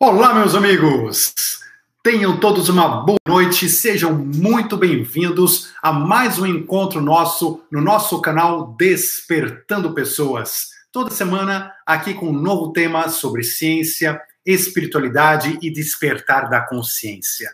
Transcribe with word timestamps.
Olá, 0.00 0.32
meus 0.32 0.54
amigos! 0.54 1.34
Tenham 2.04 2.38
todos 2.38 2.68
uma 2.68 3.04
boa 3.04 3.18
noite, 3.26 3.68
sejam 3.68 4.14
muito 4.14 4.76
bem-vindos 4.76 5.72
a 5.82 5.92
mais 5.92 6.38
um 6.38 6.46
encontro 6.46 7.00
nosso 7.00 7.64
no 7.68 7.80
nosso 7.80 8.20
canal 8.20 8.76
Despertando 8.78 9.92
Pessoas. 9.92 10.68
Toda 10.92 11.10
semana 11.10 11.72
aqui 11.84 12.14
com 12.14 12.28
um 12.28 12.32
novo 12.32 12.72
tema 12.72 13.08
sobre 13.08 13.42
ciência, 13.42 14.22
espiritualidade 14.46 15.58
e 15.60 15.68
despertar 15.68 16.48
da 16.48 16.60
consciência. 16.60 17.50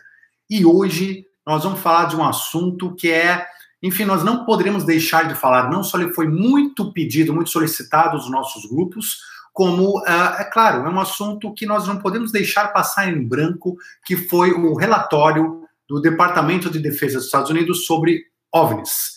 E 0.47 0.63
hoje 0.63 1.25
nós 1.43 1.63
vamos 1.63 1.79
falar 1.79 2.05
de 2.05 2.15
um 2.15 2.23
assunto 2.23 2.93
que 2.93 3.09
é, 3.09 3.43
enfim, 3.81 4.05
nós 4.05 4.23
não 4.23 4.45
poderíamos 4.45 4.83
deixar 4.83 5.27
de 5.27 5.33
falar, 5.33 5.71
não 5.71 5.83
só 5.83 5.99
ele 5.99 6.13
foi 6.13 6.27
muito 6.27 6.93
pedido, 6.93 7.33
muito 7.33 7.49
solicitado 7.49 8.17
nos 8.17 8.29
nossos 8.29 8.69
grupos, 8.69 9.17
como, 9.55 9.99
uh, 9.99 10.35
é 10.37 10.43
claro, 10.43 10.85
é 10.85 10.89
um 10.89 10.99
assunto 10.99 11.53
que 11.53 11.65
nós 11.65 11.87
não 11.87 11.97
podemos 11.97 12.29
deixar 12.29 12.73
passar 12.73 13.07
em 13.07 13.25
branco, 13.25 13.77
que 14.05 14.17
foi 14.17 14.51
o 14.51 14.75
relatório 14.75 15.63
do 15.87 16.01
Departamento 16.01 16.69
de 16.69 16.77
Defesa 16.77 17.15
dos 17.15 17.27
Estados 17.27 17.49
Unidos 17.49 17.85
sobre 17.85 18.25
OVNIs. 18.51 19.15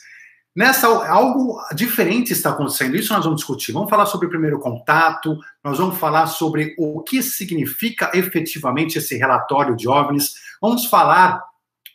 Nessa, 0.55 0.87
algo 1.09 1.61
diferente 1.75 2.33
está 2.33 2.51
acontecendo, 2.51 2.95
isso 2.95 3.13
nós 3.13 3.25
vamos 3.25 3.41
discutir. 3.41 3.73
Vamos 3.73 3.91
falar 3.91 4.07
sobre 4.07 4.29
o 4.29 4.31
primeiro 4.31 4.61
contato, 4.61 5.37
nós 5.63 5.77
vamos 5.77 5.99
falar 5.99 6.29
sobre 6.29 6.77
o 6.79 7.03
que 7.03 7.21
significa 7.21 8.13
efetivamente 8.15 8.97
esse 8.97 9.17
relatório 9.17 9.75
de 9.75 9.89
OVNIs, 9.89 10.35
vamos 10.63 10.85
falar 10.85 11.43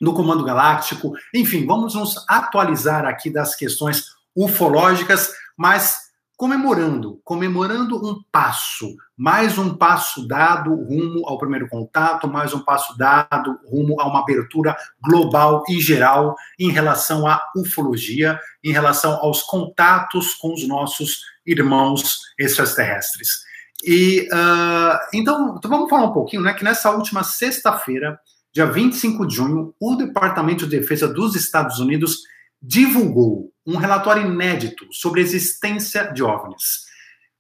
no 0.02 0.14
Comando 0.14 0.44
Galáctico, 0.44 1.14
enfim, 1.34 1.66
vamos 1.66 1.96
nos 1.96 2.26
atualizar 2.28 3.06
aqui 3.06 3.30
das 3.30 3.56
questões 3.56 4.08
ufológicas, 4.36 5.32
mas 5.56 6.03
comemorando, 6.36 7.22
comemorando 7.24 7.96
um 7.98 8.22
passo, 8.32 8.96
mais 9.16 9.58
um 9.58 9.76
passo 9.76 10.28
dado 10.28 10.74
rumo 10.74 11.28
ao 11.28 11.38
primeiro 11.38 11.68
contato, 11.70 12.28
mais 12.28 12.54
um 12.54 12.60
passo 12.60 12.98
dado 12.98 13.60
rumo 13.70 14.00
a 14.02 14.08
uma 14.08 14.22
abertura 14.22 14.76
global 15.02 15.64
e 15.70 15.80
geral 15.80 16.36
em 16.60 16.72
relação 16.72 17.28
à 17.28 17.42
ufologia, 17.56 18.40
em 18.64 18.72
relação 18.72 19.14
aos 19.22 19.44
contatos 19.44 20.34
com 20.34 20.54
os 20.54 20.68
nossos 20.68 21.22
irmãos 21.46 22.20
extraterrestres. 22.40 23.44
E 23.84 24.28
uh, 24.32 24.98
então, 25.14 25.56
então, 25.58 25.70
vamos 25.70 25.90
falar 25.90 26.06
um 26.06 26.14
pouquinho, 26.14 26.42
né? 26.42 26.54
Que 26.54 26.64
nessa 26.64 26.92
última 26.92 27.24
sexta-feira, 27.24 28.18
dia 28.52 28.66
25 28.66 29.28
de 29.28 29.36
junho, 29.36 29.76
o 29.80 29.96
Departamento 29.96 30.66
de 30.66 30.80
Defesa 30.80 31.08
dos 31.08 31.36
Estados 31.36 31.80
Unidos 31.80 32.20
divulgou 32.64 33.52
um 33.68 33.76
relatório 33.76 34.26
inédito 34.26 34.88
sobre 34.90 35.20
a 35.20 35.24
existência 35.24 36.06
de 36.14 36.24
OVNIs, 36.24 36.86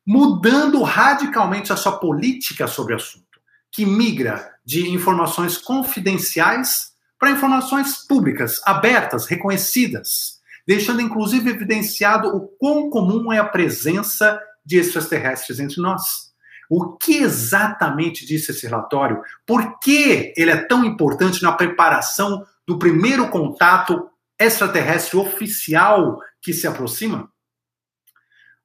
mudando 0.05 0.83
radicalmente 0.83 1.71
a 1.71 1.77
sua 1.77 1.97
política 1.97 2.67
sobre 2.67 2.93
o 2.93 2.97
assunto, 2.97 3.39
que 3.71 3.85
migra 3.85 4.52
de 4.65 4.89
informações 4.89 5.57
confidenciais 5.57 6.91
para 7.17 7.31
informações 7.31 8.05
públicas, 8.05 8.61
abertas, 8.65 9.25
reconhecidas, 9.25 10.41
deixando 10.67 11.02
inclusive 11.02 11.52
evidenciado 11.52 12.27
o 12.35 12.41
quão 12.59 12.89
comum 12.89 13.31
é 13.31 13.37
a 13.37 13.45
presença 13.45 14.37
de 14.65 14.77
extraterrestres 14.77 15.59
entre 15.59 15.81
nós. 15.81 16.33
O 16.69 16.97
que 16.97 17.17
exatamente 17.17 18.25
disse 18.25 18.52
esse 18.52 18.65
relatório? 18.65 19.21
Por 19.45 19.80
que 19.80 20.33
ele 20.35 20.52
é 20.52 20.65
tão 20.65 20.83
importante 20.83 21.41
na 21.43 21.52
preparação 21.52 22.45
do 22.67 22.80
primeiro 22.80 23.30
contato 23.30 24.09
extraterrestre 24.44 25.17
oficial 25.17 26.19
que 26.41 26.53
se 26.53 26.67
aproxima? 26.67 27.31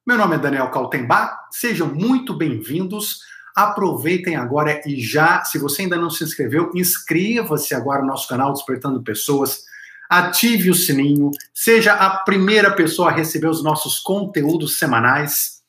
Meu 0.05 0.19
nome 0.19 0.35
é 0.35 0.39
Daniel 0.39 0.71
Kaltenbach, 0.71 1.37
sejam 1.53 1.87
muito 1.87 2.37
bem-vindos. 2.37 3.21
Aproveitem 3.55 4.37
agora 4.37 4.81
e 4.87 5.01
já, 5.01 5.45
se 5.45 5.59
você 5.59 5.83
ainda 5.83 5.97
não 5.97 6.11
se 6.11 6.25
inscreveu, 6.25 6.73
inscreva-se 6.75 7.75
agora 7.75 8.01
no 8.01 8.09
nosso 8.09 8.27
canal 8.29 8.53
Despertando 8.53 9.03
Pessoas. 9.03 9.65
Ative 10.11 10.71
o 10.71 10.75
sininho, 10.75 11.31
seja 11.55 11.93
a 11.93 12.19
primeira 12.19 12.75
pessoa 12.75 13.11
a 13.11 13.15
receber 13.15 13.49
os 13.49 13.63
nossos 13.63 14.01
conteúdos 14.01 14.79
semanais. 14.79 15.63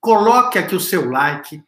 Coloque 0.00 0.58
aqui 0.58 0.74
o 0.74 0.80
seu 0.80 1.08
like, 1.08 1.62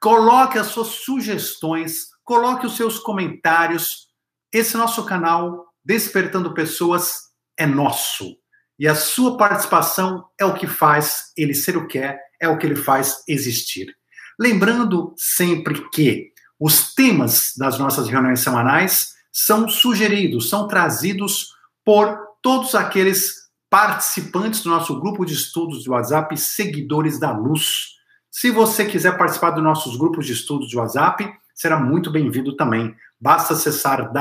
coloque 0.00 0.58
as 0.58 0.68
suas 0.68 0.88
sugestões, 0.88 2.08
coloque 2.22 2.66
os 2.66 2.76
seus 2.76 2.98
comentários. 2.98 4.08
Esse 4.52 4.76
nosso 4.76 5.04
canal 5.04 5.66
Despertando 5.84 6.54
Pessoas 6.54 7.31
é 7.56 7.66
nosso. 7.66 8.36
E 8.78 8.88
a 8.88 8.94
sua 8.94 9.36
participação 9.36 10.24
é 10.38 10.44
o 10.44 10.54
que 10.54 10.66
faz 10.66 11.32
ele 11.36 11.54
ser 11.54 11.76
o 11.76 11.86
que 11.86 11.98
é, 11.98 12.18
é 12.40 12.48
o 12.48 12.58
que 12.58 12.66
ele 12.66 12.76
faz 12.76 13.22
existir. 13.28 13.94
Lembrando 14.38 15.14
sempre 15.16 15.88
que 15.90 16.32
os 16.58 16.94
temas 16.94 17.52
das 17.56 17.78
nossas 17.78 18.08
reuniões 18.08 18.40
semanais 18.40 19.12
são 19.30 19.68
sugeridos, 19.68 20.48
são 20.48 20.66
trazidos 20.66 21.54
por 21.84 22.18
todos 22.42 22.74
aqueles 22.74 23.42
participantes 23.70 24.62
do 24.62 24.70
nosso 24.70 25.00
grupo 25.00 25.24
de 25.24 25.34
estudos 25.34 25.82
de 25.82 25.90
WhatsApp, 25.90 26.36
seguidores 26.36 27.18
da 27.18 27.32
luz. 27.32 27.96
Se 28.30 28.50
você 28.50 28.84
quiser 28.84 29.16
participar 29.16 29.50
dos 29.50 29.64
nossos 29.64 29.96
grupos 29.96 30.26
de 30.26 30.32
estudos 30.32 30.68
de 30.68 30.76
WhatsApp, 30.76 31.32
será 31.54 31.78
muito 31.78 32.10
bem-vindo 32.10 32.54
também. 32.56 32.94
Basta 33.20 33.54
acessar 33.54 34.12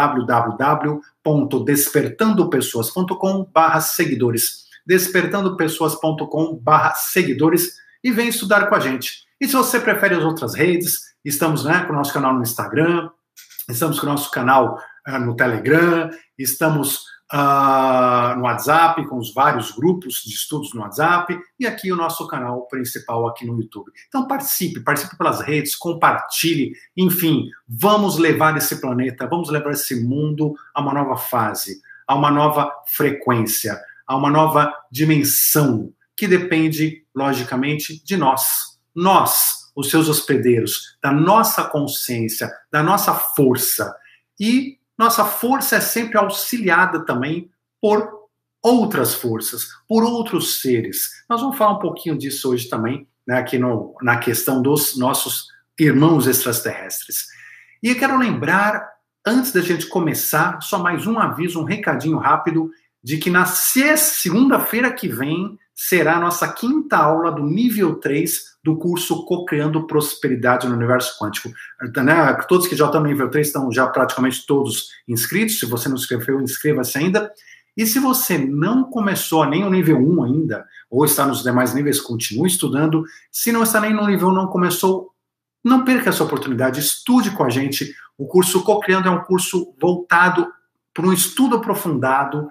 www.despertandopessoas.com 1.24 3.48
seguidores. 3.82 4.66
despertandopessoas.com 4.86 6.62
seguidores 6.96 7.78
e 8.04 8.12
vem 8.12 8.28
estudar 8.30 8.68
com 8.68 8.74
a 8.76 8.80
gente. 8.80 9.26
E 9.40 9.48
se 9.48 9.54
você 9.54 9.80
prefere 9.80 10.16
as 10.16 10.24
outras 10.24 10.56
redes, 10.56 11.14
estamos 11.24 11.64
né, 11.64 11.86
com 11.86 11.94
o 11.94 11.96
nosso 11.96 12.12
canal 12.14 12.34
no 12.34 12.42
Instagram, 12.42 13.12
estamos 13.70 14.00
com 14.00 14.08
o 14.08 14.09
nosso 14.09 14.32
canal 14.32 14.80
uh, 15.08 15.20
no 15.20 15.36
Telegram, 15.36 16.09
estamos 16.38 17.06
uh, 17.34 18.36
no 18.38 18.44
WhatsApp, 18.44 19.06
com 19.08 19.18
os 19.18 19.34
vários 19.34 19.72
grupos 19.72 20.24
de 20.24 20.34
estudos 20.34 20.74
no 20.74 20.81
WhatsApp, 20.81 21.40
e 21.59 21.66
aqui 21.66 21.92
o 21.92 21.96
nosso 21.96 22.28
canal 22.28 22.68
principal 22.68 23.28
aqui 23.28 23.46
no 23.46 23.58
YouTube. 23.58 23.92
Então 24.08 24.28
participe, 24.28 24.81
participe 24.81 25.18
pelas 25.18 25.41
redes, 25.41 25.75
compartilhe, 25.75 26.74
enfim, 26.96 27.50
vamos 27.68 28.18
levar 28.18 28.56
esse 28.58 28.81
planeta, 28.81 29.28
vamos 29.28 29.50
levar 29.50 29.72
esse 29.72 30.03
mundo 30.03 30.53
a 30.74 30.81
uma 30.81 30.94
nova 30.94 31.16
fase, 31.16 31.81
a 32.08 32.16
uma 32.16 32.30
nova 32.30 32.72
frequência, 32.88 33.80
a 34.06 34.16
uma 34.16 34.30
nova 34.30 34.74
dimensão, 34.91 35.94
que 36.16 36.28
depende, 36.28 37.06
logicamente, 37.16 38.03
de 38.03 38.18
nós. 38.18 38.78
Nós, 38.94 39.72
os 39.75 39.90
seus 39.90 40.09
hospedeiros, 40.09 40.97
da 41.02 41.12
nossa 41.12 41.64
consciência, 41.64 42.52
da 42.70 42.84
nossa 42.84 43.14
força. 43.14 43.96
E 44.40 44.81
nossa 45.02 45.26
força 45.26 45.78
é 45.78 45.82
sempre 45.82 46.16
auxiliada 46.20 47.04
também 47.04 47.50
por 47.82 48.08
outras 48.62 49.16
forças, 49.16 49.70
por 49.88 50.04
outros 50.04 50.62
seres. 50.62 51.24
Nós 51.28 51.42
vamos 51.42 51.58
falar 51.58 51.72
um 51.72 51.80
pouquinho 51.80 52.16
disso 52.16 52.52
hoje 52.52 52.70
também, 52.70 53.08
né, 53.28 53.40
aqui 53.40 53.58
no, 53.58 53.96
na 54.04 54.18
questão 54.18 54.62
dos 54.62 54.96
nossos 54.96 55.48
irmãos 55.80 56.28
extraterrestres. 56.28 57.26
E 57.82 57.90
eu 57.90 57.98
quero 57.98 58.16
lembrar, 58.16 58.88
antes 59.26 59.52
da 59.52 59.62
gente 59.62 59.88
começar, 59.88 60.62
só 60.62 60.78
mais 60.78 61.08
um 61.08 61.18
aviso, 61.18 61.60
um 61.60 61.66
recadinho 61.66 62.20
rápido, 62.20 62.70
de 63.04 63.18
que 63.18 63.32
na 63.32 63.48
segunda-feira 63.48 64.94
que 64.94 65.08
vem 65.08 65.58
será 65.74 66.18
a 66.18 66.20
nossa 66.20 66.48
quinta 66.54 66.98
aula 66.98 67.32
do 67.32 67.44
nível 67.44 67.96
3 67.96 68.51
do 68.64 68.78
curso 68.78 69.26
Co-Criando 69.26 69.88
Prosperidade 69.88 70.68
no 70.68 70.76
Universo 70.76 71.18
Quântico. 71.20 71.52
Né? 71.98 72.34
Todos 72.48 72.68
que 72.68 72.76
já 72.76 72.86
estão 72.86 73.02
no 73.02 73.08
nível 73.08 73.30
3 73.30 73.48
estão 73.48 73.72
já 73.72 73.88
praticamente 73.88 74.46
todos 74.46 74.92
inscritos. 75.08 75.60
Se 75.60 75.66
você 75.66 75.90
não 75.90 75.98
se 75.98 76.04
inscreveu, 76.04 76.40
inscreva-se 76.42 76.98
ainda. 76.98 77.32
E 77.76 77.86
se 77.86 78.00
você 78.00 78.38
não 78.38 78.84
começou 78.84 79.46
nem 79.46 79.64
o 79.64 79.70
nível 79.70 79.98
1 79.98 80.24
ainda, 80.24 80.66
ou 80.90 81.06
está 81.06 81.26
nos 81.26 81.42
demais 81.42 81.74
níveis, 81.74 82.00
continue 82.00 82.48
estudando. 82.48 83.04
Se 83.32 83.52
não 83.52 83.64
está 83.64 83.80
nem 83.80 83.94
no 83.94 84.06
nível 84.06 84.28
1, 84.28 84.34
não 84.34 84.48
começou, 84.48 85.12
não 85.64 85.86
perca 85.86 86.10
essa 86.10 86.24
oportunidade, 86.24 86.80
estude 86.80 87.32
com 87.32 87.44
a 87.44 87.50
gente. 87.50 87.96
O 88.18 88.28
curso 88.28 88.64
Co-Criando 88.64 89.08
é 89.08 89.12
um 89.12 89.24
curso 89.24 89.74
voltado 89.80 90.47
para 90.94 91.08
um 91.08 91.14
estudo 91.14 91.56
aprofundado 91.56 92.47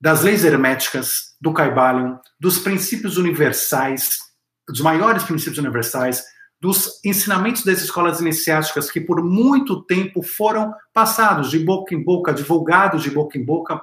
das 0.00 0.22
leis 0.22 0.44
herméticas, 0.44 1.36
do 1.40 1.52
Caibalion, 1.52 2.16
dos 2.40 2.58
princípios 2.58 3.16
universais, 3.16 4.18
dos 4.68 4.80
maiores 4.80 5.22
princípios 5.22 5.58
universais, 5.58 6.24
dos 6.60 7.00
ensinamentos 7.04 7.64
das 7.64 7.80
escolas 7.80 8.20
iniciáticas 8.20 8.90
que 8.90 9.00
por 9.00 9.22
muito 9.22 9.82
tempo 9.84 10.22
foram 10.22 10.74
passados 10.92 11.50
de 11.50 11.58
boca 11.58 11.94
em 11.94 12.02
boca, 12.02 12.32
divulgados 12.32 13.02
de 13.02 13.10
boca 13.10 13.38
em 13.38 13.44
boca, 13.44 13.80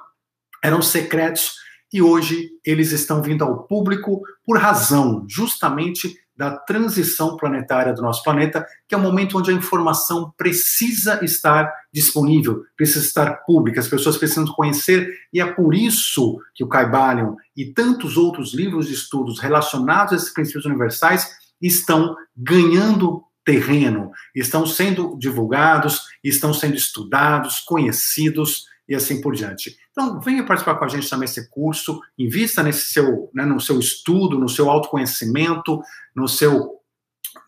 eram 0.62 0.82
secretos 0.82 1.54
e 1.92 2.02
hoje 2.02 2.50
eles 2.64 2.92
estão 2.92 3.22
vindo 3.22 3.44
ao 3.44 3.66
público 3.66 4.20
por 4.44 4.58
razão 4.58 5.24
justamente 5.28 6.16
da 6.36 6.56
transição 6.56 7.36
planetária 7.36 7.94
do 7.94 8.02
nosso 8.02 8.22
planeta, 8.22 8.66
que 8.86 8.94
é 8.94 8.98
o 8.98 9.00
momento 9.00 9.38
onde 9.38 9.50
a 9.50 9.54
informação 9.54 10.32
precisa 10.36 11.24
estar 11.24 11.72
disponível, 11.92 12.62
precisa 12.76 13.04
estar 13.04 13.44
pública, 13.44 13.80
as 13.80 13.88
pessoas 13.88 14.18
precisam 14.18 14.46
conhecer, 14.46 15.10
e 15.32 15.40
é 15.40 15.46
por 15.46 15.74
isso 15.74 16.38
que 16.54 16.62
o 16.62 16.68
Caibalion 16.68 17.36
e 17.56 17.72
tantos 17.72 18.16
outros 18.16 18.52
livros 18.52 18.86
de 18.86 18.94
estudos 18.94 19.40
relacionados 19.40 20.12
a 20.12 20.16
esses 20.16 20.32
princípios 20.32 20.66
universais 20.66 21.28
estão 21.60 22.14
ganhando 22.36 23.22
terreno, 23.44 24.10
estão 24.34 24.66
sendo 24.66 25.16
divulgados, 25.18 26.02
estão 26.22 26.52
sendo 26.52 26.74
estudados, 26.74 27.60
conhecidos 27.60 28.66
e 28.88 28.94
assim 28.94 29.20
por 29.20 29.34
diante. 29.34 29.76
Então, 29.90 30.20
venha 30.20 30.44
participar 30.44 30.76
com 30.76 30.84
a 30.84 30.88
gente 30.88 31.08
também 31.08 31.26
desse 31.26 31.48
curso, 31.50 32.00
invista 32.18 32.62
nesse 32.62 32.92
seu, 32.92 33.30
né, 33.34 33.44
no 33.44 33.60
seu 33.60 33.78
estudo, 33.78 34.38
no 34.38 34.48
seu 34.48 34.70
autoconhecimento, 34.70 35.80
no 36.14 36.28
seu 36.28 36.76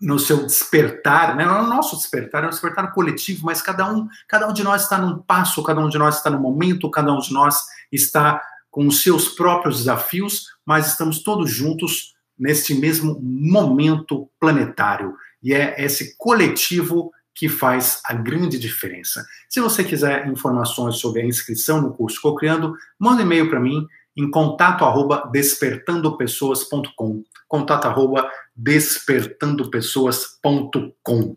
no 0.00 0.19
seu 0.19 0.46
despertar, 0.46 1.35
né? 1.35 1.44
Não 1.44 1.56
é 1.56 1.62
o 1.62 1.67
nosso 1.67 1.96
despertar, 1.96 2.44
é 2.44 2.46
um 2.46 2.50
despertar 2.50 2.93
coletivo, 2.93 3.46
mas 3.46 3.61
cada 3.61 3.90
um, 3.90 4.06
cada 4.29 4.46
um 4.46 4.52
de 4.52 4.62
nós 4.62 4.82
está 4.82 4.99
num 4.99 5.19
passo, 5.19 5.62
cada 5.62 5.81
um 5.81 5.88
de 5.88 5.99
nós 5.99 6.19
está 6.19 6.31
no 6.31 6.38
momento, 6.38 6.90
cada 6.90 7.12
um 7.12 7.19
de 7.19 7.32
nós 7.32 7.56
está 7.91 8.41
com 8.70 8.87
os 8.87 9.02
seus 9.02 9.29
próprios 9.29 9.79
desafios, 9.79 10.46
mas 10.64 10.88
estamos 10.88 11.23
todos 11.23 11.50
juntos 11.50 12.14
neste 12.38 12.75
mesmo 12.75 13.19
momento 13.20 14.31
planetário. 14.38 15.14
E 15.43 15.52
é 15.52 15.82
esse 15.82 16.17
coletivo 16.17 17.11
que 17.38 17.49
faz 17.49 18.02
a 18.05 18.12
grande 18.14 18.58
diferença. 18.58 19.25
Se 19.49 19.61
você 19.61 19.85
quiser 19.85 20.26
informações 20.26 20.96
sobre 20.96 21.23
a 21.23 21.25
inscrição 21.25 21.81
no 21.81 21.94
curso 21.94 22.20
Cocriando, 22.20 22.75
manda 22.99 23.23
um 23.23 23.25
e-mail 23.25 23.49
para 23.49 23.61
mim 23.61 23.87
em 24.17 24.29
contato 24.29 24.85
arroba 24.85 25.31
despertandopessoas.com 25.32 27.23
contato 27.46 27.87
arroba 27.87 28.29
despertandopessoas.com 28.56 31.37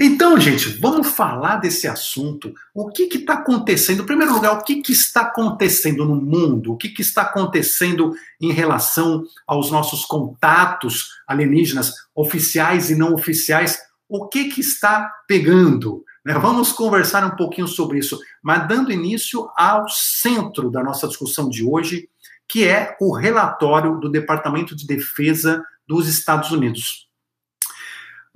então, 0.00 0.40
gente, 0.40 0.70
vamos 0.80 1.06
falar 1.06 1.58
desse 1.58 1.86
assunto. 1.86 2.52
O 2.74 2.90
que 2.90 3.04
está 3.04 3.34
acontecendo? 3.34 4.02
Em 4.02 4.06
primeiro 4.06 4.32
lugar, 4.32 4.58
o 4.58 4.64
que, 4.64 4.82
que 4.82 4.90
está 4.90 5.20
acontecendo 5.20 6.04
no 6.04 6.16
mundo? 6.16 6.72
O 6.72 6.76
que, 6.76 6.88
que 6.88 7.00
está 7.00 7.22
acontecendo 7.22 8.12
em 8.40 8.50
relação 8.50 9.22
aos 9.46 9.70
nossos 9.70 10.04
contatos 10.04 11.10
alienígenas, 11.28 11.92
oficiais 12.12 12.90
e 12.90 12.96
não 12.96 13.14
oficiais? 13.14 13.78
O 14.08 14.28
que, 14.28 14.50
que 14.50 14.60
está 14.60 15.10
pegando? 15.26 16.04
Né? 16.24 16.34
Vamos 16.34 16.72
conversar 16.72 17.24
um 17.24 17.36
pouquinho 17.36 17.68
sobre 17.68 17.98
isso, 17.98 18.18
mas 18.42 18.66
dando 18.66 18.92
início 18.92 19.48
ao 19.56 19.88
centro 19.88 20.70
da 20.70 20.82
nossa 20.82 21.06
discussão 21.06 21.48
de 21.48 21.64
hoje, 21.64 22.08
que 22.48 22.66
é 22.66 22.96
o 23.00 23.14
relatório 23.14 23.98
do 23.98 24.10
Departamento 24.10 24.74
de 24.74 24.86
Defesa 24.86 25.64
dos 25.86 26.08
Estados 26.08 26.50
Unidos. 26.50 27.08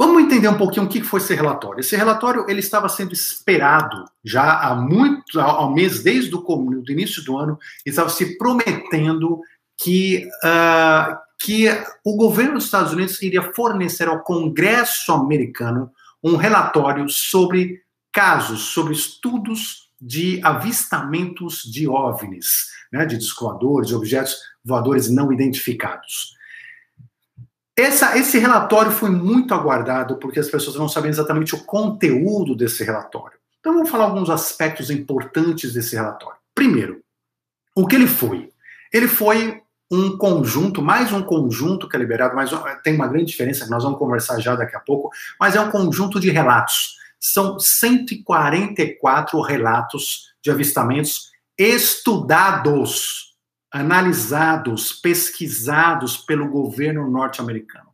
Vamos 0.01 0.23
entender 0.23 0.47
um 0.47 0.57
pouquinho 0.57 0.87
o 0.87 0.89
que 0.89 1.03
foi 1.03 1.19
esse 1.19 1.35
relatório. 1.35 1.81
Esse 1.81 1.97
relatório 1.97 2.47
ele 2.49 2.61
estava 2.61 2.89
sendo 2.89 3.13
esperado 3.13 4.05
já 4.25 4.61
há 4.61 4.73
muito, 4.77 5.41
ao 5.41 5.75
mês 5.75 6.05
desde 6.05 6.33
o 6.37 6.41
do 6.41 6.93
início 6.93 7.25
do 7.25 7.37
ano, 7.37 7.59
estava 7.85 8.09
se 8.09 8.39
prometendo 8.39 9.41
que, 9.77 10.29
uh, 10.45 11.17
que 11.39 11.67
o 12.05 12.17
governo 12.17 12.55
dos 12.55 12.65
Estados 12.65 12.93
Unidos 12.93 13.23
iria 13.23 13.53
fornecer 13.53 14.09
ao 14.09 14.23
Congresso 14.23 15.13
americano 15.13 15.93
um 16.23 16.37
relatório 16.37 17.09
sobre 17.09 17.81
casos, 18.13 18.61
sobre 18.61 18.93
estudos 18.93 19.89
de 20.01 20.41
avistamentos 20.43 21.63
de 21.63 21.89
OVNIs, 21.89 22.69
né, 22.93 23.07
de 23.07 23.17
discos 23.17 23.49
voadores, 23.49 23.89
de 23.89 23.95
objetos 23.95 24.37
voadores 24.65 25.09
não 25.09 25.33
identificados. 25.33 26.37
Essa, 27.77 28.19
esse 28.19 28.39
relatório 28.39 28.91
foi 28.91 29.11
muito 29.11 29.55
aguardado 29.55 30.17
porque 30.17 30.41
as 30.41 30.49
pessoas 30.49 30.77
não 30.77 30.89
sabem 30.89 31.11
exatamente 31.11 31.55
o 31.55 31.63
conteúdo 31.65 32.57
desse 32.57 32.83
relatório. 32.83 33.39
Então 33.61 33.75
vamos 33.75 33.91
falar 33.91 34.05
alguns 34.05 34.31
aspectos 34.31 34.91
importantes 34.91 35.73
desse 35.73 35.95
relatório. 35.95 36.39
Primeiro, 36.55 37.01
o 37.77 37.87
que 37.87 37.95
ele 37.95 38.09
foi? 38.09 38.51
Ele 38.93 39.07
foi 39.07 39.63
um 39.91 40.17
conjunto, 40.17 40.83
mais 40.83 41.13
um 41.13 41.23
conjunto 41.23 41.89
que 41.89 41.97
é 41.97 41.99
liberado, 41.99 42.37
mas 42.37 42.51
tem 42.83 42.95
uma 42.95 43.09
grande 43.09 43.27
diferença 43.27 43.65
que 43.65 43.71
nós 43.71 43.83
vamos 43.83 43.99
conversar 43.99 44.39
já 44.39 44.55
daqui 44.55 44.77
a 44.77 44.81
pouco, 44.81 45.11
mas 45.41 45.57
é 45.57 45.61
um 45.61 45.71
conjunto 45.71 46.21
de 46.21 46.31
relatos. 46.31 46.97
São 47.19 47.59
144 47.59 49.41
relatos 49.41 50.35
de 50.43 50.51
avistamentos 50.51 51.31
estudados 51.57 53.29
analisados, 53.71 54.93
pesquisados 54.93 56.17
pelo 56.17 56.49
governo 56.49 57.11
norte-americano. 57.11 57.89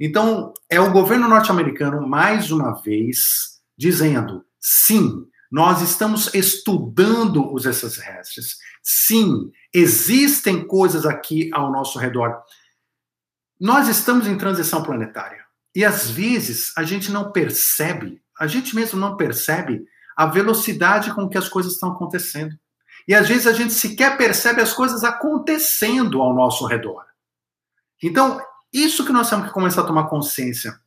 Então, 0.00 0.52
é 0.68 0.80
o 0.80 0.90
governo 0.90 1.28
norte-americano, 1.28 2.06
mais 2.06 2.50
uma 2.50 2.72
vez, 2.82 3.60
dizendo: 3.76 4.44
sim, 4.60 5.26
nós 5.50 5.82
estamos 5.82 6.34
estudando 6.34 7.52
os 7.52 7.66
extraterrestres. 7.66 8.56
Sim, 8.82 9.50
existem 9.72 10.66
coisas 10.66 11.06
aqui 11.06 11.50
ao 11.52 11.70
nosso 11.70 11.98
redor. 11.98 12.42
Nós 13.60 13.88
estamos 13.88 14.26
em 14.26 14.36
transição 14.36 14.82
planetária. 14.82 15.44
E 15.74 15.84
às 15.84 16.10
vezes 16.10 16.72
a 16.76 16.82
gente 16.82 17.10
não 17.10 17.32
percebe, 17.32 18.22
a 18.38 18.46
gente 18.46 18.74
mesmo 18.74 18.98
não 18.98 19.16
percebe 19.16 19.86
a 20.16 20.26
velocidade 20.26 21.14
com 21.14 21.28
que 21.28 21.38
as 21.38 21.48
coisas 21.48 21.72
estão 21.72 21.92
acontecendo. 21.92 22.54
E 23.08 23.14
às 23.14 23.28
vezes 23.28 23.46
a 23.46 23.52
gente 23.52 23.72
sequer 23.72 24.16
percebe 24.16 24.60
as 24.60 24.72
coisas 24.72 25.02
acontecendo 25.02 26.20
ao 26.20 26.34
nosso 26.34 26.66
redor. 26.66 27.04
Então, 28.02 28.40
isso 28.72 29.04
que 29.04 29.12
nós 29.12 29.30
temos 29.30 29.46
que 29.46 29.52
começar 29.52 29.82
a 29.82 29.86
tomar 29.86 30.08
consciência. 30.08 30.78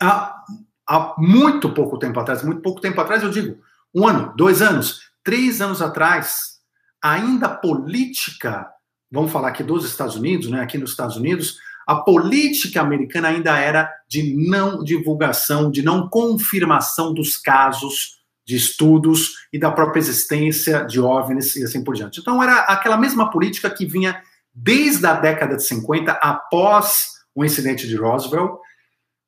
Há, 0.00 0.44
há 0.86 1.14
muito 1.18 1.72
pouco 1.72 1.98
tempo 1.98 2.18
atrás, 2.18 2.42
muito 2.42 2.62
pouco 2.62 2.80
tempo 2.80 3.00
atrás, 3.00 3.22
eu 3.22 3.30
digo, 3.30 3.60
um 3.94 4.06
ano, 4.06 4.32
dois 4.36 4.62
anos, 4.62 5.10
três 5.22 5.60
anos 5.60 5.82
atrás, 5.82 6.57
ainda 7.02 7.48
política, 7.48 8.66
vamos 9.10 9.32
falar 9.32 9.48
aqui 9.48 9.62
dos 9.62 9.84
Estados 9.84 10.16
Unidos, 10.16 10.50
né, 10.50 10.60
aqui 10.60 10.78
nos 10.78 10.90
Estados 10.90 11.16
Unidos, 11.16 11.58
a 11.86 11.96
política 11.96 12.82
americana 12.82 13.28
ainda 13.28 13.56
era 13.56 13.90
de 14.06 14.34
não 14.48 14.84
divulgação, 14.84 15.70
de 15.70 15.82
não 15.82 16.08
confirmação 16.08 17.14
dos 17.14 17.36
casos 17.36 18.18
de 18.46 18.56
estudos 18.56 19.46
e 19.52 19.58
da 19.58 19.70
própria 19.70 20.00
existência 20.00 20.84
de 20.84 21.00
OVNIs 21.00 21.56
e 21.56 21.64
assim 21.64 21.82
por 21.82 21.94
diante. 21.94 22.20
Então, 22.20 22.42
era 22.42 22.60
aquela 22.60 22.96
mesma 22.96 23.30
política 23.30 23.70
que 23.70 23.86
vinha 23.86 24.22
desde 24.54 25.06
a 25.06 25.14
década 25.14 25.56
de 25.56 25.62
50, 25.64 26.12
após 26.12 27.18
o 27.34 27.44
incidente 27.44 27.86
de 27.86 27.96
Roswell. 27.96 28.58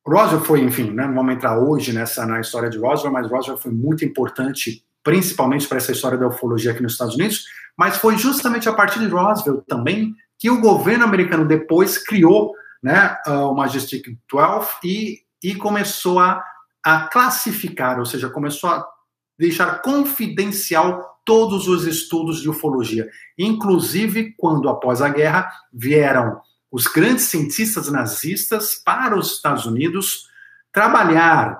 Roswell 0.05 0.41
foi, 0.41 0.61
enfim, 0.61 0.91
né, 0.91 1.07
não 1.07 1.15
vamos 1.15 1.33
entrar 1.33 1.57
hoje 1.57 1.93
nessa 1.93 2.25
na 2.25 2.41
história 2.41 2.69
de 2.69 2.77
Roswell, 2.77 3.13
mas 3.13 3.29
Roswell 3.29 3.57
foi 3.57 3.71
muito 3.71 4.03
importante, 4.03 4.83
principalmente 5.03 5.67
para 5.67 5.77
essa 5.77 5.91
história 5.91 6.17
da 6.17 6.27
ufologia 6.27 6.71
aqui 6.71 6.83
nos 6.83 6.93
Estados 6.93 7.15
Unidos, 7.15 7.45
mas 7.81 7.97
foi 7.97 8.15
justamente 8.15 8.69
a 8.69 8.73
partir 8.73 8.99
de 8.99 9.07
Roswell 9.07 9.63
também 9.67 10.13
que 10.37 10.51
o 10.51 10.61
governo 10.61 11.03
americano 11.03 11.47
depois 11.47 11.97
criou 11.97 12.53
né, 12.83 13.17
o 13.25 13.55
Majestic 13.55 14.05
12 14.31 14.67
e, 14.83 15.21
e 15.41 15.55
começou 15.55 16.19
a, 16.19 16.43
a 16.83 17.07
classificar, 17.07 17.97
ou 17.97 18.05
seja, 18.05 18.29
começou 18.29 18.69
a 18.69 18.87
deixar 19.35 19.81
confidencial 19.81 21.19
todos 21.25 21.67
os 21.67 21.87
estudos 21.87 22.39
de 22.39 22.51
ufologia, 22.51 23.09
inclusive 23.35 24.35
quando, 24.37 24.69
após 24.69 25.01
a 25.01 25.09
guerra, 25.09 25.51
vieram 25.73 26.39
os 26.71 26.85
grandes 26.85 27.23
cientistas 27.23 27.91
nazistas 27.91 28.75
para 28.75 29.17
os 29.17 29.33
Estados 29.33 29.65
Unidos 29.65 30.27
trabalhar 30.71 31.59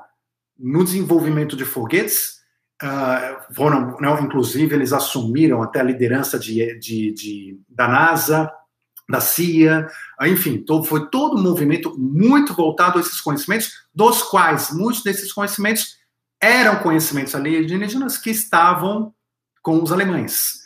no 0.55 0.83
desenvolvimento 0.83 1.55
de 1.55 1.65
foguetes. 1.65 2.40
Uh, 2.81 3.53
foram, 3.53 3.95
não, 3.99 4.19
inclusive, 4.19 4.73
eles 4.73 4.91
assumiram 4.91 5.61
até 5.61 5.79
a 5.79 5.83
liderança 5.83 6.39
de, 6.39 6.79
de, 6.79 7.11
de 7.11 7.59
da 7.69 7.87
NASA, 7.87 8.51
da 9.11 9.19
CIA, 9.19 9.87
enfim, 10.23 10.57
todo, 10.59 10.85
foi 10.85 11.09
todo 11.09 11.37
um 11.37 11.43
movimento 11.43 11.93
muito 11.99 12.53
voltado 12.53 12.97
a 12.97 13.01
esses 13.01 13.19
conhecimentos, 13.19 13.71
dos 13.93 14.23
quais 14.23 14.71
muitos 14.71 15.03
desses 15.03 15.31
conhecimentos 15.31 15.99
eram 16.41 16.77
conhecimentos 16.79 17.35
alienígenas 17.35 18.17
que 18.17 18.31
estavam 18.31 19.13
com 19.61 19.83
os 19.83 19.91
alemães. 19.91 20.61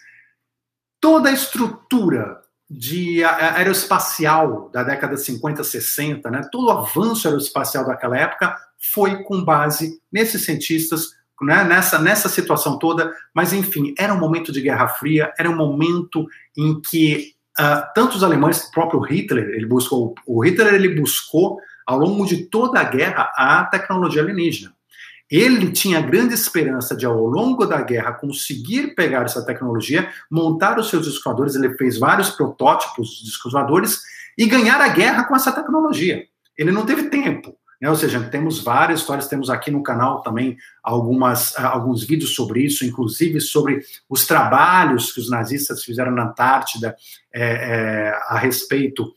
Toda 1.01 1.29
a 1.29 1.33
estrutura 1.33 2.41
de 2.69 3.23
aeroespacial 3.23 4.69
da 4.69 4.83
década 4.83 5.15
de 5.15 5.23
50, 5.23 5.63
60, 5.63 6.31
né, 6.31 6.47
todo 6.51 6.67
o 6.67 6.71
avanço 6.71 7.27
aeroespacial 7.27 7.85
daquela 7.85 8.17
época 8.17 8.55
foi 8.91 9.23
com 9.23 9.43
base 9.43 10.01
nesses 10.11 10.45
cientistas, 10.45 11.09
né, 11.41 11.63
nessa, 11.63 11.99
nessa 11.99 12.29
situação 12.29 12.79
toda, 12.79 13.13
mas 13.33 13.53
enfim, 13.53 13.93
era 13.97 14.13
um 14.13 14.19
momento 14.19 14.51
de 14.51 14.61
Guerra 14.61 14.87
Fria, 14.87 15.33
era 15.37 15.49
um 15.49 15.55
momento 15.55 16.25
em 16.57 16.79
que 16.79 17.33
uh, 17.59 17.85
tanto 17.93 18.15
os 18.15 18.23
alemães, 18.23 18.63
o 18.63 18.71
próprio 18.71 18.99
Hitler, 19.01 19.49
ele 19.49 19.65
buscou, 19.65 20.15
o 20.25 20.45
Hitler 20.45 20.73
ele 20.73 20.99
buscou 20.99 21.59
ao 21.85 21.99
longo 21.99 22.25
de 22.25 22.45
toda 22.45 22.79
a 22.79 22.83
guerra 22.83 23.31
a 23.35 23.63
tecnologia 23.65 24.21
alienígena. 24.21 24.73
Ele 25.29 25.71
tinha 25.71 26.01
grande 26.01 26.35
esperança 26.35 26.95
de, 26.95 27.05
ao 27.05 27.25
longo 27.25 27.65
da 27.65 27.81
guerra, 27.81 28.13
conseguir 28.13 28.93
pegar 28.93 29.23
essa 29.23 29.43
tecnologia, 29.43 30.09
montar 30.29 30.77
os 30.77 30.89
seus 30.89 31.05
discos 31.05 31.55
Ele 31.55 31.75
fez 31.77 31.97
vários 31.97 32.29
protótipos 32.29 33.09
de 33.09 33.25
discos 33.25 33.53
e 34.37 34.45
ganhar 34.45 34.79
a 34.79 34.87
guerra 34.89 35.23
com 35.23 35.35
essa 35.35 35.51
tecnologia. 35.51 36.23
Ele 36.57 36.71
não 36.71 36.85
teve 36.85 37.09
tempo. 37.09 37.57
Né? 37.85 37.89
Ou 37.91 37.95
seja, 37.95 38.19
temos 38.29 38.63
várias 38.63 39.01
histórias, 39.01 39.27
temos 39.27 39.47
aqui 39.47 39.69
no 39.69 39.83
canal 39.83 40.23
também 40.23 40.57
algumas, 40.81 41.55
ah, 41.55 41.67
alguns 41.67 42.03
vídeos 42.03 42.33
sobre 42.33 42.61
isso, 42.61 42.83
inclusive 42.83 43.39
sobre 43.39 43.79
os 44.09 44.25
trabalhos 44.25 45.11
que 45.13 45.19
os 45.19 45.29
nazistas 45.29 45.83
fizeram 45.83 46.11
na 46.11 46.23
Antártida 46.23 46.95
é, 47.31 47.43
é, 47.43 48.09
a 48.27 48.39
respeito 48.39 49.13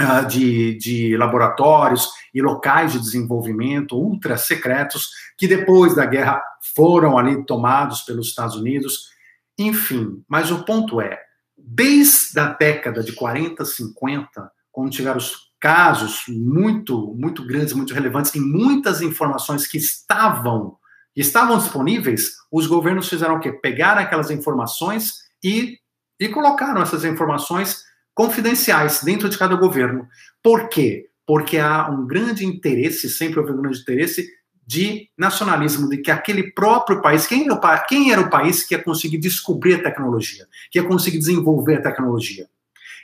uh, 0.00 0.26
de, 0.26 0.78
de 0.78 1.18
laboratórios 1.18 2.08
e 2.32 2.40
locais 2.40 2.92
de 2.92 2.98
desenvolvimento 2.98 3.94
ultra 3.94 4.38
secretos 4.38 5.10
que 5.36 5.46
depois 5.46 5.94
da 5.94 6.06
guerra 6.06 6.42
foram 6.74 7.18
ali 7.18 7.44
tomados 7.44 8.00
pelos 8.00 8.28
Estados 8.28 8.56
Unidos. 8.56 9.10
Enfim, 9.58 10.24
mas 10.26 10.50
o 10.50 10.64
ponto 10.64 10.98
é, 10.98 11.20
desde 11.58 12.40
a 12.40 12.54
década 12.54 13.02
de 13.02 13.12
40, 13.12 13.62
50, 13.66 14.50
quando 14.72 14.90
tiveram 14.90 15.18
os 15.18 15.47
casos 15.60 16.22
muito, 16.28 17.14
muito 17.14 17.44
grandes, 17.46 17.72
muito 17.72 17.92
relevantes, 17.92 18.34
e 18.34 18.40
muitas 18.40 19.00
informações 19.02 19.66
que 19.66 19.78
estavam, 19.78 20.76
estavam 21.16 21.58
disponíveis, 21.58 22.36
os 22.50 22.66
governos 22.66 23.08
fizeram 23.08 23.36
o 23.36 23.40
quê? 23.40 23.52
Pegaram 23.52 24.00
aquelas 24.00 24.30
informações 24.30 25.14
e, 25.42 25.78
e 26.20 26.28
colocaram 26.28 26.80
essas 26.82 27.04
informações 27.04 27.82
confidenciais 28.14 29.02
dentro 29.02 29.28
de 29.28 29.38
cada 29.38 29.54
governo. 29.56 30.06
Por 30.42 30.68
quê? 30.68 31.08
Porque 31.26 31.58
há 31.58 31.88
um 31.88 32.06
grande 32.06 32.44
interesse, 32.44 33.08
sempre 33.10 33.38
houve 33.38 33.52
um 33.52 33.60
grande 33.60 33.80
interesse, 33.80 34.28
de 34.66 35.08
nacionalismo, 35.16 35.88
de 35.88 35.96
que 35.96 36.10
aquele 36.10 36.52
próprio 36.52 37.00
país, 37.00 37.26
quem 37.26 37.46
era, 37.46 37.54
o, 37.54 37.84
quem 37.86 38.12
era 38.12 38.20
o 38.20 38.28
país 38.28 38.62
que 38.62 38.74
ia 38.74 38.82
conseguir 38.82 39.16
descobrir 39.16 39.76
a 39.76 39.82
tecnologia, 39.82 40.46
que 40.70 40.78
ia 40.78 40.84
conseguir 40.84 41.18
desenvolver 41.18 41.76
a 41.76 41.82
tecnologia. 41.82 42.46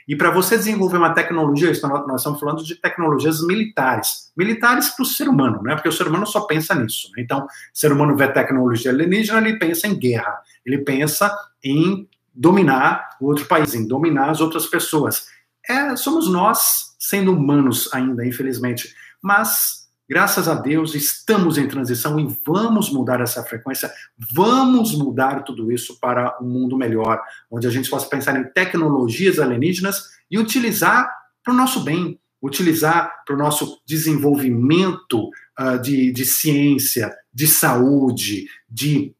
E 0.07 0.15
para 0.15 0.29
você 0.29 0.57
desenvolver 0.57 0.97
uma 0.97 1.13
tecnologia, 1.13 1.67
nós 1.67 2.21
estamos 2.21 2.39
falando 2.39 2.63
de 2.63 2.75
tecnologias 2.75 3.41
militares. 3.45 4.31
Militares 4.37 4.89
para 4.89 5.03
o 5.03 5.05
ser 5.05 5.27
humano, 5.27 5.61
né? 5.63 5.73
Porque 5.75 5.89
o 5.89 5.91
ser 5.91 6.07
humano 6.07 6.27
só 6.27 6.41
pensa 6.41 6.75
nisso. 6.75 7.09
Né? 7.15 7.23
Então, 7.23 7.45
o 7.45 7.47
ser 7.73 7.91
humano 7.91 8.15
vê 8.15 8.27
tecnologia 8.27 8.91
alienígena, 8.91 9.39
ele 9.39 9.57
pensa 9.57 9.87
em 9.87 9.97
guerra, 9.97 10.39
ele 10.65 10.79
pensa 10.79 11.35
em 11.63 12.07
dominar 12.33 13.17
o 13.19 13.27
outro 13.27 13.45
país, 13.45 13.73
em 13.73 13.87
dominar 13.87 14.29
as 14.29 14.41
outras 14.41 14.67
pessoas. 14.67 15.27
É, 15.67 15.95
somos 15.95 16.29
nós, 16.29 16.95
sendo 16.99 17.33
humanos 17.33 17.89
ainda, 17.91 18.25
infelizmente. 18.25 18.93
Mas 19.21 19.84
Graças 20.07 20.47
a 20.47 20.53
Deus, 20.53 20.93
estamos 20.93 21.57
em 21.57 21.67
transição 21.67 22.19
e 22.19 22.27
vamos 22.45 22.91
mudar 22.91 23.21
essa 23.21 23.43
frequência, 23.43 23.91
vamos 24.33 24.95
mudar 24.95 25.43
tudo 25.43 25.71
isso 25.71 25.99
para 25.99 26.37
um 26.39 26.47
mundo 26.47 26.77
melhor, 26.77 27.19
onde 27.49 27.65
a 27.65 27.71
gente 27.71 27.89
possa 27.89 28.07
pensar 28.07 28.39
em 28.39 28.43
tecnologias 28.51 29.39
alienígenas 29.39 30.11
e 30.29 30.37
utilizar 30.37 31.09
para 31.43 31.53
o 31.53 31.57
nosso 31.57 31.83
bem, 31.83 32.19
utilizar 32.39 33.23
para 33.25 33.33
o 33.35 33.37
nosso 33.37 33.81
desenvolvimento 33.83 35.27
uh, 35.59 35.79
de, 35.81 36.11
de 36.11 36.23
ciência, 36.23 37.11
de 37.33 37.47
saúde, 37.47 38.45
de, 38.69 39.11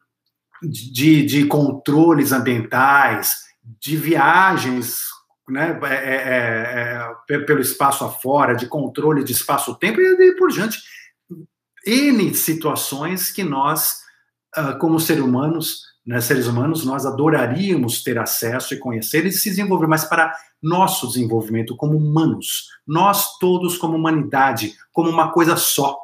de, 0.62 1.26
de 1.26 1.46
controles 1.46 2.32
ambientais, 2.32 3.38
de 3.80 3.98
viagens 3.98 5.15
né, 5.50 5.80
é, 5.84 5.96
é, 5.96 7.36
é, 7.36 7.40
pelo 7.40 7.62
espaço 7.62 8.04
afora, 8.04 8.56
de 8.56 8.68
controle 8.68 9.24
de 9.24 9.32
espaço-tempo 9.32 10.02
e 10.02 10.36
por 10.36 10.50
diante. 10.50 10.80
N 11.86 12.34
situações 12.34 13.32
que 13.32 13.44
nós, 13.44 14.02
uh, 14.58 14.78
como 14.80 15.00
seres 15.00 15.24
humanos, 15.24 15.84
né, 16.06 16.20
seres 16.20 16.48
humanos, 16.48 16.84
nós 16.84 17.06
adoraríamos 17.06 18.04
ter 18.04 18.18
acesso 18.18 18.74
e 18.74 18.80
conhecer 18.80 19.26
e 19.26 19.32
se 19.32 19.50
desenvolver, 19.50 19.88
mas 19.88 20.04
para 20.04 20.36
nosso 20.62 21.08
desenvolvimento 21.08 21.76
como 21.76 21.96
humanos, 21.96 22.70
nós 22.88 23.38
todos 23.38 23.78
como 23.78 23.96
humanidade, 23.96 24.74
como 24.92 25.10
uma 25.10 25.32
coisa 25.32 25.56
só. 25.56 25.96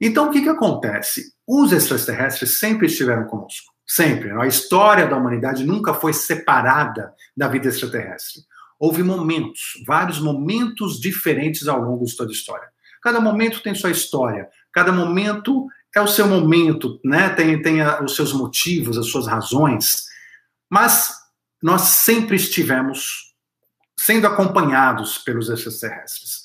Então, 0.00 0.28
o 0.28 0.30
que, 0.30 0.42
que 0.42 0.48
acontece? 0.48 1.32
Os 1.46 1.72
extraterrestres 1.72 2.58
sempre 2.58 2.86
estiveram 2.86 3.26
conosco. 3.26 3.73
Sempre. 3.86 4.30
A 4.32 4.46
história 4.46 5.06
da 5.06 5.16
humanidade 5.16 5.64
nunca 5.64 5.92
foi 5.92 6.12
separada 6.12 7.12
da 7.36 7.48
vida 7.48 7.68
extraterrestre. 7.68 8.42
Houve 8.78 9.02
momentos, 9.02 9.82
vários 9.86 10.18
momentos 10.18 10.98
diferentes 10.98 11.68
ao 11.68 11.80
longo 11.80 12.04
de 12.04 12.16
toda 12.16 12.30
a 12.30 12.32
história. 12.32 12.68
Cada 13.02 13.20
momento 13.20 13.62
tem 13.62 13.74
sua 13.74 13.90
história, 13.90 14.48
cada 14.72 14.90
momento 14.90 15.66
é 15.94 16.00
o 16.00 16.08
seu 16.08 16.26
momento, 16.26 16.98
né? 17.04 17.28
tem, 17.30 17.60
tem 17.62 17.80
a, 17.82 18.02
os 18.02 18.16
seus 18.16 18.32
motivos, 18.32 18.98
as 18.98 19.06
suas 19.08 19.26
razões, 19.26 20.04
mas 20.68 21.14
nós 21.62 21.82
sempre 21.82 22.36
estivemos 22.36 23.34
sendo 23.96 24.26
acompanhados 24.26 25.18
pelos 25.18 25.48
extraterrestres. 25.48 26.44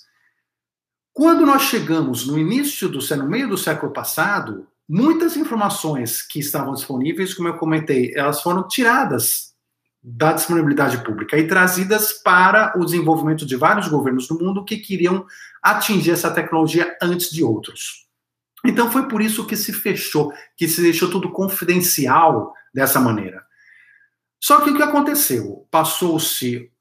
Quando 1.12 1.46
nós 1.46 1.64
chegamos 1.64 2.28
no 2.28 2.38
início 2.38 2.88
do 2.88 3.00
no 3.18 3.28
meio 3.28 3.50
do 3.50 3.58
século 3.58 3.92
passado, 3.92 4.68
muitas 4.90 5.38
informações 5.38 6.24
que 6.24 6.40
estavam 6.40 6.74
disponíveis, 6.74 7.36
como 7.36 7.48
eu 7.48 7.58
comentei, 7.58 8.12
elas 8.16 8.42
foram 8.42 8.68
tiradas 8.68 9.54
da 10.02 10.34
disponibilidade 10.34 11.04
pública 11.04 11.38
e 11.38 11.48
trazidas 11.48 12.14
para 12.14 12.74
o 12.76 12.84
desenvolvimento 12.84 13.46
de 13.46 13.56
vários 13.56 13.88
governos 13.88 14.28
do 14.28 14.40
mundo 14.40 14.66
que 14.66 14.78
queriam 14.78 15.28
atingir 15.62 16.12
essa 16.12 16.32
tecnologia 16.32 16.98
antes 17.02 17.30
de 17.30 17.44
outros. 17.44 18.08
Então 18.66 18.92
foi 18.92 19.08
por 19.08 19.22
isso 19.22 19.46
que 19.46 19.56
se 19.56 19.72
fechou, 19.72 20.34
que 20.58 20.68
se 20.68 20.82
deixou 20.82 21.12
tudo 21.12 21.32
confidencial 21.32 22.54
dessa 22.74 23.00
maneira. 23.00 23.44
Só 24.42 24.62
que 24.62 24.72
o 24.72 24.76
que 24.76 24.82
aconteceu? 24.82 25.68
Passou-se 25.70 26.72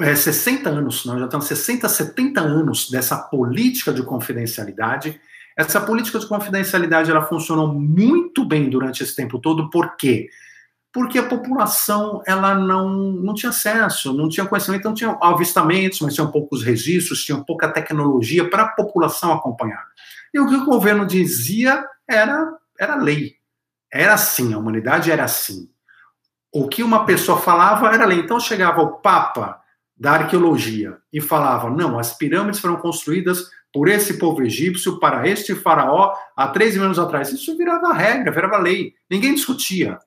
é, 0.00 0.16
60 0.16 0.68
anos, 0.68 1.04
nós 1.04 1.18
já 1.20 1.26
estamos 1.26 1.46
60, 1.46 1.88
70 1.88 2.40
anos 2.40 2.90
dessa 2.90 3.16
política 3.16 3.92
de 3.92 4.02
confidencialidade 4.02 5.20
essa 5.60 5.80
política 5.80 6.18
de 6.18 6.26
confidencialidade 6.26 7.10
ela 7.10 7.26
funcionou 7.26 7.68
muito 7.68 8.44
bem 8.44 8.70
durante 8.70 9.02
esse 9.02 9.14
tempo 9.14 9.38
todo, 9.38 9.68
por 9.68 9.96
quê? 9.96 10.28
Porque 10.92 11.18
a 11.18 11.28
população 11.28 12.22
ela 12.26 12.54
não, 12.54 12.88
não 12.88 13.34
tinha 13.34 13.50
acesso, 13.50 14.12
não 14.12 14.28
tinha 14.28 14.46
conhecimento, 14.46 14.84
não 14.84 14.94
tinha 14.94 15.16
avistamentos, 15.20 16.00
mas 16.00 16.14
tinham 16.14 16.30
poucos 16.30 16.64
registros, 16.64 17.24
tinha 17.24 17.38
pouca 17.44 17.68
tecnologia 17.68 18.48
para 18.48 18.64
a 18.64 18.68
população 18.68 19.32
acompanhar. 19.32 19.86
E 20.32 20.40
o 20.40 20.48
que 20.48 20.56
o 20.56 20.64
governo 20.64 21.06
dizia 21.06 21.84
era, 22.08 22.56
era 22.78 22.96
lei. 22.96 23.34
Era 23.92 24.14
assim, 24.14 24.54
a 24.54 24.58
humanidade 24.58 25.10
era 25.10 25.24
assim. 25.24 25.68
O 26.52 26.68
que 26.68 26.82
uma 26.82 27.04
pessoa 27.04 27.38
falava 27.38 27.92
era 27.92 28.04
lei. 28.04 28.20
Então 28.20 28.40
chegava 28.40 28.80
o 28.80 28.98
Papa 28.98 29.60
da 29.96 30.12
arqueologia 30.12 30.96
e 31.12 31.20
falava: 31.20 31.68
não, 31.68 31.98
as 31.98 32.16
pirâmides 32.16 32.60
foram 32.60 32.76
construídas 32.76 33.50
por 33.72 33.88
esse 33.88 34.18
povo 34.18 34.42
egípcio 34.42 34.98
para 34.98 35.26
este 35.28 35.54
faraó 35.54 36.12
há 36.36 36.48
13 36.48 36.78
mil 36.78 36.86
anos 36.86 36.98
atrás. 36.98 37.32
Isso 37.32 37.56
virava 37.56 37.92
regra, 37.92 38.32
virava 38.32 38.58
lei. 38.58 38.94
Ninguém 39.08 39.34
discutia. 39.34 39.98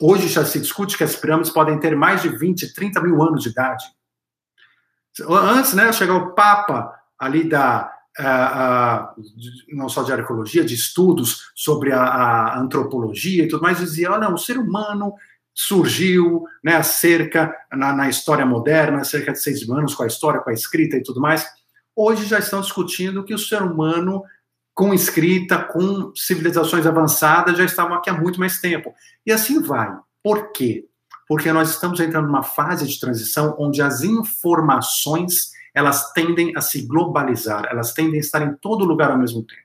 Hoje 0.00 0.28
já 0.28 0.44
se 0.44 0.58
discute 0.58 0.96
que 0.96 1.04
as 1.04 1.14
pirâmides 1.14 1.50
podem 1.50 1.78
ter 1.78 1.94
mais 1.94 2.22
de 2.22 2.30
20, 2.30 2.72
30 2.72 3.00
mil 3.02 3.22
anos 3.22 3.42
de 3.42 3.50
idade. 3.50 3.84
Antes, 5.28 5.74
né, 5.74 5.92
chegar 5.92 6.14
o 6.14 6.34
Papa 6.34 6.92
ali 7.18 7.48
da. 7.48 7.90
Uh, 8.18 9.18
uh, 9.18 9.74
não 9.74 9.88
só 9.88 10.02
de 10.02 10.12
arqueologia, 10.12 10.62
de 10.62 10.74
estudos 10.74 11.50
sobre 11.54 11.92
a, 11.92 12.02
a 12.02 12.58
antropologia 12.58 13.44
e 13.44 13.48
tudo 13.48 13.62
mais, 13.62 13.78
dizia: 13.78 14.10
não, 14.18 14.34
o 14.34 14.38
ser 14.38 14.58
humano 14.58 15.14
surgiu 15.54 16.44
né, 16.62 16.82
cerca, 16.82 17.54
na, 17.72 17.92
na 17.94 18.10
história 18.10 18.44
moderna, 18.44 19.02
cerca 19.04 19.32
de 19.32 19.40
seis 19.40 19.66
mil 19.66 19.78
anos, 19.78 19.94
com 19.94 20.02
a 20.02 20.06
história, 20.06 20.40
com 20.40 20.50
a 20.50 20.52
escrita 20.52 20.96
e 20.96 21.02
tudo 21.02 21.20
mais 21.20 21.46
hoje 21.96 22.26
já 22.26 22.38
estão 22.38 22.60
discutindo 22.60 23.24
que 23.24 23.34
o 23.34 23.38
ser 23.38 23.62
humano, 23.62 24.22
com 24.74 24.94
escrita, 24.94 25.58
com 25.58 26.12
civilizações 26.14 26.86
avançadas, 26.86 27.56
já 27.58 27.64
estavam 27.64 27.94
aqui 27.94 28.10
há 28.10 28.14
muito 28.14 28.40
mais 28.40 28.60
tempo. 28.60 28.94
E 29.24 29.32
assim 29.32 29.60
vai. 29.62 29.94
Por 30.22 30.52
quê? 30.52 30.86
Porque 31.28 31.52
nós 31.52 31.70
estamos 31.70 32.00
entrando 32.00 32.26
numa 32.26 32.42
fase 32.42 32.86
de 32.86 32.98
transição 32.98 33.56
onde 33.58 33.80
as 33.80 34.02
informações 34.02 35.52
elas 35.74 36.12
tendem 36.12 36.52
a 36.56 36.60
se 36.60 36.86
globalizar, 36.86 37.66
elas 37.70 37.94
tendem 37.94 38.16
a 38.16 38.20
estar 38.20 38.42
em 38.42 38.54
todo 38.56 38.84
lugar 38.84 39.10
ao 39.10 39.18
mesmo 39.18 39.42
tempo. 39.42 39.62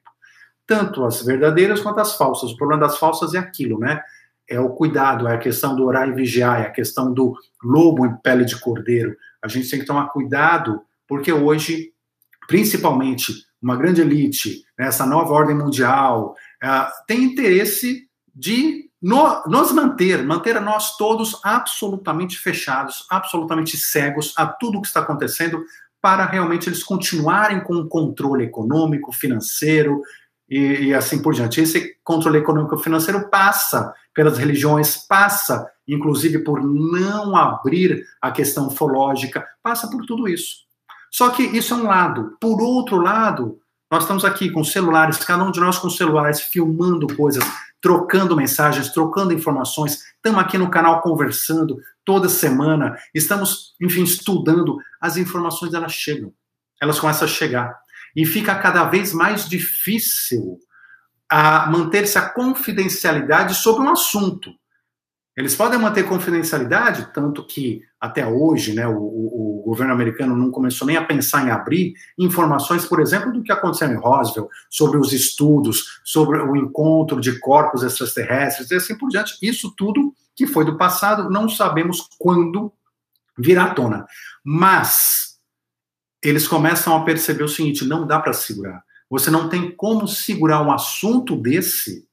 Tanto 0.65 1.05
as 1.05 1.21
verdadeiras 1.21 1.81
quanto 1.81 1.99
as 1.99 2.15
falsas. 2.15 2.51
O 2.51 2.57
problema 2.57 2.87
das 2.87 2.97
falsas 2.97 3.33
é 3.33 3.37
aquilo, 3.37 3.79
né? 3.79 4.01
É 4.49 4.59
o 4.59 4.69
cuidado, 4.69 5.27
é 5.27 5.35
a 5.35 5.37
questão 5.37 5.75
do 5.75 5.85
orar 5.85 6.07
e 6.07 6.13
vigiar, 6.13 6.61
é 6.61 6.67
a 6.67 6.71
questão 6.71 7.13
do 7.13 7.35
lobo 7.61 8.05
em 8.05 8.15
pele 8.17 8.45
de 8.45 8.57
cordeiro. 8.59 9.15
A 9.41 9.47
gente 9.47 9.69
tem 9.69 9.79
que 9.79 9.85
tomar 9.85 10.07
cuidado, 10.07 10.81
porque 11.07 11.31
hoje 11.31 11.91
principalmente 12.47 13.33
uma 13.61 13.75
grande 13.75 14.01
elite, 14.01 14.63
né, 14.77 14.87
essa 14.87 15.05
nova 15.05 15.33
ordem 15.33 15.55
mundial, 15.55 16.35
uh, 16.63 17.05
tem 17.07 17.23
interesse 17.23 18.07
de 18.33 18.87
no, 19.01 19.43
nos 19.45 19.71
manter, 19.71 20.23
manter 20.23 20.57
a 20.57 20.61
nós 20.61 20.95
todos 20.97 21.39
absolutamente 21.43 22.37
fechados, 22.37 23.05
absolutamente 23.09 23.77
cegos 23.77 24.33
a 24.37 24.45
tudo 24.45 24.77
o 24.77 24.81
que 24.81 24.87
está 24.87 25.01
acontecendo, 25.01 25.63
para 26.01 26.25
realmente 26.25 26.69
eles 26.69 26.83
continuarem 26.83 27.59
com 27.59 27.73
o 27.73 27.87
controle 27.87 28.45
econômico, 28.45 29.11
financeiro 29.11 30.01
e, 30.49 30.87
e 30.87 30.93
assim 30.93 31.21
por 31.21 31.33
diante. 31.33 31.61
Esse 31.61 31.95
controle 32.03 32.37
econômico 32.37 32.77
financeiro 32.77 33.29
passa 33.29 33.93
pelas 34.13 34.37
religiões, 34.37 34.95
passa, 34.95 35.69
inclusive, 35.87 36.39
por 36.39 36.63
não 36.63 37.35
abrir 37.35 38.03
a 38.21 38.31
questão 38.31 38.67
ufológica, 38.67 39.45
passa 39.61 39.89
por 39.89 40.05
tudo 40.05 40.27
isso. 40.27 40.66
Só 41.11 41.29
que 41.29 41.43
isso 41.43 41.73
é 41.73 41.77
um 41.77 41.87
lado. 41.87 42.37
Por 42.39 42.61
outro 42.61 42.97
lado, 42.97 43.59
nós 43.89 44.03
estamos 44.03 44.25
aqui 44.25 44.49
com 44.49 44.63
celulares, 44.63 45.17
cada 45.19 45.43
um 45.43 45.51
de 45.51 45.59
nós 45.59 45.79
com 45.79 45.89
celulares, 45.89 46.41
filmando 46.41 47.07
coisas, 47.15 47.43
trocando 47.81 48.35
mensagens, 48.35 48.89
trocando 48.89 49.33
informações. 49.33 50.03
Estamos 50.15 50.39
aqui 50.39 50.57
no 50.57 50.69
canal 50.69 51.01
conversando. 51.01 51.77
toda 52.03 52.29
semana, 52.29 52.97
estamos, 53.13 53.75
enfim, 53.81 54.03
estudando, 54.03 54.77
as 54.99 55.17
informações 55.17 55.73
elas 55.73 55.91
chegam, 55.91 56.33
elas 56.81 56.99
começam 56.99 57.27
a 57.27 57.31
chegar. 57.31 57.77
E 58.15 58.25
fica 58.25 58.55
cada 58.55 58.85
vez 58.85 59.13
mais 59.13 59.47
difícil 59.47 60.57
a 61.29 61.69
manter-se 61.69 62.17
a 62.17 62.29
confidencialidade 62.29 63.55
sobre 63.55 63.81
um 63.83 63.89
assunto. 63.89 64.51
Eles 65.37 65.55
podem 65.55 65.77
manter 65.77 66.09
confidencialidade, 66.09 67.13
tanto 67.13 67.45
que 67.45 67.83
até 68.01 68.25
hoje 68.25 68.73
né, 68.73 68.87
o, 68.87 68.97
o, 68.97 69.61
governo 69.63 69.93
americano 69.93 70.35
não 70.35 70.49
começou 70.49 70.87
nem 70.87 70.97
a 70.97 71.05
pensar 71.05 71.45
em 71.45 71.51
abrir 71.51 71.93
informações, 72.17 72.85
por 72.85 72.99
exemplo, 72.99 73.31
do 73.31 73.43
que 73.43 73.51
aconteceu 73.51 73.87
em 73.87 73.97
Roswell, 73.97 74.49
sobre 74.67 74.97
os 74.97 75.13
estudos, 75.13 76.01
sobre 76.03 76.39
o 76.39 76.55
encontro 76.55 77.21
de 77.21 77.39
corpos 77.39 77.83
extraterrestres 77.83 78.71
e 78.71 78.75
assim 78.75 78.97
por 78.97 79.09
diante. 79.09 79.37
Isso 79.39 79.71
tudo 79.77 80.11
que 80.35 80.47
foi 80.47 80.65
do 80.65 80.75
passado, 80.75 81.29
não 81.29 81.47
sabemos 81.47 82.09
quando 82.17 82.73
virá 83.37 83.65
à 83.65 83.73
tona. 83.75 84.07
Mas 84.43 85.37
eles 86.23 86.47
começam 86.47 86.95
a 86.95 87.03
perceber 87.03 87.43
o 87.43 87.49
seguinte: 87.49 87.85
não 87.85 88.07
dá 88.07 88.19
para 88.19 88.33
segurar. 88.33 88.83
Você 89.07 89.29
não 89.29 89.49
tem 89.49 89.69
como 89.69 90.07
segurar 90.07 90.63
um 90.63 90.71
assunto 90.71 91.35
desse 91.35 92.07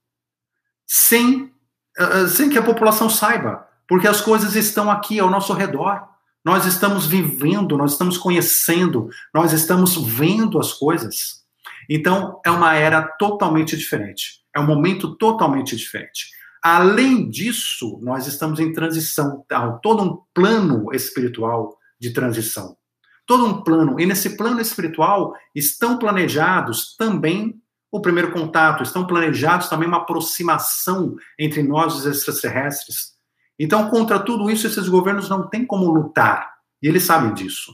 sem 0.86 1.53
sem 2.28 2.48
que 2.48 2.58
a 2.58 2.62
população 2.62 3.08
saiba, 3.08 3.66
porque 3.88 4.08
as 4.08 4.20
coisas 4.20 4.54
estão 4.54 4.90
aqui 4.90 5.18
ao 5.18 5.30
nosso 5.30 5.52
redor. 5.52 6.08
Nós 6.44 6.66
estamos 6.66 7.06
vivendo, 7.06 7.76
nós 7.76 7.92
estamos 7.92 8.18
conhecendo, 8.18 9.08
nós 9.32 9.52
estamos 9.52 9.96
vendo 9.96 10.58
as 10.58 10.72
coisas. 10.72 11.42
Então, 11.88 12.40
é 12.44 12.50
uma 12.50 12.74
era 12.74 13.02
totalmente 13.02 13.76
diferente. 13.76 14.42
É 14.54 14.60
um 14.60 14.66
momento 14.66 15.16
totalmente 15.16 15.76
diferente. 15.76 16.28
Além 16.62 17.28
disso, 17.28 17.98
nós 18.02 18.26
estamos 18.26 18.58
em 18.58 18.72
transição, 18.72 19.44
todo 19.82 20.02
um 20.02 20.18
plano 20.32 20.92
espiritual 20.94 21.78
de 22.00 22.10
transição. 22.10 22.76
Todo 23.26 23.46
um 23.46 23.62
plano. 23.62 23.98
E 23.98 24.06
nesse 24.06 24.36
plano 24.36 24.60
espiritual 24.60 25.34
estão 25.54 25.98
planejados 25.98 26.94
também 26.96 27.60
o 27.94 28.00
primeiro 28.00 28.32
contato, 28.32 28.82
estão 28.82 29.06
planejados 29.06 29.68
também 29.68 29.86
uma 29.86 29.98
aproximação 29.98 31.14
entre 31.38 31.62
nós, 31.62 31.94
os 31.94 32.06
extraterrestres. 32.06 33.12
Então, 33.56 33.88
contra 33.88 34.18
tudo 34.18 34.50
isso, 34.50 34.66
esses 34.66 34.88
governos 34.88 35.28
não 35.28 35.48
têm 35.48 35.64
como 35.64 35.92
lutar, 35.92 36.54
e 36.82 36.88
eles 36.88 37.04
sabem 37.04 37.32
disso. 37.32 37.72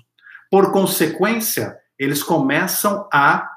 Por 0.51 0.73
consequência, 0.73 1.75
eles 1.99 2.23
começam 2.23 3.09
a 3.11 3.51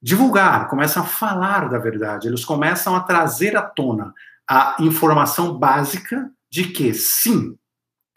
divulgar, 0.00 0.68
começam 0.68 1.02
a 1.02 1.06
falar 1.06 1.68
da 1.68 1.78
verdade, 1.78 2.28
eles 2.28 2.44
começam 2.44 2.94
a 2.94 3.00
trazer 3.00 3.56
à 3.56 3.62
tona 3.62 4.14
a 4.48 4.76
informação 4.78 5.58
básica 5.58 6.30
de 6.48 6.68
que, 6.68 6.94
sim, 6.94 7.56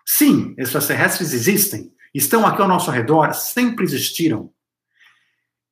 sim, 0.05 0.53
extraterrestres 0.55 1.33
existem, 1.33 1.91
estão 2.13 2.45
aqui 2.45 2.61
ao 2.61 2.67
nosso 2.67 2.91
redor, 2.91 3.33
sempre 3.33 3.83
existiram. 3.83 4.51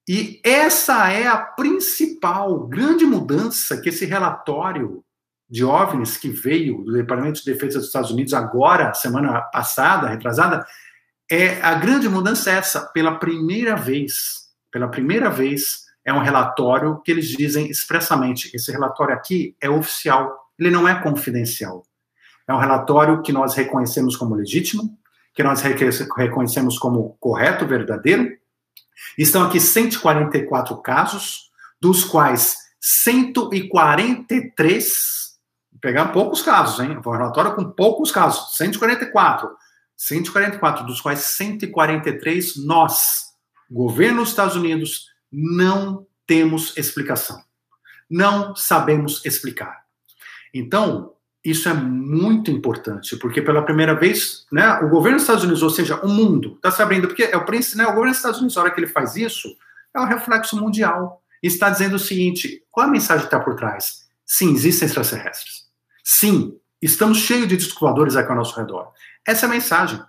E 0.08 0.40
essa 0.44 1.12
é 1.12 1.26
a 1.26 1.38
principal 1.38 2.68
grande 2.68 3.06
mudança 3.06 3.82
que 3.82 3.90
esse 3.90 4.06
relatório 4.06 5.04
de 5.50 5.64
OVNIs 5.64 6.18
que 6.18 6.30
veio 6.30 6.84
do 6.84 6.94
Departamento 6.94 7.40
de 7.40 7.52
Defesa 7.52 7.80
dos 7.80 7.88
Estados 7.88 8.12
Unidos 8.12 8.34
agora, 8.34 8.94
semana 8.94 9.42
passada, 9.42 10.08
retrasada, 10.08 10.66
é 11.30 11.60
a 11.62 11.74
grande 11.76 12.08
mudança 12.08 12.52
é 12.52 12.56
essa. 12.56 12.82
Pela 12.88 13.18
primeira 13.18 13.76
vez, 13.76 14.50
pela 14.72 14.88
primeira 14.88 15.30
vez, 15.30 15.86
é 16.04 16.14
um 16.14 16.20
relatório 16.20 17.02
que 17.04 17.12
eles 17.12 17.28
dizem 17.28 17.68
expressamente: 17.70 18.56
esse 18.56 18.72
relatório 18.72 19.16
aqui 19.16 19.56
é 19.60 19.70
oficial, 19.70 20.38
ele 20.58 20.70
não 20.70 20.88
é 20.88 21.02
confidencial. 21.02 21.84
É 22.48 22.54
um 22.54 22.60
relatório 22.60 23.24
que 23.24 23.34
nós 23.34 23.56
reconhecemos 23.56 24.16
como 24.16 24.36
legítimo, 24.36 24.96
que 25.34 25.42
nós 25.42 25.62
reconhecemos 25.62 26.78
como 26.78 27.18
correto, 27.20 27.66
verdadeiro, 27.66 28.38
Estão 29.18 29.44
aqui 29.44 29.60
144 29.60 30.78
casos, 30.78 31.52
dos 31.80 32.04
quais 32.04 32.58
143, 32.80 35.36
pegar 35.82 36.08
poucos 36.08 36.42
casos, 36.42 36.80
hein? 36.80 36.98
Um 36.98 37.12
relatório 37.12 37.56
com 37.56 37.72
poucos 37.72 38.12
casos, 38.12 38.58
144. 38.58 39.50
144, 39.98 40.86
dos 40.86 41.00
quais 41.00 41.22
143 41.22 42.66
nós, 42.66 43.34
governo 43.72 44.22
dos 44.22 44.30
Estados 44.30 44.56
Unidos, 44.56 45.08
não 45.32 46.06
temos 46.28 46.76
explicação. 46.78 47.42
Não 48.10 48.56
sabemos 48.56 49.26
explicar. 49.26 49.86
Então, 50.54 51.15
isso 51.46 51.70
é 51.70 51.74
muito 51.74 52.50
importante, 52.50 53.16
porque 53.18 53.40
pela 53.40 53.62
primeira 53.62 53.94
vez, 53.94 54.48
né, 54.52 54.80
o 54.80 54.90
governo 54.90 55.18
dos 55.18 55.24
Estados 55.24 55.44
Unidos, 55.44 55.62
ou 55.62 55.70
seja, 55.70 56.04
o 56.04 56.10
mundo, 56.10 56.56
está 56.56 56.72
se 56.72 56.82
abrindo, 56.82 57.08
porque 57.08 57.24
é 57.24 57.38
o 57.38 57.46
príncipe, 57.46 57.78
né, 57.78 57.84
o 57.84 57.90
governo 57.90 58.10
dos 58.10 58.18
Estados 58.18 58.40
Unidos, 58.40 58.58
a 58.58 58.62
hora 58.62 58.72
que 58.72 58.80
ele 58.80 58.88
faz 58.88 59.16
isso, 59.16 59.56
é 59.94 60.00
um 60.00 60.06
reflexo 60.06 60.60
mundial. 60.60 61.22
E 61.44 61.48
está 61.48 61.70
dizendo 61.70 61.96
o 61.96 62.00
seguinte: 62.00 62.64
qual 62.72 62.88
a 62.88 62.92
mensagem 62.92 63.28
que 63.28 63.28
está 63.28 63.40
por 63.40 63.56
trás? 63.56 64.08
Sim, 64.26 64.54
existem 64.54 64.88
extraterrestres. 64.88 65.66
Sim, 66.04 66.58
estamos 66.82 67.20
cheios 67.20 67.48
de 67.48 67.56
descobridores 67.56 68.16
aqui 68.16 68.30
ao 68.30 68.36
nosso 68.36 68.60
redor. 68.60 68.92
Essa 69.26 69.46
é 69.46 69.48
a 69.48 69.52
mensagem. 69.52 70.02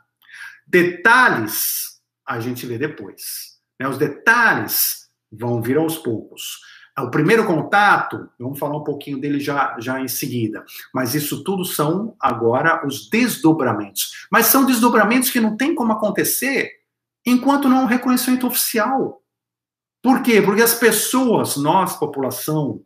Detalhes 0.67 2.01
a 2.27 2.41
gente 2.41 2.65
vê 2.67 2.79
depois. 2.79 3.57
Né? 3.79 3.87
Os 3.87 3.99
detalhes 3.99 5.09
vão 5.31 5.61
vir 5.61 5.77
aos 5.77 5.99
poucos. 5.99 6.61
O 6.99 7.11
primeiro 7.11 7.45
contato, 7.45 8.31
vamos 8.39 8.59
falar 8.59 8.79
um 8.79 8.85
pouquinho 8.85 9.21
dele 9.21 9.39
já, 9.39 9.77
já 9.79 10.01
em 10.01 10.09
seguida, 10.09 10.65
mas 10.95 11.15
isso 11.15 11.45
tudo 11.45 11.63
são 11.63 12.17
agora 12.19 12.87
os 12.87 13.11
desdobramentos. 13.11 14.27
Mas 14.31 14.47
são 14.47 14.65
desdobramentos 14.65 15.31
que 15.31 15.39
não 15.39 15.59
tem 15.59 15.75
como 15.75 15.93
acontecer 15.93 16.71
enquanto 17.25 17.69
não 17.69 17.81
há 17.81 17.83
um 17.83 17.87
reconhecimento 17.87 18.47
oficial. 18.47 19.23
Por 20.03 20.23
quê? 20.23 20.41
Porque 20.41 20.63
as 20.63 20.75
pessoas, 20.75 21.57
nós, 21.57 21.97
população, 21.97 22.83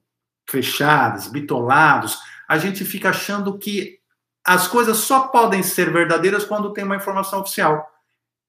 fechadas, 0.48 1.28
bitolados, 1.28 2.18
a 2.48 2.58
gente 2.58 2.84
fica 2.84 3.10
achando 3.10 3.58
que 3.58 4.00
as 4.44 4.66
coisas 4.66 4.96
só 4.96 5.28
podem 5.28 5.62
ser 5.62 5.92
verdadeiras 5.92 6.44
quando 6.44 6.72
tem 6.72 6.82
uma 6.82 6.96
informação 6.96 7.40
oficial. 7.42 7.86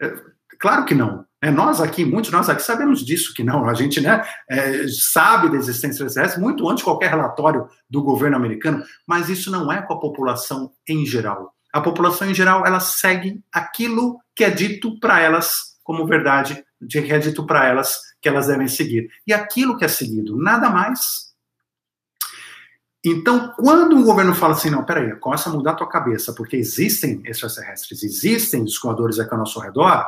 É, 0.02 0.12
claro 0.58 0.86
que 0.86 0.96
não. 0.96 1.26
É, 1.44 1.50
nós 1.50 1.82
aqui, 1.82 2.06
muitos 2.06 2.30
de 2.30 2.38
nós 2.38 2.50
aqui 2.50 2.62
sabemos 2.62 3.04
disso, 3.04 3.34
que 3.34 3.44
não, 3.44 3.68
a 3.68 3.74
gente 3.74 4.00
né, 4.00 4.24
é, 4.48 4.88
sabe 4.88 5.50
da 5.50 5.58
existência 5.58 6.04
extraterrestre 6.04 6.40
muito 6.40 6.70
antes 6.70 6.78
de 6.78 6.84
qualquer 6.84 7.10
relatório 7.10 7.68
do 7.90 8.04
governo 8.04 8.38
americano, 8.38 8.84
mas 9.08 9.28
isso 9.28 9.50
não 9.50 9.72
é 9.72 9.82
com 9.82 9.94
a 9.94 10.00
população 10.00 10.72
em 10.88 11.04
geral. 11.04 11.56
A 11.74 11.82
população 11.82 12.30
em 12.30 12.34
geral, 12.36 12.66
ela 12.66 12.80
segue 12.80 13.44
aquilo 13.52 14.20
que 14.36 14.44
é 14.44 14.52
dito 14.52 15.00
para 15.00 15.20
elas 15.20 15.72
como 15.84 16.06
verdade, 16.06 16.64
que 16.88 17.00
é 17.00 17.18
dito 17.18 17.46
para 17.46 17.66
elas 17.66 18.00
que 18.22 18.30
elas 18.30 18.48
devem 18.48 18.68
seguir. 18.68 19.10
E 19.26 19.34
aquilo 19.34 19.76
que 19.76 19.84
é 19.84 19.88
seguido, 19.88 20.38
nada 20.38 20.70
mais. 20.70 21.32
Então, 23.04 23.52
quando 23.58 23.98
o 23.98 24.04
governo 24.04 24.36
fala 24.36 24.54
assim, 24.54 24.70
não, 24.70 24.86
peraí, 24.86 25.16
começa 25.16 25.50
a 25.50 25.54
mudar 25.54 25.72
a 25.72 25.76
tua 25.76 25.90
cabeça, 25.90 26.34
porque 26.34 26.56
existem 26.56 27.20
extraterrestres, 27.26 28.04
existem 28.04 28.64
descoadores 28.64 29.18
aqui 29.18 29.34
ao 29.34 29.40
nosso 29.40 29.60
redor, 29.60 30.08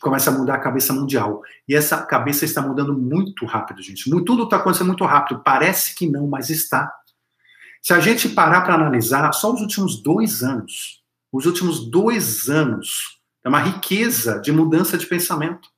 começa 0.00 0.30
a 0.30 0.32
mudar 0.32 0.54
a 0.54 0.60
cabeça 0.60 0.92
mundial. 0.92 1.42
E 1.68 1.74
essa 1.74 2.02
cabeça 2.02 2.44
está 2.44 2.62
mudando 2.62 2.96
muito 2.96 3.44
rápido, 3.46 3.82
gente. 3.82 4.08
Tudo 4.24 4.44
está 4.44 4.56
acontecendo 4.56 4.88
muito 4.88 5.04
rápido. 5.04 5.42
Parece 5.44 5.94
que 5.94 6.08
não, 6.08 6.26
mas 6.26 6.50
está. 6.50 6.92
Se 7.82 7.92
a 7.92 8.00
gente 8.00 8.28
parar 8.28 8.62
para 8.62 8.74
analisar, 8.74 9.32
só 9.32 9.52
os 9.52 9.60
últimos 9.60 10.02
dois 10.02 10.42
anos, 10.42 11.02
os 11.32 11.46
últimos 11.46 11.90
dois 11.90 12.48
anos, 12.48 13.20
é 13.44 13.48
uma 13.48 13.60
riqueza 13.60 14.40
de 14.40 14.52
mudança 14.52 14.98
de 14.98 15.06
pensamento. 15.06 15.68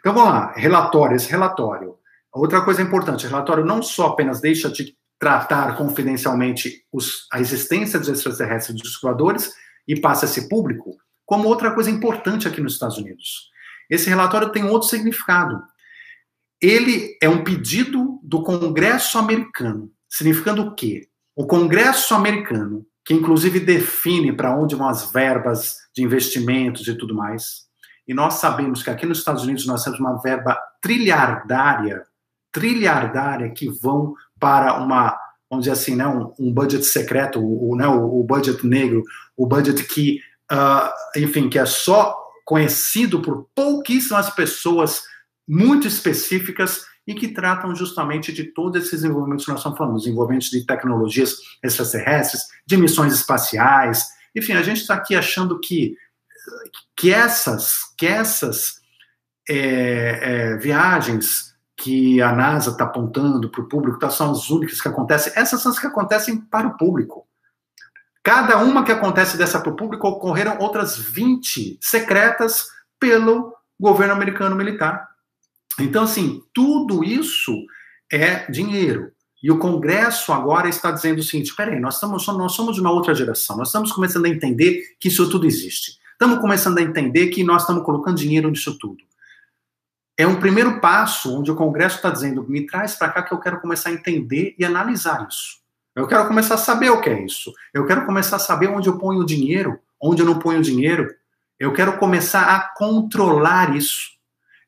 Então 0.00 0.14
vamos 0.14 0.30
lá, 0.30 0.52
relatório, 0.54 1.16
esse 1.16 1.30
relatório. 1.30 1.96
Outra 2.32 2.62
coisa 2.62 2.82
importante, 2.82 3.26
o 3.26 3.28
relatório 3.28 3.64
não 3.64 3.82
só 3.82 4.08
apenas 4.08 4.40
deixa 4.40 4.70
de 4.70 4.96
tratar 5.18 5.76
confidencialmente 5.76 6.84
os, 6.92 7.26
a 7.32 7.40
existência 7.40 7.98
dos 7.98 8.08
extraterrestres 8.08 8.78
e 8.78 8.82
dos 8.82 9.00
voadores 9.00 9.52
e 9.88 9.98
passa 9.98 10.26
a 10.26 10.28
ser 10.28 10.48
público, 10.48 10.96
como 11.26 11.48
outra 11.48 11.72
coisa 11.72 11.90
importante 11.90 12.48
aqui 12.48 12.60
nos 12.60 12.74
Estados 12.74 12.96
Unidos. 12.96 13.50
Esse 13.90 14.08
relatório 14.08 14.50
tem 14.50 14.64
outro 14.64 14.88
significado. 14.88 15.60
Ele 16.62 17.18
é 17.20 17.28
um 17.28 17.44
pedido 17.44 18.18
do 18.22 18.42
Congresso 18.42 19.18
americano, 19.18 19.90
significando 20.08 20.62
o 20.62 20.74
quê? 20.74 21.08
O 21.34 21.46
Congresso 21.46 22.14
americano, 22.14 22.86
que 23.04 23.12
inclusive 23.12 23.60
define 23.60 24.32
para 24.32 24.56
onde 24.56 24.74
vão 24.74 24.88
as 24.88 25.12
verbas 25.12 25.76
de 25.94 26.02
investimentos 26.02 26.86
e 26.88 26.96
tudo 26.96 27.14
mais. 27.14 27.66
E 28.08 28.14
nós 28.14 28.34
sabemos 28.34 28.82
que 28.82 28.90
aqui 28.90 29.04
nos 29.04 29.18
Estados 29.18 29.42
Unidos 29.42 29.66
nós 29.66 29.84
temos 29.84 29.98
uma 29.98 30.20
verba 30.22 30.58
trilhardária, 30.80 32.04
trilhardária 32.52 33.50
que 33.50 33.68
vão 33.68 34.14
para 34.38 34.78
uma, 34.78 35.18
vamos 35.50 35.64
dizer 35.64 35.72
assim, 35.72 35.96
né, 35.96 36.06
um, 36.06 36.32
um 36.38 36.52
budget 36.52 36.84
secreto, 36.84 37.40
o, 37.40 37.76
né, 37.76 37.86
o, 37.86 38.22
budget 38.22 38.64
negro, 38.66 39.02
o 39.36 39.46
budget 39.46 39.82
que 39.84 40.20
uh, 40.52 41.18
enfim, 41.18 41.48
que 41.48 41.58
é 41.58 41.66
só 41.66 42.16
conhecido 42.44 43.20
por 43.20 43.48
pouquíssimas 43.54 44.30
pessoas 44.30 45.02
muito 45.46 45.86
específicas 45.86 46.84
e 47.06 47.14
que 47.14 47.28
tratam 47.28 47.74
justamente 47.74 48.32
de 48.32 48.44
todos 48.44 48.80
esses 48.80 49.02
desenvolvimentos 49.02 49.44
que 49.44 49.50
nós 49.50 49.60
estamos 49.60 49.78
falando, 49.78 49.98
desenvolvimentos 49.98 50.50
de 50.50 50.64
tecnologias 50.66 51.36
extraterrestres, 51.62 52.42
de 52.66 52.76
missões 52.76 53.12
espaciais, 53.12 54.04
Enfim, 54.34 54.52
a 54.52 54.62
gente 54.62 54.80
está 54.80 54.94
aqui 54.94 55.14
achando 55.14 55.58
que, 55.60 55.96
que 56.96 57.12
essas, 57.12 57.78
que 57.96 58.06
essas 58.06 58.80
é, 59.48 59.54
é, 59.56 60.56
viagens 60.56 61.54
que 61.76 62.20
a 62.20 62.32
NASA 62.32 62.70
está 62.70 62.84
apontando 62.84 63.50
para 63.50 63.60
o 63.60 63.68
público 63.68 63.98
tá, 63.98 64.10
são 64.10 64.32
as 64.32 64.50
únicas 64.50 64.80
que 64.80 64.88
acontecem, 64.88 65.32
essas 65.36 65.60
são 65.60 65.70
as 65.70 65.78
que 65.78 65.86
acontecem 65.86 66.40
para 66.40 66.66
o 66.66 66.76
público. 66.76 67.25
Cada 68.26 68.58
uma 68.58 68.82
que 68.82 68.90
acontece 68.90 69.38
dessa 69.38 69.60
para 69.60 69.70
o 69.70 69.76
público, 69.76 70.08
ocorreram 70.08 70.58
outras 70.58 70.98
20 70.98 71.78
secretas 71.80 72.66
pelo 72.98 73.54
governo 73.78 74.14
americano 74.14 74.56
militar. 74.56 75.08
Então, 75.78 76.02
assim, 76.02 76.42
tudo 76.52 77.04
isso 77.04 77.54
é 78.10 78.50
dinheiro. 78.50 79.12
E 79.40 79.48
o 79.48 79.60
Congresso 79.60 80.32
agora 80.32 80.68
está 80.68 80.90
dizendo 80.90 81.20
o 81.20 81.22
seguinte: 81.22 81.54
peraí, 81.54 81.78
nós, 81.78 81.94
estamos, 81.94 82.26
nós 82.26 82.50
somos 82.50 82.74
de 82.74 82.80
uma 82.80 82.90
outra 82.90 83.14
geração, 83.14 83.56
nós 83.56 83.68
estamos 83.68 83.92
começando 83.92 84.24
a 84.24 84.28
entender 84.28 84.96
que 84.98 85.06
isso 85.06 85.30
tudo 85.30 85.46
existe. 85.46 85.96
Estamos 86.10 86.40
começando 86.40 86.78
a 86.78 86.82
entender 86.82 87.28
que 87.28 87.44
nós 87.44 87.62
estamos 87.62 87.84
colocando 87.84 88.16
dinheiro 88.16 88.50
nisso 88.50 88.76
tudo. 88.76 89.04
É 90.18 90.26
um 90.26 90.40
primeiro 90.40 90.80
passo 90.80 91.32
onde 91.32 91.52
o 91.52 91.54
Congresso 91.54 91.94
está 91.94 92.10
dizendo: 92.10 92.44
me 92.48 92.66
traz 92.66 92.96
para 92.96 93.08
cá 93.08 93.22
que 93.22 93.32
eu 93.32 93.38
quero 93.38 93.60
começar 93.60 93.90
a 93.90 93.92
entender 93.92 94.56
e 94.58 94.64
analisar 94.64 95.28
isso. 95.30 95.64
Eu 95.96 96.06
quero 96.06 96.28
começar 96.28 96.56
a 96.56 96.58
saber 96.58 96.90
o 96.90 97.00
que 97.00 97.08
é 97.08 97.24
isso. 97.24 97.50
Eu 97.72 97.86
quero 97.86 98.04
começar 98.04 98.36
a 98.36 98.38
saber 98.38 98.68
onde 98.68 98.86
eu 98.86 98.98
ponho 98.98 99.20
o 99.20 99.26
dinheiro, 99.26 99.80
onde 99.98 100.20
eu 100.20 100.26
não 100.26 100.38
ponho 100.38 100.58
o 100.58 100.62
dinheiro. 100.62 101.08
Eu 101.58 101.72
quero 101.72 101.98
começar 101.98 102.54
a 102.54 102.60
controlar 102.76 103.74
isso. 103.74 104.10